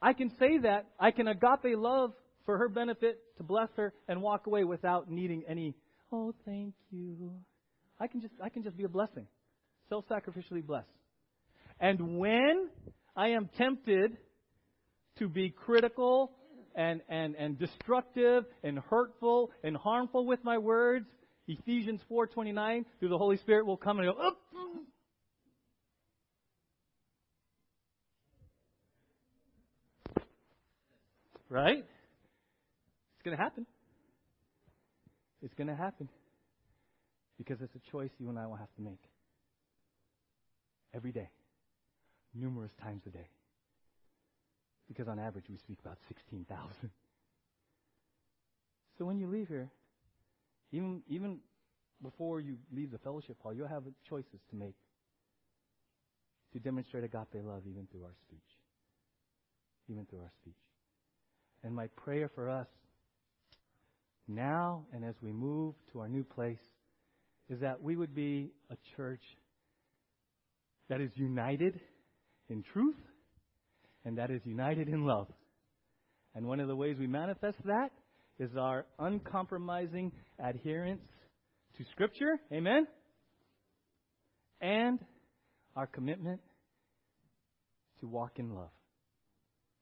I 0.00 0.12
can 0.12 0.30
say 0.38 0.58
that. 0.62 0.86
I 0.98 1.10
can 1.10 1.28
agape 1.28 1.76
love 1.76 2.12
for 2.46 2.58
her 2.58 2.68
benefit 2.68 3.18
to 3.36 3.42
bless 3.42 3.68
her 3.76 3.92
and 4.08 4.22
walk 4.22 4.46
away 4.46 4.64
without 4.64 5.10
needing 5.10 5.42
any, 5.48 5.74
oh, 6.12 6.34
thank 6.46 6.74
you. 6.90 7.32
I 8.00 8.06
can 8.06 8.20
just, 8.20 8.34
I 8.42 8.48
can 8.48 8.62
just 8.62 8.76
be 8.76 8.84
a 8.84 8.88
blessing. 8.88 9.26
Self 9.88 10.04
sacrificially 10.08 10.64
bless. 10.64 10.84
And 11.80 12.18
when 12.18 12.68
I 13.16 13.28
am 13.28 13.48
tempted 13.58 14.16
to 15.18 15.28
be 15.28 15.50
critical 15.50 16.32
and, 16.74 17.00
and, 17.08 17.34
and 17.36 17.58
destructive 17.58 18.44
and 18.62 18.78
hurtful 18.78 19.50
and 19.62 19.76
harmful 19.76 20.26
with 20.26 20.42
my 20.44 20.58
words, 20.58 21.06
Ephesians 21.46 22.00
4:29 22.10 22.84
through 22.98 23.08
the 23.10 23.18
Holy 23.18 23.36
Spirit 23.38 23.66
will 23.66 23.76
come 23.76 23.98
and 24.00 24.08
go, 24.08 24.32
right? 31.48 31.84
It's 33.14 33.22
going 33.24 33.36
to 33.36 33.42
happen. 33.42 33.66
It's 35.42 35.54
going 35.54 35.68
to 35.68 35.76
happen 35.76 36.08
because 37.38 37.60
it's 37.60 37.74
a 37.74 37.90
choice 37.90 38.10
you 38.18 38.28
and 38.30 38.38
I 38.38 38.46
will 38.46 38.56
have 38.56 38.74
to 38.76 38.82
make 38.82 39.00
every 40.94 41.12
day, 41.12 41.28
numerous 42.34 42.72
times 42.82 43.02
a 43.06 43.10
day. 43.10 43.28
Because 44.88 45.08
on 45.08 45.18
average, 45.18 45.46
we 45.48 45.56
speak 45.56 45.78
about 45.80 45.98
16,000. 46.08 46.90
So 48.98 49.04
when 49.04 49.18
you 49.18 49.26
leave 49.26 49.48
here, 49.48 49.70
even, 50.72 51.02
even 51.08 51.38
before 52.02 52.40
you 52.40 52.58
leave 52.72 52.90
the 52.90 52.98
fellowship 52.98 53.36
hall, 53.42 53.52
you'll 53.52 53.68
have 53.68 53.84
choices 54.08 54.40
to 54.50 54.56
make 54.56 54.74
to 56.52 56.60
demonstrate 56.60 57.02
agape 57.02 57.42
love 57.44 57.62
even 57.68 57.88
through 57.90 58.04
our 58.04 58.14
speech. 58.26 58.38
Even 59.88 60.06
through 60.06 60.20
our 60.20 60.30
speech. 60.40 60.54
And 61.64 61.74
my 61.74 61.88
prayer 61.96 62.30
for 62.34 62.48
us 62.48 62.68
now 64.28 64.86
and 64.92 65.04
as 65.04 65.14
we 65.22 65.32
move 65.32 65.74
to 65.92 66.00
our 66.00 66.08
new 66.08 66.24
place 66.24 66.62
is 67.50 67.60
that 67.60 67.82
we 67.82 67.96
would 67.96 68.14
be 68.14 68.50
a 68.70 68.76
church 68.96 69.22
that 70.88 71.00
is 71.00 71.10
united 71.16 71.80
in 72.48 72.62
truth 72.72 72.96
and 74.04 74.18
that 74.18 74.30
is 74.30 74.40
united 74.44 74.88
in 74.88 75.04
love. 75.04 75.28
And 76.34 76.46
one 76.46 76.60
of 76.60 76.68
the 76.68 76.76
ways 76.76 76.96
we 76.98 77.06
manifest 77.06 77.58
that 77.64 77.90
is 78.38 78.50
our 78.56 78.86
uncompromising 78.98 80.12
adherence 80.38 81.02
to 81.78 81.84
Scripture. 81.92 82.40
Amen? 82.52 82.86
And 84.60 84.98
our 85.76 85.86
commitment 85.86 86.40
to 88.00 88.06
walk 88.06 88.38
in 88.38 88.54
love. 88.54 88.70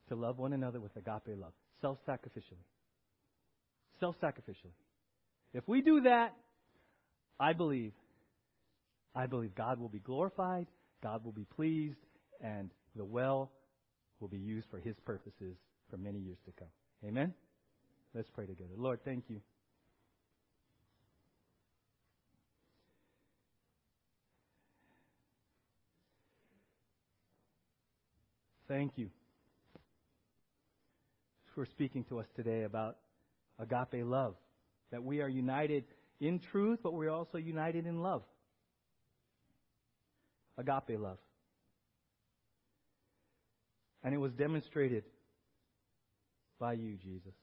To 0.09 0.17
love 0.17 0.39
one 0.39 0.53
another 0.53 0.81
with 0.81 0.95
agape 0.97 1.39
love. 1.39 1.53
Self 1.81 1.99
sacrificially. 2.07 2.65
Self 4.01 4.17
sacrificially. 4.23 4.75
If 5.55 5.67
we 5.67 5.81
do 5.81 6.03
that, 6.03 6.35
I 7.39 7.53
believe, 7.53 7.93
I 9.15 9.27
believe 9.27 9.55
God 9.55 9.79
will 9.79 9.89
be 9.89 10.01
glorified, 10.01 10.67
God 11.03 11.25
will 11.25 11.33
be 11.33 11.47
pleased, 11.57 11.99
and 12.43 12.71
the 12.97 13.05
well 13.05 13.51
will 14.23 14.29
be 14.29 14.39
used 14.39 14.69
for 14.71 14.79
His 14.79 14.97
purposes 15.05 15.57
for 15.91 15.99
many 15.99 16.21
years 16.21 16.39
to 16.47 16.53
come. 16.53 16.69
Amen? 17.05 17.35
Let's 18.15 18.31
pray 18.31 18.47
together. 18.47 18.71
Lord, 18.77 19.01
thank 19.05 19.25
you. 19.29 19.41
Thank 28.69 28.97
you 28.97 29.11
for 31.55 31.67
speaking 31.67 32.05
to 32.05 32.21
us 32.21 32.27
today 32.35 32.63
about 32.63 32.97
agape 33.59 34.05
love. 34.07 34.35
That 34.93 35.03
we 35.03 35.21
are 35.21 35.29
united 35.29 35.85
in 36.21 36.39
truth, 36.39 36.79
but 36.83 36.95
we're 36.95 37.11
also 37.11 37.39
united 37.39 37.87
in 37.87 38.03
love. 38.03 38.23
Agape 40.57 40.99
love. 40.99 41.19
And 44.05 44.15
it 44.15 44.19
was 44.19 44.33
demonstrated 44.33 45.05
by 46.59 46.75
you, 46.75 46.97
Jesus. 46.97 47.35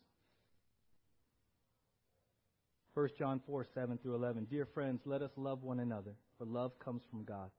1 2.94 3.10
John 3.18 3.42
4, 3.46 3.66
7 3.74 3.98
through 4.00 4.16
11. 4.16 4.48
Dear 4.50 4.66
friends, 4.74 5.02
let 5.06 5.22
us 5.22 5.32
love 5.38 5.64
one 5.64 5.80
another, 5.80 6.12
for 6.38 6.46
love 6.46 6.78
comes 6.84 7.02
from 7.10 7.24
God. 7.24 7.50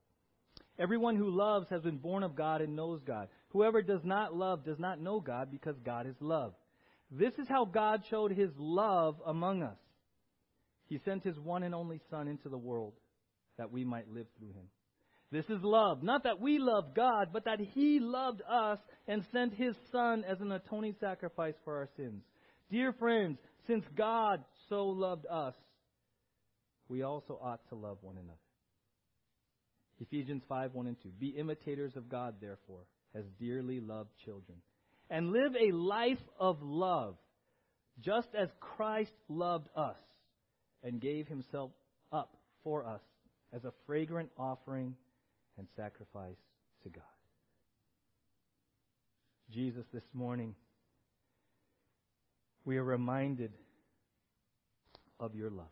Everyone 0.78 1.16
who 1.16 1.30
loves 1.30 1.68
has 1.70 1.82
been 1.82 1.98
born 1.98 2.22
of 2.22 2.34
God 2.34 2.60
and 2.60 2.76
knows 2.76 3.00
God. 3.06 3.28
Whoever 3.50 3.82
does 3.82 4.04
not 4.04 4.34
love 4.34 4.64
does 4.64 4.78
not 4.78 5.00
know 5.00 5.20
God 5.20 5.50
because 5.50 5.76
God 5.84 6.06
is 6.06 6.16
love. 6.20 6.54
This 7.10 7.34
is 7.38 7.48
how 7.48 7.64
God 7.64 8.02
showed 8.08 8.32
his 8.32 8.50
love 8.56 9.16
among 9.26 9.62
us. 9.62 9.78
He 10.86 10.98
sent 11.04 11.24
his 11.24 11.38
one 11.38 11.62
and 11.62 11.74
only 11.74 12.00
Son 12.10 12.28
into 12.28 12.48
the 12.48 12.58
world 12.58 12.94
that 13.58 13.70
we 13.70 13.84
might 13.84 14.12
live 14.12 14.26
through 14.38 14.48
him. 14.48 14.68
This 15.32 15.44
is 15.44 15.62
love. 15.62 16.02
Not 16.02 16.24
that 16.24 16.40
we 16.40 16.58
love 16.58 16.94
God, 16.94 17.28
but 17.32 17.44
that 17.44 17.60
he 17.60 18.00
loved 18.00 18.42
us 18.50 18.78
and 19.06 19.24
sent 19.32 19.54
his 19.54 19.74
Son 19.92 20.24
as 20.28 20.40
an 20.40 20.50
atoning 20.50 20.96
sacrifice 21.00 21.54
for 21.64 21.76
our 21.76 21.88
sins. 21.96 22.22
Dear 22.70 22.92
friends, 22.92 23.38
since 23.66 23.84
God 23.96 24.44
so 24.68 24.86
loved 24.86 25.26
us, 25.30 25.54
we 26.88 27.02
also 27.02 27.38
ought 27.40 27.60
to 27.68 27.76
love 27.76 27.98
one 28.02 28.16
another. 28.16 28.38
Ephesians 30.00 30.42
5 30.48 30.74
1 30.74 30.86
and 30.88 30.96
2. 31.02 31.08
Be 31.20 31.28
imitators 31.28 31.94
of 31.94 32.08
God, 32.08 32.36
therefore, 32.40 32.86
as 33.14 33.24
dearly 33.38 33.80
loved 33.80 34.10
children. 34.24 34.58
And 35.10 35.30
live 35.30 35.54
a 35.54 35.74
life 35.74 36.18
of 36.38 36.58
love, 36.62 37.16
just 38.00 38.28
as 38.36 38.48
Christ 38.58 39.12
loved 39.28 39.68
us 39.76 39.96
and 40.82 41.00
gave 41.00 41.28
himself 41.28 41.70
up 42.12 42.36
for 42.64 42.84
us 42.84 43.02
as 43.52 43.64
a 43.64 43.72
fragrant 43.86 44.30
offering 44.36 44.94
and 45.58 45.66
sacrifice 45.76 46.38
to 46.82 46.88
God. 46.88 47.02
Jesus, 49.50 49.84
this 49.92 50.04
morning, 50.14 50.54
we 52.64 52.76
are 52.76 52.84
reminded 52.84 53.52
of 55.18 55.34
your 55.34 55.50
love, 55.50 55.66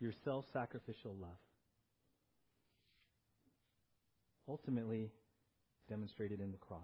your 0.00 0.12
self 0.24 0.44
sacrificial 0.52 1.14
love. 1.20 1.30
Ultimately, 4.48 5.10
demonstrated 5.88 6.40
in 6.40 6.50
the 6.50 6.58
cross. 6.58 6.80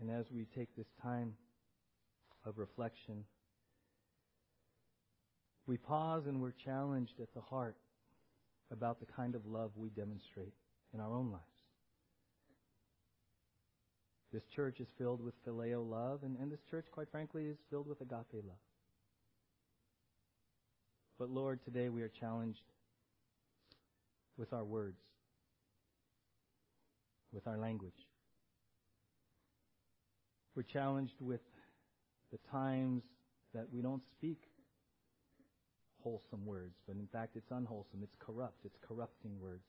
And 0.00 0.10
as 0.10 0.26
we 0.34 0.46
take 0.56 0.74
this 0.76 0.88
time 1.00 1.34
of 2.44 2.58
reflection, 2.58 3.24
we 5.66 5.76
pause 5.76 6.24
and 6.26 6.40
we're 6.40 6.52
challenged 6.64 7.20
at 7.20 7.32
the 7.34 7.40
heart 7.40 7.76
about 8.70 9.00
the 9.00 9.06
kind 9.06 9.34
of 9.34 9.46
love 9.46 9.70
we 9.76 9.90
demonstrate 9.90 10.54
in 10.94 11.00
our 11.00 11.14
own 11.14 11.30
lives. 11.30 11.44
This 14.32 14.42
church 14.56 14.80
is 14.80 14.88
filled 14.96 15.22
with 15.22 15.34
phileo 15.46 15.88
love, 15.88 16.20
and, 16.22 16.38
and 16.38 16.50
this 16.50 16.62
church, 16.70 16.86
quite 16.90 17.10
frankly, 17.10 17.46
is 17.46 17.58
filled 17.70 17.86
with 17.86 18.00
agape 18.00 18.32
love. 18.32 18.56
But 21.18 21.28
Lord, 21.28 21.60
today 21.64 21.90
we 21.90 22.02
are 22.02 22.08
challenged 22.08 22.62
with 24.38 24.54
our 24.54 24.64
words, 24.64 25.00
with 27.32 27.46
our 27.46 27.58
language. 27.58 27.92
We're 30.56 30.62
challenged 30.62 31.20
with 31.20 31.40
the 32.32 32.38
times 32.50 33.02
that 33.54 33.66
we 33.72 33.82
don't 33.82 34.02
speak 34.16 34.42
wholesome 36.02 36.44
words, 36.44 36.74
but 36.86 36.96
in 36.96 37.06
fact 37.12 37.36
it's 37.36 37.50
unwholesome. 37.50 38.00
It's 38.02 38.16
corrupt. 38.18 38.64
It's 38.64 38.78
corrupting 38.86 39.38
words. 39.40 39.64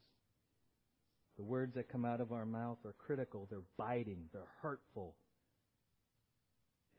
The 1.38 1.44
words 1.44 1.74
that 1.76 1.90
come 1.90 2.06
out 2.06 2.22
of 2.22 2.32
our 2.32 2.46
mouth 2.46 2.78
are 2.86 2.94
critical. 2.98 3.48
They're 3.50 3.60
biting. 3.78 4.26
They're 4.32 4.42
hurtful. 4.62 5.16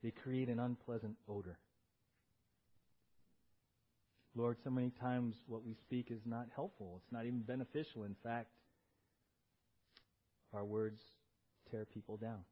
They 0.03 0.11
create 0.11 0.49
an 0.49 0.59
unpleasant 0.59 1.15
odor. 1.27 1.57
Lord, 4.35 4.57
so 4.63 4.69
many 4.69 4.91
times 4.99 5.35
what 5.47 5.63
we 5.63 5.73
speak 5.73 6.11
is 6.11 6.19
not 6.25 6.47
helpful. 6.53 6.99
It's 7.01 7.11
not 7.11 7.25
even 7.25 7.41
beneficial. 7.41 8.03
In 8.03 8.15
fact, 8.21 8.49
our 10.53 10.65
words 10.65 11.01
tear 11.71 11.85
people 11.85 12.17
down. 12.17 12.43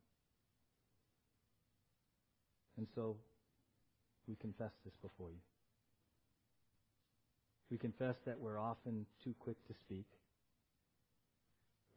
And 2.78 2.88
so 2.96 3.18
we 4.28 4.36
confess 4.36 4.72
this 4.86 4.94
before 5.02 5.30
you. 5.32 5.53
We 7.74 7.80
confess 7.80 8.18
that 8.28 8.40
we're 8.40 8.60
often 8.60 9.08
too 9.24 9.34
quick 9.40 9.58
to 9.66 9.74
speak. 9.74 10.06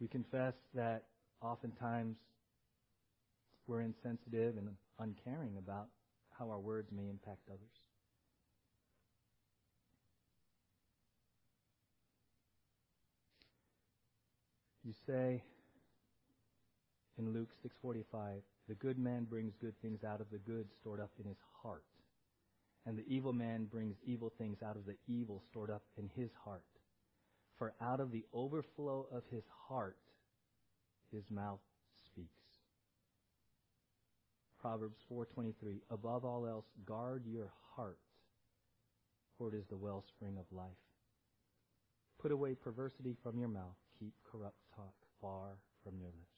We 0.01 0.09
confess 0.09 0.55
that 0.73 1.03
oftentimes 1.43 2.17
we're 3.67 3.83
insensitive 3.83 4.57
and 4.57 4.71
uncaring 4.99 5.59
about 5.59 5.89
how 6.31 6.49
our 6.49 6.59
words 6.59 6.89
may 6.91 7.11
impact 7.11 7.51
others. 7.51 7.61
You 14.83 14.95
say 15.07 15.43
in 17.19 17.35
Luke 17.35 17.51
6:45, 17.63 18.43
"The 18.67 18.77
good 18.77 18.99
man 18.99 19.25
brings 19.25 19.55
good 19.57 19.79
things 19.83 20.05
out 20.05 20.23
of 20.23 20.31
the 20.31 20.39
good 20.39 20.73
stored 20.81 21.01
up 21.01 21.11
in 21.19 21.27
his 21.27 21.41
heart, 21.61 21.85
and 22.87 22.97
the 22.97 23.07
evil 23.07 23.33
man 23.33 23.67
brings 23.67 23.97
evil 24.05 24.31
things 24.39 24.63
out 24.63 24.77
of 24.77 24.87
the 24.87 24.97
evil 25.07 25.43
stored 25.51 25.71
up 25.71 25.83
in 25.99 26.09
his 26.09 26.33
heart. 26.45 26.65
For 27.59 27.75
out 27.81 28.01
of 28.01 28.11
the 28.11 28.25
overflow 28.33 29.07
of 29.11 29.27
his 29.27 29.45
heart, 29.49 29.99
his 31.11 31.31
mouth 31.31 31.61
speaks." 31.93 32.61
Proverbs 34.59 35.03
4:23, 35.03 35.83
"Above 35.91 36.25
all 36.25 36.47
else, 36.47 36.71
guard 36.85 37.27
your 37.27 37.49
heart, 37.75 38.01
for 39.37 39.49
it 39.49 39.55
is 39.55 39.67
the 39.67 39.77
wellspring 39.77 40.39
of 40.39 40.51
life." 40.53 40.79
Put 42.19 42.33
away 42.33 42.55
perversity 42.55 43.15
from 43.15 43.39
your 43.39 43.49
mouth 43.49 43.77
keep 43.99 44.15
corrupt 44.25 44.59
talk 44.75 44.95
far 45.21 45.59
from 45.83 45.99
your 45.99 46.11
lips. 46.11 46.37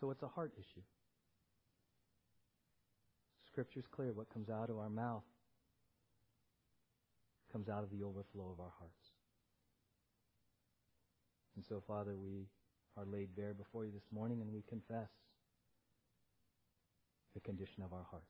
So 0.00 0.10
it's 0.10 0.22
a 0.22 0.28
heart 0.28 0.52
issue. 0.58 0.82
Scripture's 3.52 3.84
clear. 3.90 4.12
What 4.12 4.32
comes 4.32 4.48
out 4.48 4.70
of 4.70 4.78
our 4.78 4.90
mouth 4.90 5.24
comes 7.52 7.68
out 7.68 7.82
of 7.82 7.90
the 7.90 8.04
overflow 8.04 8.50
of 8.52 8.60
our 8.60 8.72
hearts. 8.78 9.10
And 11.56 11.64
so, 11.68 11.82
Father, 11.86 12.16
we 12.16 12.46
are 12.96 13.04
laid 13.04 13.34
bare 13.36 13.54
before 13.54 13.84
you 13.84 13.90
this 13.92 14.06
morning 14.12 14.40
and 14.40 14.52
we 14.52 14.62
confess 14.68 15.08
the 17.34 17.40
condition 17.40 17.82
of 17.82 17.92
our 17.92 18.06
hearts. 18.10 18.26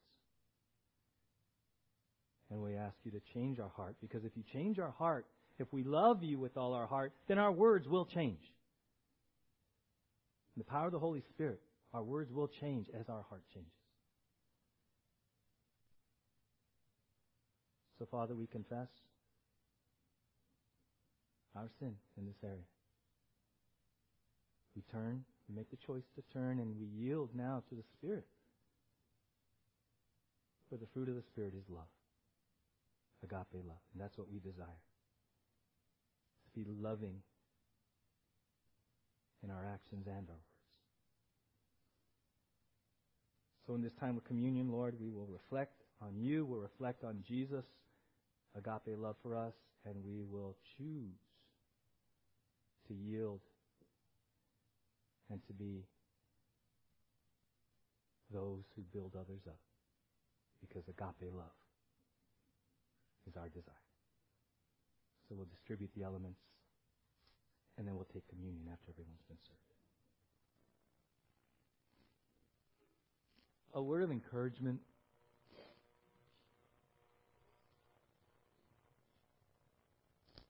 And 2.51 2.61
we 2.61 2.75
ask 2.75 2.97
you 3.05 3.11
to 3.13 3.21
change 3.35 3.61
our 3.61 3.69
heart 3.69 3.97
because 4.01 4.25
if 4.25 4.33
you 4.37 4.43
change 4.53 4.79
our 4.79 4.91
heart, 4.91 5.27
if 5.59 5.73
we 5.73 5.85
love 5.85 6.25
you 6.25 6.39
with 6.39 6.57
all 6.57 6.73
our 6.73 6.87
heart, 6.87 7.13
then 7.29 7.39
our 7.39 7.53
words 7.53 7.87
will 7.87 8.07
change. 8.07 8.41
In 10.57 10.61
the 10.61 10.65
power 10.65 10.87
of 10.87 10.93
the 10.93 10.99
Holy 10.99 11.23
Spirit, 11.31 11.61
our 11.93 12.03
words 12.03 12.33
will 12.33 12.49
change 12.49 12.87
as 12.99 13.09
our 13.09 13.25
heart 13.29 13.43
changes. 13.55 13.71
So, 18.01 18.07
Father, 18.11 18.35
we 18.35 18.47
confess 18.47 18.89
our 21.55 21.69
sin 21.79 21.93
in 22.17 22.25
this 22.25 22.41
area. 22.43 22.65
We 24.75 24.81
turn, 24.91 25.23
we 25.47 25.57
make 25.57 25.71
the 25.71 25.77
choice 25.77 26.09
to 26.17 26.23
turn, 26.33 26.61
and 26.61 26.81
we 26.81 26.87
yield 26.87 27.29
now 27.35 27.63
to 27.69 27.75
the 27.75 27.83
Spirit. 27.99 28.25
For 30.71 30.79
the 30.79 30.87
fruit 30.95 31.11
of 31.11 31.15
the 31.15 31.23
Spirit 31.23 31.53
is 31.55 31.69
love. 31.69 31.93
Agape 33.23 33.63
love. 33.67 33.85
And 33.93 34.01
that's 34.01 34.17
what 34.17 34.33
we 34.33 34.39
desire. 34.39 34.81
To 36.47 36.59
be 36.59 36.65
loving 36.81 37.17
in 39.45 39.51
our 39.51 39.67
actions 39.75 40.07
and 40.07 40.17
our 40.17 40.23
words. 40.23 40.41
So 43.67 43.75
in 43.75 43.83
this 43.83 43.93
time 44.01 44.17
of 44.17 44.25
communion, 44.25 44.73
Lord, 44.73 44.95
we 44.99 45.11
will 45.11 45.27
reflect 45.27 45.83
on 46.01 46.19
you, 46.19 46.47
we'll 46.47 46.61
reflect 46.61 47.05
on 47.05 47.23
Jesus, 47.29 47.67
agape 48.57 48.97
love 48.99 49.17
for 49.23 49.37
us, 49.37 49.55
and 49.85 49.95
we 50.05 50.23
will 50.23 50.57
choose 50.77 51.19
to 52.89 52.95
yield 52.95 53.41
and 55.31 55.41
to 55.47 55.53
be 55.53 55.85
those 58.33 58.65
who 58.75 58.83
build 58.93 59.15
others 59.15 59.43
up. 59.47 59.59
Because 60.61 60.89
agape 60.89 61.33
love 61.33 61.57
is 63.29 63.37
our 63.37 63.49
desire. 63.49 63.75
So 65.29 65.37
we'll 65.37 65.47
distribute 65.47 65.91
the 65.97 66.03
elements 66.03 66.41
and 67.79 67.87
then 67.89 67.95
we'll 67.95 68.09
take 68.13 68.29
communion 68.29 68.67
after 68.71 68.91
everyone's 68.91 69.23
been 69.27 69.39
served. 69.43 69.59
A 73.73 73.83
word 73.83 74.03
of 74.03 74.11
encouragement. 74.11 74.81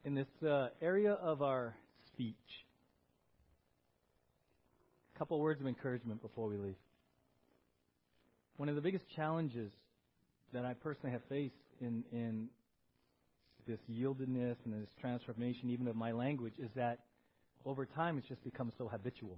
In 0.03 0.15
this 0.15 0.29
uh, 0.49 0.69
area 0.81 1.13
of 1.13 1.43
our 1.43 1.77
speech, 2.07 2.35
a 5.15 5.19
couple 5.19 5.39
words 5.39 5.61
of 5.61 5.67
encouragement 5.67 6.23
before 6.23 6.49
we 6.49 6.57
leave. 6.57 6.77
One 8.57 8.71
of 8.71 8.77
the 8.77 8.81
biggest 8.81 9.05
challenges 9.15 9.71
that 10.55 10.65
I 10.65 10.73
personally 10.73 11.13
have 11.13 11.21
faced 11.29 11.55
in, 11.83 12.03
in 12.13 12.49
this 13.69 13.79
yieldedness 13.91 14.57
and 14.65 14.83
this 14.83 14.89
transformation, 15.03 15.69
even 15.69 15.87
of 15.87 15.97
my 15.97 16.13
language, 16.13 16.55
is 16.59 16.71
that 16.77 17.01
over 17.67 17.85
time 17.85 18.17
it's 18.17 18.27
just 18.27 18.43
become 18.43 18.73
so 18.79 18.89
habitual. 18.89 19.37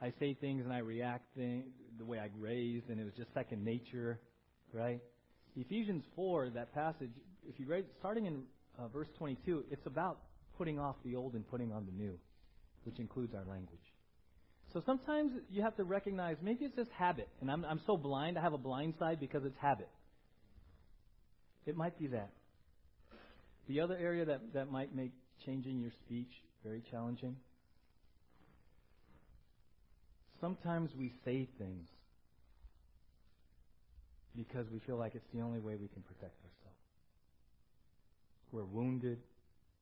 I 0.00 0.14
say 0.18 0.32
things 0.32 0.64
and 0.64 0.72
I 0.72 0.78
react 0.78 1.24
thing, 1.36 1.64
the 1.98 2.06
way 2.06 2.18
I 2.18 2.30
raised, 2.40 2.88
and 2.88 2.98
it 2.98 3.04
was 3.04 3.12
just 3.18 3.34
second 3.34 3.66
nature, 3.66 4.18
right? 4.72 5.02
Ephesians 5.56 6.04
4, 6.16 6.50
that 6.54 6.74
passage, 6.74 7.10
if 7.46 7.60
you 7.60 7.66
read, 7.66 7.84
starting 8.00 8.24
in 8.24 8.44
uh, 8.78 8.88
verse 8.88 9.08
22, 9.18 9.64
it's 9.70 9.86
about 9.86 10.18
putting 10.58 10.78
off 10.78 10.96
the 11.04 11.16
old 11.16 11.34
and 11.34 11.48
putting 11.48 11.72
on 11.72 11.86
the 11.86 11.92
new, 11.92 12.18
which 12.84 12.98
includes 12.98 13.34
our 13.34 13.44
language. 13.44 13.80
So 14.72 14.82
sometimes 14.84 15.32
you 15.50 15.62
have 15.62 15.76
to 15.76 15.84
recognize 15.84 16.36
maybe 16.42 16.64
it's 16.64 16.76
just 16.76 16.90
habit, 16.96 17.28
and 17.40 17.50
I'm, 17.50 17.64
I'm 17.64 17.80
so 17.86 17.96
blind, 17.96 18.38
I 18.38 18.42
have 18.42 18.52
a 18.52 18.58
blind 18.58 18.94
side 18.98 19.20
because 19.20 19.44
it's 19.44 19.56
habit. 19.60 19.88
It 21.66 21.76
might 21.76 21.98
be 21.98 22.08
that. 22.08 22.30
The 23.68 23.80
other 23.80 23.96
area 23.96 24.24
that, 24.26 24.52
that 24.52 24.70
might 24.70 24.94
make 24.94 25.12
changing 25.46 25.80
your 25.80 25.92
speech 26.06 26.30
very 26.62 26.82
challenging 26.90 27.36
sometimes 30.44 30.90
we 30.98 31.10
say 31.24 31.48
things 31.58 31.88
because 34.36 34.66
we 34.70 34.78
feel 34.80 34.96
like 34.96 35.14
it's 35.14 35.24
the 35.32 35.40
only 35.40 35.58
way 35.58 35.74
we 35.74 35.88
can 35.88 36.02
protect 36.02 36.36
ourselves. 36.44 36.63
We're 38.54 38.62
wounded, 38.62 39.18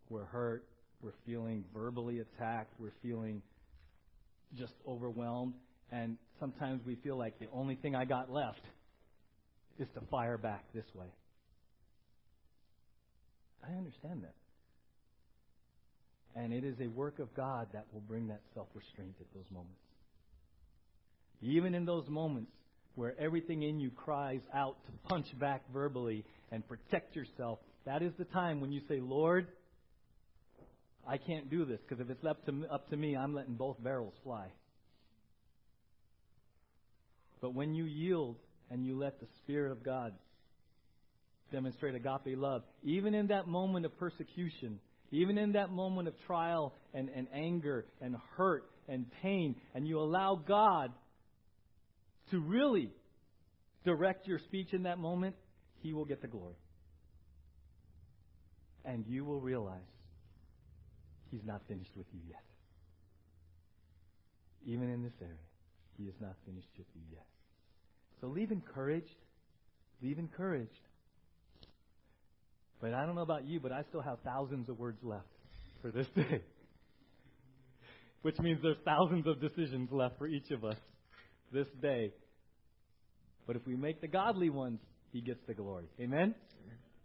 we're 0.09 0.25
hurt, 0.25 0.65
we're 1.03 1.13
feeling 1.27 1.63
verbally 1.75 2.21
attacked, 2.21 2.73
we're 2.81 2.95
feeling 3.03 3.43
just 4.57 4.73
overwhelmed, 4.89 5.53
and 5.91 6.17
sometimes 6.41 6.81
we 6.87 6.95
feel 6.95 7.19
like 7.19 7.39
the 7.39 7.49
only 7.53 7.75
thing 7.75 7.95
I 7.95 8.07
got 8.07 8.33
left 8.33 8.63
is 9.79 9.89
to 9.93 10.01
fire 10.11 10.39
back 10.39 10.65
this 10.75 10.87
way. 10.95 11.05
I 13.63 13.77
understand 13.77 14.23
that. 14.23 14.35
And 16.35 16.55
it 16.55 16.65
is 16.65 16.81
a 16.81 16.87
work 16.87 17.19
of 17.19 17.35
God 17.35 17.69
that 17.75 17.85
will 17.93 18.01
bring 18.01 18.29
that 18.29 18.41
self 18.55 18.69
restraint 18.73 19.17
at 19.21 19.27
those 19.35 19.51
moments. 19.53 19.83
Even 21.43 21.75
in 21.75 21.85
those 21.85 22.09
moments 22.09 22.53
where 22.95 23.15
everything 23.21 23.65
in 23.65 23.81
you 23.81 23.91
cries 23.91 24.41
out 24.55 24.77
to 24.87 24.93
punch 25.11 25.27
back 25.39 25.63
verbally 25.75 26.25
and 26.51 26.67
protect 26.67 27.15
yourself, 27.15 27.59
that 27.85 28.03
is 28.03 28.13
the 28.19 28.25
time 28.25 28.61
when 28.61 28.73
you 28.73 28.81
say, 28.89 29.01
Lord, 29.01 29.49
I 31.07 31.17
can't 31.19 31.51
do 31.51 31.65
this 31.65 31.81
because 31.89 32.01
if 32.01 32.11
it's 32.11 32.25
up 32.25 32.45
to, 32.47 32.65
up 32.71 32.89
to 32.91 32.97
me, 32.97 33.17
I'm 33.17 33.35
letting 33.35 33.55
both 33.55 33.83
barrels 33.83 34.15
fly. 34.23 34.47
But 37.41 37.55
when 37.55 37.75
you 37.75 37.85
yield 37.85 38.37
and 38.71 38.87
you 38.87 38.97
let 38.97 39.19
the 39.19 39.27
Spirit 39.43 39.73
of 39.73 39.83
God 39.83 40.15
demonstrate 41.51 41.95
agape 41.95 42.39
love, 42.39 42.63
even 42.85 43.15
in 43.15 43.27
that 43.29 43.49
moment 43.49 43.85
of 43.85 43.99
persecution, 43.99 44.79
even 45.11 45.37
in 45.37 45.53
that 45.53 45.71
moment 45.71 46.09
of 46.09 46.15
trial 46.27 46.73
and, 46.95 47.11
and 47.15 47.27
anger 47.35 47.85
and 48.01 48.17
hurt 48.37 48.65
and 48.89 49.07
pain, 49.23 49.57
and 49.75 49.87
you 49.87 49.99
allow 49.99 50.37
God 50.37 50.93
to 52.31 52.41
really 52.41 52.91
direct 53.85 54.27
your 54.27 54.39
speech 54.39 54.73
in 54.73 54.85
that 54.85 54.99
moment, 54.99 55.35
He 55.81 55.93
will 55.93 56.05
get 56.05 56.23
the 56.23 56.29
glory. 56.29 56.55
And 58.85 59.05
you 59.07 59.25
will 59.25 59.41
realize 59.41 59.81
He's 61.31 61.45
not 61.45 61.63
finished 61.67 61.93
with 61.97 62.07
you 62.13 62.21
yet. 62.29 62.45
Even 64.67 64.91
in 64.91 65.03
this 65.03 65.15
area, 65.21 65.35
He 65.97 66.05
is 66.05 66.15
not 66.21 66.35
finished 66.45 66.69
with 66.77 66.87
you 66.95 67.03
yet. 67.11 67.27
So 68.21 68.27
leave 68.27 68.51
encouraged. 68.51 69.17
Leave 70.03 70.19
encouraged. 70.19 70.71
But 72.81 72.95
I 72.95 73.07
don't 73.07 73.15
know 73.15 73.23
about 73.23 73.47
you, 73.47 73.61
but 73.61 73.73
I 73.73 73.83
still 73.89 74.03
have 74.03 74.19
thousands 74.25 74.69
of 74.69 74.79
words 74.79 74.99
left 75.03 75.27
for 75.81 75.91
this 75.91 76.07
day. 76.17 76.43
Which 78.23 78.39
means 78.39 78.61
there's 78.63 78.77
thousands 78.85 79.27
of 79.27 79.41
decisions 79.41 79.89
left 79.91 80.19
for 80.19 80.27
each 80.27 80.51
of 80.51 80.65
us 80.65 80.77
this 81.53 81.67
day. 81.81 82.13
But 83.47 83.57
if 83.57 83.67
we 83.67 83.77
make 83.77 84.01
the 84.01 84.09
godly 84.09 84.51
ones, 84.51 84.81
He 85.13 85.21
gets 85.21 85.41
the 85.47 85.55
glory. 85.55 85.87
Amen? 86.01 86.35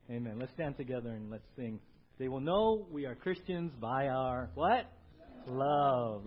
Amen. 0.09 0.37
Let's 0.39 0.53
stand 0.53 0.77
together 0.77 1.09
and 1.09 1.29
let's 1.29 1.47
sing. 1.55 1.79
They 2.17 2.29
will 2.29 2.39
know 2.39 2.87
we 2.91 3.05
are 3.05 3.15
Christians 3.15 3.73
by 3.79 4.07
our 4.07 4.49
what? 4.55 4.89
Love. 5.47 6.23